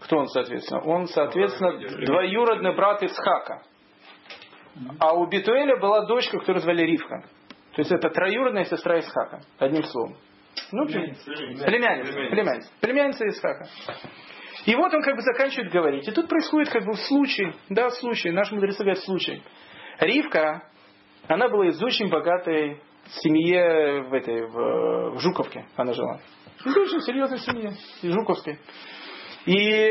кто 0.00 0.18
он, 0.18 0.28
соответственно? 0.28 0.80
Он, 0.82 1.06
соответственно, 1.06 1.78
двоюродный 2.06 2.74
брат 2.74 3.02
Исхака. 3.02 3.62
А 5.00 5.14
у 5.14 5.26
Битуэля 5.26 5.76
была 5.78 6.06
дочка, 6.06 6.38
которую 6.38 6.62
звали 6.62 6.82
Ривка. 6.82 7.24
То 7.72 7.80
есть 7.82 7.90
это 7.90 8.10
троюродная 8.10 8.64
сестра 8.64 8.98
Исхака, 9.00 9.40
одним 9.58 9.84
словом. 9.84 10.16
Ну, 10.72 10.86
племянница. 10.86 11.24
Племянница. 11.24 12.12
Племянница. 12.12 12.70
Племянница 12.80 13.28
Исхака. 13.28 13.66
И 14.66 14.74
вот 14.74 14.92
он 14.92 15.02
как 15.02 15.16
бы 15.16 15.22
заканчивает 15.22 15.72
говорить. 15.72 16.06
И 16.08 16.12
тут 16.12 16.28
происходит 16.28 16.70
как 16.70 16.84
бы 16.84 16.94
случай, 16.94 17.52
да, 17.68 17.90
случай, 17.90 18.30
наш 18.30 18.50
мудрецы 18.50 18.78
говорят 18.78 18.98
случай. 19.04 19.42
Ривка, 20.00 20.62
она 21.28 21.48
была 21.48 21.66
из 21.66 21.82
очень 21.82 22.08
богатой 22.08 22.80
семье 23.22 24.02
в 24.02 24.14
этой, 24.14 24.46
в, 24.46 25.16
в 25.16 25.20
Жуковке 25.20 25.66
она 25.76 25.92
жила. 25.92 26.20
Из 26.64 26.76
очень 26.76 27.00
серьезной 27.00 27.38
семьи, 27.38 27.70
из 28.02 28.12
Жуковской. 28.12 28.58
И 29.48 29.90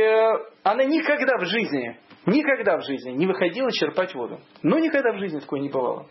она 0.62 0.84
никогда 0.84 1.38
в 1.40 1.46
жизни 1.46 1.98
никогда 2.28 2.78
в 2.78 2.86
жизни 2.86 3.12
не 3.12 3.26
выходила 3.26 3.72
черпать 3.72 4.14
воду. 4.14 4.40
Но 4.62 4.78
никогда 4.78 5.14
в 5.14 5.18
жизни 5.18 5.40
такое 5.40 5.62
не 5.62 5.70
бывало. 5.70 6.06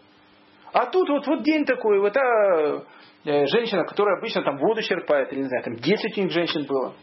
А 0.72 0.86
тут 0.86 1.08
вот, 1.08 1.26
вот 1.28 1.42
день 1.44 1.64
такой, 1.64 2.00
вот 2.00 2.12
та 2.12 2.82
э, 3.24 3.46
женщина, 3.46 3.84
которая 3.84 4.18
обычно 4.18 4.42
там 4.42 4.56
воду 4.56 4.82
черпает, 4.82 5.32
или 5.32 5.40
не 5.40 5.48
знаю, 5.48 5.62
там 5.62 5.76
10 5.76 6.18
у 6.18 6.22
них 6.22 6.32
женщин 6.32 6.64
было. 6.66 6.94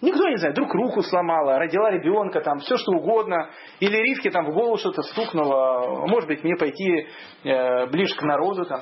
Никто 0.00 0.28
не 0.28 0.36
знает, 0.36 0.56
вдруг 0.56 0.74
руку 0.74 1.02
сломала, 1.02 1.58
родила 1.58 1.90
ребенка, 1.90 2.40
там 2.40 2.58
все 2.58 2.76
что 2.76 2.92
угодно, 2.92 3.50
или 3.78 3.96
Ривке 3.96 4.30
там 4.30 4.46
в 4.46 4.54
голову 4.54 4.78
что-то 4.78 5.02
стукнуло, 5.02 6.06
может 6.06 6.28
быть 6.28 6.42
мне 6.42 6.56
пойти 6.56 7.06
э, 7.44 7.86
ближе 7.86 8.16
к 8.16 8.22
народу 8.22 8.64
там. 8.64 8.80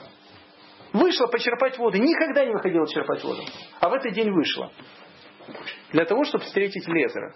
Вышла 0.93 1.27
почерпать 1.27 1.77
воду, 1.77 1.99
никогда 1.99 2.45
не 2.45 2.53
выходила 2.53 2.87
черпать 2.87 3.23
воду, 3.23 3.43
а 3.81 3.89
в 3.91 3.93
этот 3.93 4.13
день 4.13 4.31
вышла. 4.31 4.71
Для 5.97 6.05
того, 6.05 6.25
чтобы 6.25 6.45
встретить 6.45 6.87
Лезера. 6.89 7.33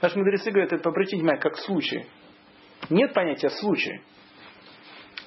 Наши 0.00 0.16
мудрецы 0.16 0.52
говорят, 0.52 0.72
это 0.72 0.90
обратите 0.90 1.16
внимание, 1.16 1.42
как 1.42 1.56
случай. 1.56 2.06
Нет 2.88 3.12
понятия 3.12 3.50
случай. 3.50 4.00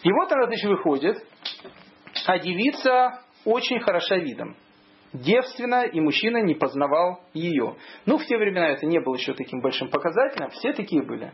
И 0.02 0.10
вот 0.10 0.30
значит, 0.30 0.70
выходит, 0.70 1.18
а 2.26 2.40
девица 2.40 3.20
очень 3.44 3.82
хороша 3.82 4.16
видом. 4.16 4.56
Девственно, 5.12 5.84
и 5.84 6.00
мужчина 6.00 6.38
не 6.38 6.56
познавал 6.56 7.22
ее. 7.34 7.76
Ну, 8.06 8.18
в 8.18 8.26
те 8.28 8.38
времена 8.38 8.70
это 8.70 8.86
не 8.86 9.02
было 9.02 9.16
еще 9.16 9.34
таким 9.34 9.60
большим 9.60 9.90
показателем, 9.90 10.50
все 10.52 10.72
такие 10.72 11.04
были. 11.04 11.34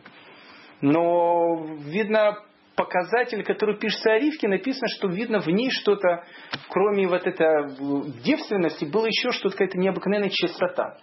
Но, 0.82 1.64
видно, 1.86 2.40
показатель, 2.76 3.44
который 3.44 3.78
пишется 3.78 4.14
о 4.14 4.18
Ривке, 4.18 4.48
написано, 4.48 4.88
что 4.88 5.08
видно 5.08 5.42
в 5.42 5.48
ней 5.48 5.70
что-то, 5.70 6.24
кроме 6.70 7.08
вот 7.08 7.28
этой 7.28 7.76
девственности, 8.24 8.86
было 8.86 9.06
еще 9.06 9.30
что-то, 9.30 9.56
какая-то 9.58 9.78
необыкновенная 9.78 10.32
чистота. 10.32 10.98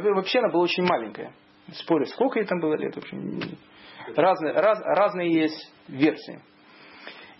Вообще 0.00 0.40
она 0.40 0.48
была 0.48 0.62
очень 0.62 0.84
маленькая. 0.84 1.32
Спорю, 1.72 2.06
сколько 2.06 2.38
ей 2.38 2.46
там 2.46 2.60
было 2.60 2.74
лет, 2.74 2.94
в 2.94 2.98
общем, 2.98 3.40
Разные, 4.16 4.52
раз, 4.52 4.80
разные 4.84 5.32
есть 5.32 5.72
версии. 5.88 6.40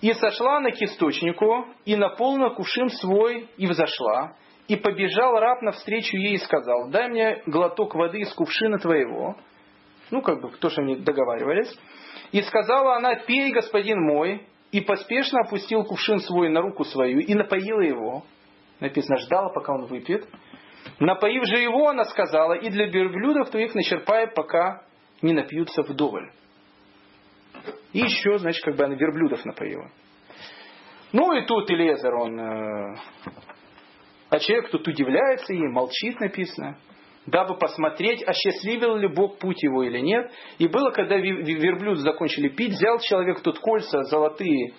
И 0.01 0.13
сошла 0.15 0.59
она 0.59 0.71
к 0.71 0.81
источнику, 0.81 1.67
и 1.85 1.97
наполнила 1.97 2.51
кувшин 2.51 2.89
свой, 2.89 3.49
и 3.57 3.67
взошла. 3.67 4.37
И 4.67 4.77
побежал 4.77 5.39
раб 5.39 5.61
навстречу 5.63 6.17
ей 6.17 6.35
и 6.35 6.39
сказал, 6.39 6.89
дай 6.91 7.09
мне 7.09 7.43
глоток 7.47 7.95
воды 7.95 8.21
из 8.21 8.33
кувшина 8.33 8.79
твоего. 8.79 9.37
Ну, 10.11 10.23
как 10.23 10.41
бы, 10.41 10.51
то, 10.59 10.71
что 10.71 10.81
они 10.83 10.97
договаривались. 10.97 11.79
И 12.33 12.41
сказала 12.43 12.97
она, 12.97 13.15
пей, 13.15 13.53
господин 13.53 14.01
мой, 14.01 14.47
и 14.73 14.81
поспешно 14.81 15.41
опустил 15.41 15.85
кувшин 15.85 16.19
свой 16.21 16.49
на 16.49 16.61
руку 16.61 16.85
свою 16.85 17.21
и 17.21 17.35
напоила 17.35 17.81
его. 17.81 18.25
Написано, 18.81 19.19
ждала, 19.19 19.51
пока 19.51 19.75
он 19.75 19.87
выпьет. 19.87 20.27
Напоив 20.99 21.45
же 21.47 21.59
его, 21.59 21.89
она 21.89 22.05
сказала, 22.05 22.55
и 22.55 22.69
для 22.71 22.87
верблюдов 22.87 23.51
твоих 23.51 23.75
начерпай, 23.75 24.29
пока 24.29 24.83
не 25.23 25.33
напьются 25.33 25.83
вдоволь. 25.83 26.31
И 27.93 28.01
еще, 28.01 28.39
значит, 28.39 28.63
как 28.65 28.77
бы 28.77 28.85
она 28.85 28.95
верблюдов 28.95 29.45
напоила. 29.45 29.91
Ну 31.13 31.33
и 31.33 31.47
тут 31.47 31.71
Элезер, 31.71 32.15
он... 32.15 32.41
Э, 32.41 32.97
а 34.31 34.39
человек 34.41 34.71
тут 34.71 34.87
удивляется 34.89 35.53
и 35.53 35.61
молчит, 35.61 36.19
написано 36.21 36.77
дабы 37.27 37.57
посмотреть, 37.57 38.23
осчастливил 38.23 38.97
ли 38.97 39.09
Бог 39.09 39.39
путь 39.39 39.63
его 39.63 39.83
или 39.83 39.99
нет. 39.99 40.31
И 40.59 40.69
было, 40.69 40.91
когда 40.91 41.17
верблюд 41.17 41.99
закончили 41.99 42.49
пить, 42.49 42.73
взял 42.73 42.99
человек 42.99 43.41
тут 43.41 43.59
кольца 43.59 44.03
золотые 44.05 44.75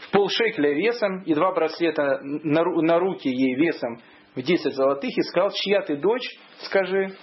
в 0.00 0.10
полшекеля 0.10 0.72
весом 0.72 1.22
и 1.22 1.34
два 1.34 1.52
браслета 1.52 2.20
на 2.22 2.98
руки 2.98 3.28
ей 3.28 3.54
весом 3.56 4.00
в 4.34 4.42
10 4.42 4.74
золотых 4.74 5.10
и 5.16 5.22
сказал, 5.22 5.50
чья 5.50 5.82
ты 5.82 5.96
дочь, 5.96 6.28
скажи. 6.58 7.14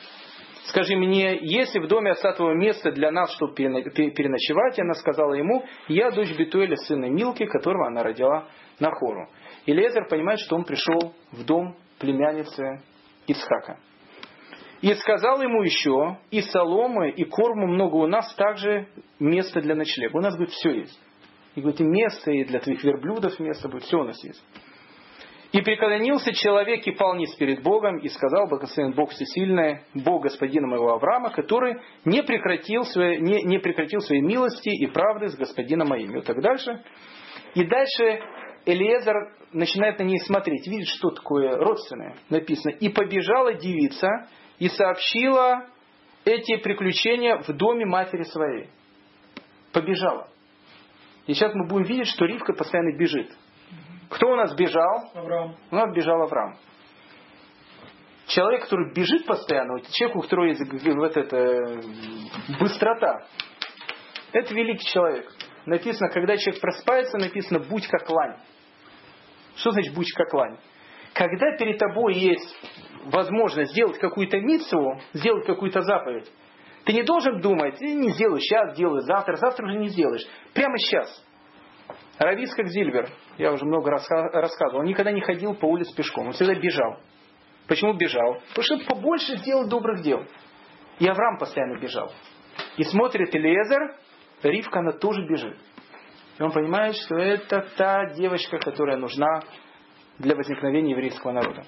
Скажи 0.66 0.95
мне, 0.95 1.39
если 1.41 1.80
в 1.80 1.88
доме 1.88 2.12
остатого 2.12 2.53
места 2.53 2.91
для 2.91 3.10
нас, 3.12 3.34
чтобы 3.34 3.55
переночевать, 3.55 4.78
и 4.78 4.82
она 4.82 4.93
сказала 4.93 5.34
ему, 5.34 5.66
я 5.88 6.12
дочь 6.12 6.36
Бетуэля, 6.38 6.76
сына 6.76 7.05
Милки, 7.05 7.45
которого 7.45 7.88
она 7.88 8.03
родила 8.03 8.47
на 8.80 8.91
хору. 8.91 9.28
И 9.66 9.74
Лезер 9.74 10.07
понимает, 10.07 10.39
что 10.39 10.55
он 10.55 10.66
пришел 10.66 11.16
в 11.32 11.43
дом 11.43 11.76
племянницы 11.97 12.82
Ицхака. 13.26 13.80
И 14.82 14.93
сказал 14.93 15.41
ему 15.41 15.64
еще, 15.64 16.20
и 16.32 16.41
соломы, 16.41 17.10
и 17.10 17.26
корму 17.26 17.68
много 17.68 17.95
у 17.95 18.07
нас, 18.07 18.34
также 18.36 18.88
место 19.20 19.62
для 19.62 19.76
ночлега. 19.76 20.16
У 20.16 20.22
нас, 20.22 20.36
говорит, 20.36 20.53
все 20.53 20.72
есть. 20.72 20.99
И 21.55 21.62
говорит, 21.62 21.82
и 21.82 21.84
место, 21.84 22.32
и 22.32 22.45
для 22.45 22.60
твоих 22.60 22.84
верблюдов 22.84 23.39
место 23.39 23.68
будет, 23.68 23.84
все 23.84 23.97
у 23.97 24.03
нас 24.03 24.24
есть. 24.24 24.41
И 25.51 25.61
преклонился 25.61 26.31
человек 26.31 26.85
и 26.85 26.91
пал 26.91 27.15
низ 27.15 27.33
перед 27.35 27.63
Богом, 27.63 27.97
и 27.97 28.07
сказал, 28.09 28.47
благословен 28.47 28.93
Бог 28.93 29.09
всесильный, 29.09 29.81
Бог 29.95 30.23
господина 30.23 30.67
моего 30.67 30.93
Авраама, 30.93 31.31
который 31.31 31.77
не 32.05 32.21
прекратил, 32.21 32.83
свои, 32.83 33.19
не, 33.19 33.41
не 33.43 33.57
прекратил 33.57 33.99
своей 34.01 34.21
милости 34.21 34.69
и 34.69 34.85
правды 34.85 35.29
с 35.29 35.35
господином 35.35 35.87
моим. 35.87 36.11
И 36.11 36.15
вот 36.17 36.25
так 36.25 36.39
дальше. 36.39 36.83
И 37.55 37.63
дальше 37.63 38.21
Элиезер 38.65 39.15
начинает 39.51 39.97
на 39.97 40.03
ней 40.03 40.19
смотреть, 40.19 40.67
видит, 40.67 40.87
что 40.87 41.09
такое 41.09 41.57
родственное. 41.57 42.15
Написано, 42.29 42.73
и 42.73 42.89
побежала 42.89 43.53
девица, 43.55 44.07
и 44.59 44.67
сообщила 44.67 45.65
эти 46.25 46.57
приключения 46.57 47.41
в 47.41 47.47
доме 47.53 47.85
матери 47.85 48.23
своей. 48.23 48.69
Побежала. 49.73 50.27
И 51.25 51.33
сейчас 51.33 51.53
мы 51.55 51.67
будем 51.67 51.85
видеть, 51.85 52.07
что 52.07 52.25
Ривка 52.25 52.53
постоянно 52.53 52.95
бежит. 52.95 53.31
Кто 54.10 54.28
у 54.32 54.36
нас 54.36 54.55
бежал? 54.55 55.12
Авраам. 55.14 55.55
У 55.72 55.76
нас 55.76 55.93
бежал 55.93 56.22
Авраам. 56.22 56.57
Человек, 58.28 58.64
который 58.64 58.93
бежит 58.93 59.26
постоянно, 59.26 59.82
человек, 59.91 60.18
у 60.18 60.22
которого 60.22 60.45
есть 60.45 60.62
вот 60.62 61.18
эта 61.18 61.82
быстрота, 62.60 63.26
это 64.32 64.53
великий 64.53 64.86
человек. 64.88 65.32
Написано, 65.66 66.10
когда 66.10 66.38
человек 66.38 66.62
просыпается, 66.62 67.18
написано 67.18 67.60
«будь 67.60 67.88
как 67.88 68.10
лань». 68.10 68.38
Что 69.55 69.72
значит 69.72 69.93
«будь 69.93 70.12
как 70.14 70.34
лань»? 70.34 70.57
Когда 71.14 71.57
перед 71.57 71.78
тобой 71.80 72.16
есть 72.16 72.55
возможность 73.05 73.72
сделать 73.72 73.97
какую-то 73.97 74.39
митцву, 74.39 74.99
сделать 75.14 75.45
какую-то 75.45 75.82
заповедь, 75.82 76.32
ты 76.86 76.93
не 76.93 77.03
должен 77.03 77.41
думать, 77.41 77.80
не 77.82 78.12
сделаю 78.12 78.39
сейчас, 78.39 78.74
сделаю 78.74 79.01
завтра, 79.01 79.36
завтра 79.36 79.66
уже 79.66 79.78
не 79.78 79.89
сделаешь. 79.89 80.26
Прямо 80.53 80.78
сейчас. 80.78 81.26
Равис 82.20 82.53
как 82.53 82.68
Зильбер, 82.68 83.10
я 83.39 83.53
уже 83.53 83.65
много 83.65 83.89
рассказывал, 83.89 84.81
он 84.81 84.85
никогда 84.85 85.11
не 85.11 85.21
ходил 85.21 85.55
по 85.55 85.65
улице 85.65 85.95
пешком, 85.95 86.27
он 86.27 86.33
всегда 86.33 86.55
бежал. 86.55 86.99
Почему 87.67 87.93
бежал? 87.93 88.41
Потому 88.49 88.63
что 88.63 88.77
побольше 88.93 89.37
сделать 89.37 89.69
добрых 89.69 90.01
дел. 90.01 90.25
И 90.99 91.07
Авраам 91.07 91.37
постоянно 91.37 91.79
бежал. 91.79 92.11
И 92.77 92.83
смотрит 92.83 93.33
Элиезер, 93.33 93.95
Ривка, 94.43 94.79
она 94.79 94.91
тоже 94.91 95.25
бежит. 95.25 95.57
И 96.37 96.43
он 96.43 96.51
понимает, 96.51 96.95
что 96.95 97.15
это 97.15 97.65
та 97.77 98.13
девочка, 98.13 98.57
которая 98.57 98.97
нужна 98.97 99.41
для 100.17 100.35
возникновения 100.35 100.91
еврейского 100.91 101.31
народа. 101.31 101.63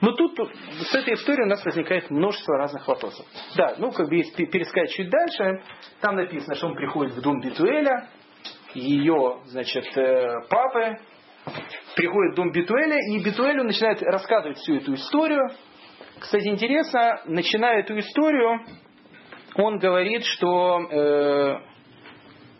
Но 0.00 0.12
тут 0.12 0.38
с 0.38 0.94
этой 0.94 1.14
историей 1.14 1.44
у 1.44 1.48
нас 1.48 1.64
возникает 1.64 2.08
множество 2.10 2.56
разных 2.56 2.86
вопросов. 2.86 3.26
Да, 3.56 3.74
ну 3.78 3.90
как 3.90 4.08
бы 4.08 4.16
если 4.16 4.44
пересказать 4.44 4.90
чуть 4.90 5.10
дальше, 5.10 5.62
там 6.00 6.16
написано, 6.16 6.54
что 6.54 6.68
он 6.68 6.74
приходит 6.76 7.14
в 7.14 7.20
дом 7.20 7.40
Битуэля, 7.40 8.08
ее, 8.74 9.40
значит, 9.46 9.84
э, 9.96 10.40
папы, 10.48 10.98
приходит 11.96 12.32
в 12.32 12.36
дом 12.36 12.52
Битуэля, 12.52 12.96
и 13.12 13.22
Битуэлю 13.22 13.64
начинает 13.64 14.02
рассказывать 14.02 14.58
всю 14.58 14.76
эту 14.76 14.94
историю. 14.94 15.48
Кстати, 16.18 16.48
интересно, 16.48 17.22
начиная 17.26 17.80
эту 17.80 17.98
историю, 17.98 18.60
он 19.54 19.78
говорит, 19.78 20.24
что 20.24 20.80
э, 20.90 21.58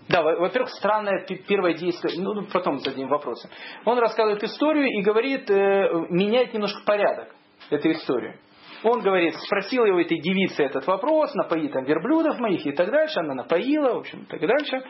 да, 0.09 0.23
во-первых, 0.23 0.71
странное 0.71 1.25
первое 1.47 1.75
действие, 1.75 2.21
ну, 2.23 2.33
ну, 2.33 2.47
потом 2.51 2.79
зададим 2.79 3.09
вопросы. 3.09 3.49
Он 3.85 3.99
рассказывает 3.99 4.43
историю 4.43 4.87
и 4.87 5.03
говорит, 5.03 5.51
э, 5.51 5.89
меняет 6.09 6.55
немножко 6.55 6.83
порядок 6.85 7.35
этой 7.71 7.93
истории. 7.93 8.39
Он 8.85 9.01
говорит, 9.01 9.35
спросил 9.35 9.85
его 9.85 10.01
этой 10.01 10.21
девицы 10.21 10.63
этот 10.63 10.87
вопрос, 10.87 11.35
напои 11.35 11.69
там 11.69 11.85
верблюдов 11.85 12.39
моих 12.39 12.65
и 12.65 12.73
так 12.73 12.91
дальше. 12.91 13.21
Она 13.21 13.35
напоила, 13.35 13.95
в 13.95 13.99
общем, 13.99 14.23
и 14.23 14.27
так 14.27 14.41
дальше. 14.41 14.83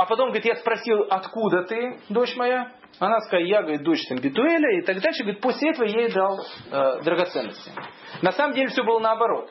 А 0.00 0.06
потом, 0.06 0.28
говорит, 0.28 0.46
я 0.46 0.56
спросил, 0.56 1.02
откуда 1.10 1.64
ты, 1.64 1.98
дочь 2.08 2.34
моя? 2.34 2.72
Она 3.00 3.20
сказала, 3.20 3.44
я, 3.44 3.60
говорит, 3.60 3.82
дочь 3.82 4.00
там 4.08 4.16
Бетуэля 4.16 4.78
и 4.78 4.80
так 4.80 4.98
дальше. 4.98 5.24
Говорит, 5.24 5.42
после 5.42 5.72
этого 5.72 5.86
я 5.86 6.00
ей 6.00 6.10
дал 6.10 6.38
э, 6.38 7.02
драгоценности. 7.02 7.70
На 8.22 8.32
самом 8.32 8.54
деле 8.54 8.68
все 8.68 8.82
было 8.82 8.98
наоборот. 8.98 9.50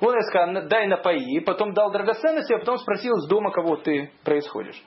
Он 0.00 0.12
ей 0.12 0.22
сказал, 0.24 0.68
дай 0.68 0.88
напои, 0.88 1.38
потом 1.38 1.72
дал 1.72 1.90
драгоценности, 1.90 2.52
а 2.52 2.58
потом 2.58 2.76
спросил 2.76 3.14
с 3.14 3.28
дома, 3.28 3.50
кого 3.50 3.76
ты 3.76 4.12
происходишь. 4.24 4.78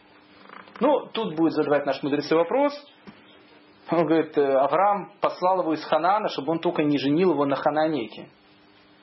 Ну, 0.79 1.07
тут 1.07 1.35
будет 1.35 1.53
задавать 1.53 1.87
наш 1.87 2.03
мудрец 2.03 2.29
вопрос. 2.29 2.71
Он 3.89 4.05
говорит, 4.05 4.37
«Э, 4.37 4.53
Авраам 4.53 5.13
послал 5.19 5.61
его 5.61 5.73
из 5.73 5.83
Ханана, 5.83 6.27
чтобы 6.27 6.51
он 6.51 6.59
только 6.59 6.83
не 6.83 6.99
женил 6.99 7.31
его 7.31 7.45
на 7.45 7.55
хананейке. 7.55 8.29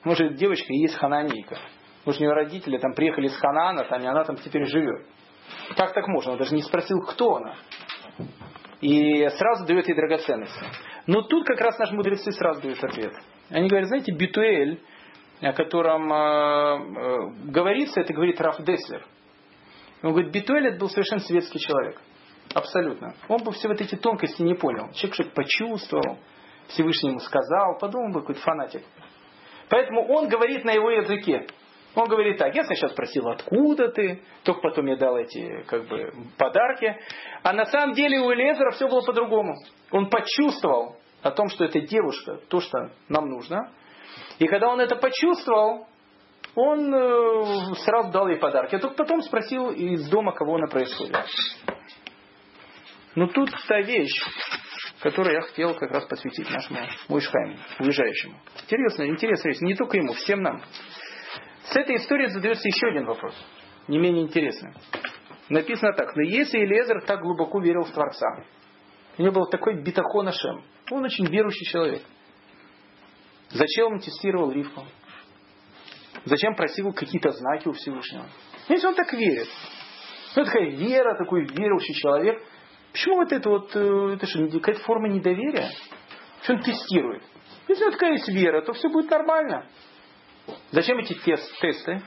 Может, 0.05 0.35
девочка 0.35 0.71
есть 0.71 0.95
хананейка. 0.95 1.57
Может, 2.05 2.21
у 2.21 2.23
нее 2.23 2.33
родители 2.33 2.77
там 2.77 2.93
приехали 2.93 3.25
из 3.25 3.37
Ханана, 3.37 3.83
там, 3.83 4.01
и 4.01 4.05
она 4.05 4.23
там 4.23 4.37
теперь 4.37 4.63
живет. 4.63 5.05
Как 5.75 5.93
так 5.93 6.07
можно? 6.07 6.33
Он 6.33 6.37
даже 6.37 6.55
не 6.55 6.61
спросил, 6.61 6.99
кто 7.01 7.35
она. 7.35 7.55
И 8.81 9.27
сразу 9.29 9.65
дает 9.65 9.87
ей 9.87 9.95
драгоценности. 9.95 10.65
Но 11.05 11.21
тут 11.21 11.45
как 11.45 11.59
раз 11.59 11.77
наши 11.79 11.93
мудрецы 11.93 12.31
сразу 12.31 12.61
дают 12.61 12.83
ответ. 12.83 13.13
Они 13.49 13.67
говорят, 13.67 13.87
знаете, 13.87 14.13
Битуэль, 14.13 14.81
о 15.41 15.53
котором 15.53 16.11
э, 16.11 16.15
э, 16.15 17.51
говорится, 17.51 18.01
это 18.01 18.13
говорит 18.13 18.39
Раф 18.39 18.61
Деслер. 18.63 19.05
Он 20.03 20.11
говорит, 20.11 20.31
Битуэль 20.31 20.77
был 20.77 20.89
совершенно 20.89 21.21
светский 21.21 21.59
человек. 21.59 21.99
Абсолютно. 22.53 23.15
Он 23.27 23.43
бы 23.43 23.51
все 23.51 23.67
вот 23.67 23.79
эти 23.81 23.95
тонкости 23.95 24.41
не 24.41 24.55
понял. 24.55 24.91
Человек 24.93 25.13
что-то 25.15 25.31
почувствовал, 25.31 26.17
Всевышний 26.67 27.09
ему 27.09 27.19
сказал, 27.19 27.77
подумал 27.79 28.13
бы, 28.13 28.21
какой-то 28.21 28.41
фанатик. 28.41 28.83
Поэтому 29.69 30.07
он 30.07 30.29
говорит 30.29 30.63
на 30.65 30.71
его 30.71 30.89
языке. 30.89 31.47
Он 31.99 32.07
говорит 32.07 32.37
так, 32.37 32.55
я 32.55 32.63
сначала 32.63 32.91
спросил, 32.91 33.27
откуда 33.27 33.89
ты, 33.89 34.21
только 34.43 34.61
потом 34.61 34.85
я 34.85 34.95
дал 34.95 35.17
эти 35.17 35.63
как 35.63 35.85
бы, 35.85 36.13
подарки. 36.37 36.97
А 37.43 37.51
на 37.51 37.65
самом 37.65 37.93
деле 37.93 38.21
у 38.21 38.33
Элезера 38.33 38.71
все 38.71 38.87
было 38.87 39.01
по-другому. 39.01 39.53
Он 39.91 40.09
почувствовал 40.09 40.95
о 41.21 41.31
том, 41.31 41.49
что 41.49 41.65
эта 41.65 41.81
девушка, 41.81 42.39
то, 42.47 42.61
что 42.61 42.91
нам 43.09 43.27
нужно, 43.27 43.73
и 44.37 44.47
когда 44.47 44.69
он 44.69 44.79
это 44.79 44.95
почувствовал, 44.95 45.87
он 46.55 46.93
э, 46.93 47.75
сразу 47.83 48.11
дал 48.11 48.29
ей 48.29 48.37
подарки. 48.37 48.75
А 48.75 48.79
только 48.79 48.95
потом 48.95 49.21
спросил 49.21 49.71
из 49.71 50.09
дома, 50.09 50.31
кого 50.31 50.55
она 50.55 50.67
происходит. 50.67 51.17
Но 53.15 53.27
тут 53.27 53.49
та 53.67 53.81
вещь, 53.81 54.23
которую 55.01 55.35
я 55.35 55.41
хотел 55.41 55.75
как 55.75 55.91
раз 55.91 56.05
посвятить 56.05 56.49
нашему 56.49 56.79
Муишхайму, 57.09 57.57
уезжающему. 57.79 58.35
Интересно, 58.63 59.05
интересная 59.05 59.51
вещь. 59.51 59.61
Не 59.61 59.75
только 59.75 59.97
ему, 59.97 60.13
всем 60.13 60.41
нам. 60.41 60.61
С 61.71 61.75
этой 61.75 61.97
историей 61.97 62.29
задается 62.29 62.67
еще 62.67 62.87
один 62.87 63.05
вопрос. 63.05 63.35
Не 63.87 63.97
менее 63.97 64.23
интересный. 64.23 64.73
Написано 65.49 65.93
так. 65.93 66.15
Но 66.15 66.23
если 66.23 66.59
Элезер 66.59 67.01
так 67.05 67.21
глубоко 67.21 67.59
верил 67.59 67.83
в 67.83 67.91
Творца, 67.91 68.43
у 69.17 69.21
него 69.21 69.33
был 69.33 69.45
такой 69.47 69.81
битахон 69.81 70.27
Ашем, 70.27 70.63
он 70.91 71.03
очень 71.03 71.25
верующий 71.25 71.65
человек– 71.65 72.01
Зачем 73.51 73.93
он 73.93 73.99
тестировал 73.99 74.51
Ривку? 74.51 74.85
Зачем 76.25 76.55
просил 76.55 76.93
какие-то 76.93 77.31
знаки 77.31 77.67
у 77.67 77.73
Всевышнего? 77.73 78.25
Если 78.67 78.85
он 78.85 78.93
так 78.93 79.11
верит. 79.13 79.47
Ну, 80.35 80.45
такая 80.45 80.69
вера, 80.69 81.17
такой 81.17 81.45
верующий 81.45 81.95
человек. 81.95 82.43
Почему 82.91 83.15
вот 83.15 83.31
это 83.31 83.49
вот, 83.49 83.75
э, 83.75 84.13
это 84.15 84.27
что, 84.27 84.47
какая-то 84.47 84.81
форма 84.81 85.07
недоверия? 85.07 85.69
Что 86.43 86.53
он 86.53 86.61
тестирует? 86.61 87.23
Если 87.67 87.85
у 87.85 87.91
такая 87.91 88.11
есть 88.13 88.27
вера, 88.27 88.61
то 88.61 88.73
все 88.73 88.89
будет 88.89 89.09
нормально. 89.09 89.65
Зачем 90.71 90.97
эти 90.99 91.13
тест, 91.13 91.59
тесты? 91.59 92.01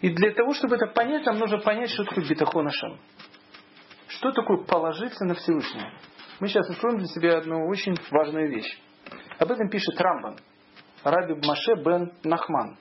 И 0.00 0.08
для 0.10 0.32
того, 0.32 0.54
чтобы 0.54 0.76
это 0.76 0.86
понять, 0.86 1.26
нам 1.26 1.38
нужно 1.38 1.58
понять, 1.58 1.90
что 1.90 2.04
такое 2.04 2.26
бетахон 2.26 2.66
Ашем. 2.66 2.98
Что 4.08 4.32
такое 4.32 4.64
положиться 4.64 5.24
на 5.24 5.34
Всевышнего? 5.34 5.92
Мы 6.40 6.48
сейчас 6.48 6.68
откроем 6.70 6.98
для 6.98 7.06
себя 7.06 7.38
одну 7.38 7.68
очень 7.68 7.94
важную 8.10 8.50
вещь. 8.50 8.78
Об 9.38 9.50
этом 9.50 9.68
пишет 9.68 10.00
Рамбан. 10.00 10.38
Раби 11.04 11.34
Маше 11.34 11.74
бен 11.84 12.12
Нахман. 12.24 12.78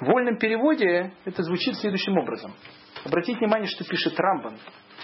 В 0.00 0.04
вольном 0.04 0.38
переводе 0.38 1.12
это 1.24 1.42
звучит 1.42 1.76
следующим 1.76 2.16
образом. 2.16 2.54
Обратите 3.04 3.38
внимание, 3.38 3.68
что 3.68 3.84
пишет 3.84 4.18
Рамбан. 4.18 4.58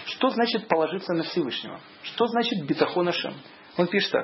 Что 0.05 0.29
значит 0.29 0.67
положиться 0.67 1.13
на 1.13 1.23
Всевышнего? 1.23 1.79
Что 2.03 2.27
значит 2.27 2.65
бетахон 2.65 3.07
Ашем? 3.07 3.33
Он 3.77 3.87
пишет 3.87 4.11
так. 4.11 4.23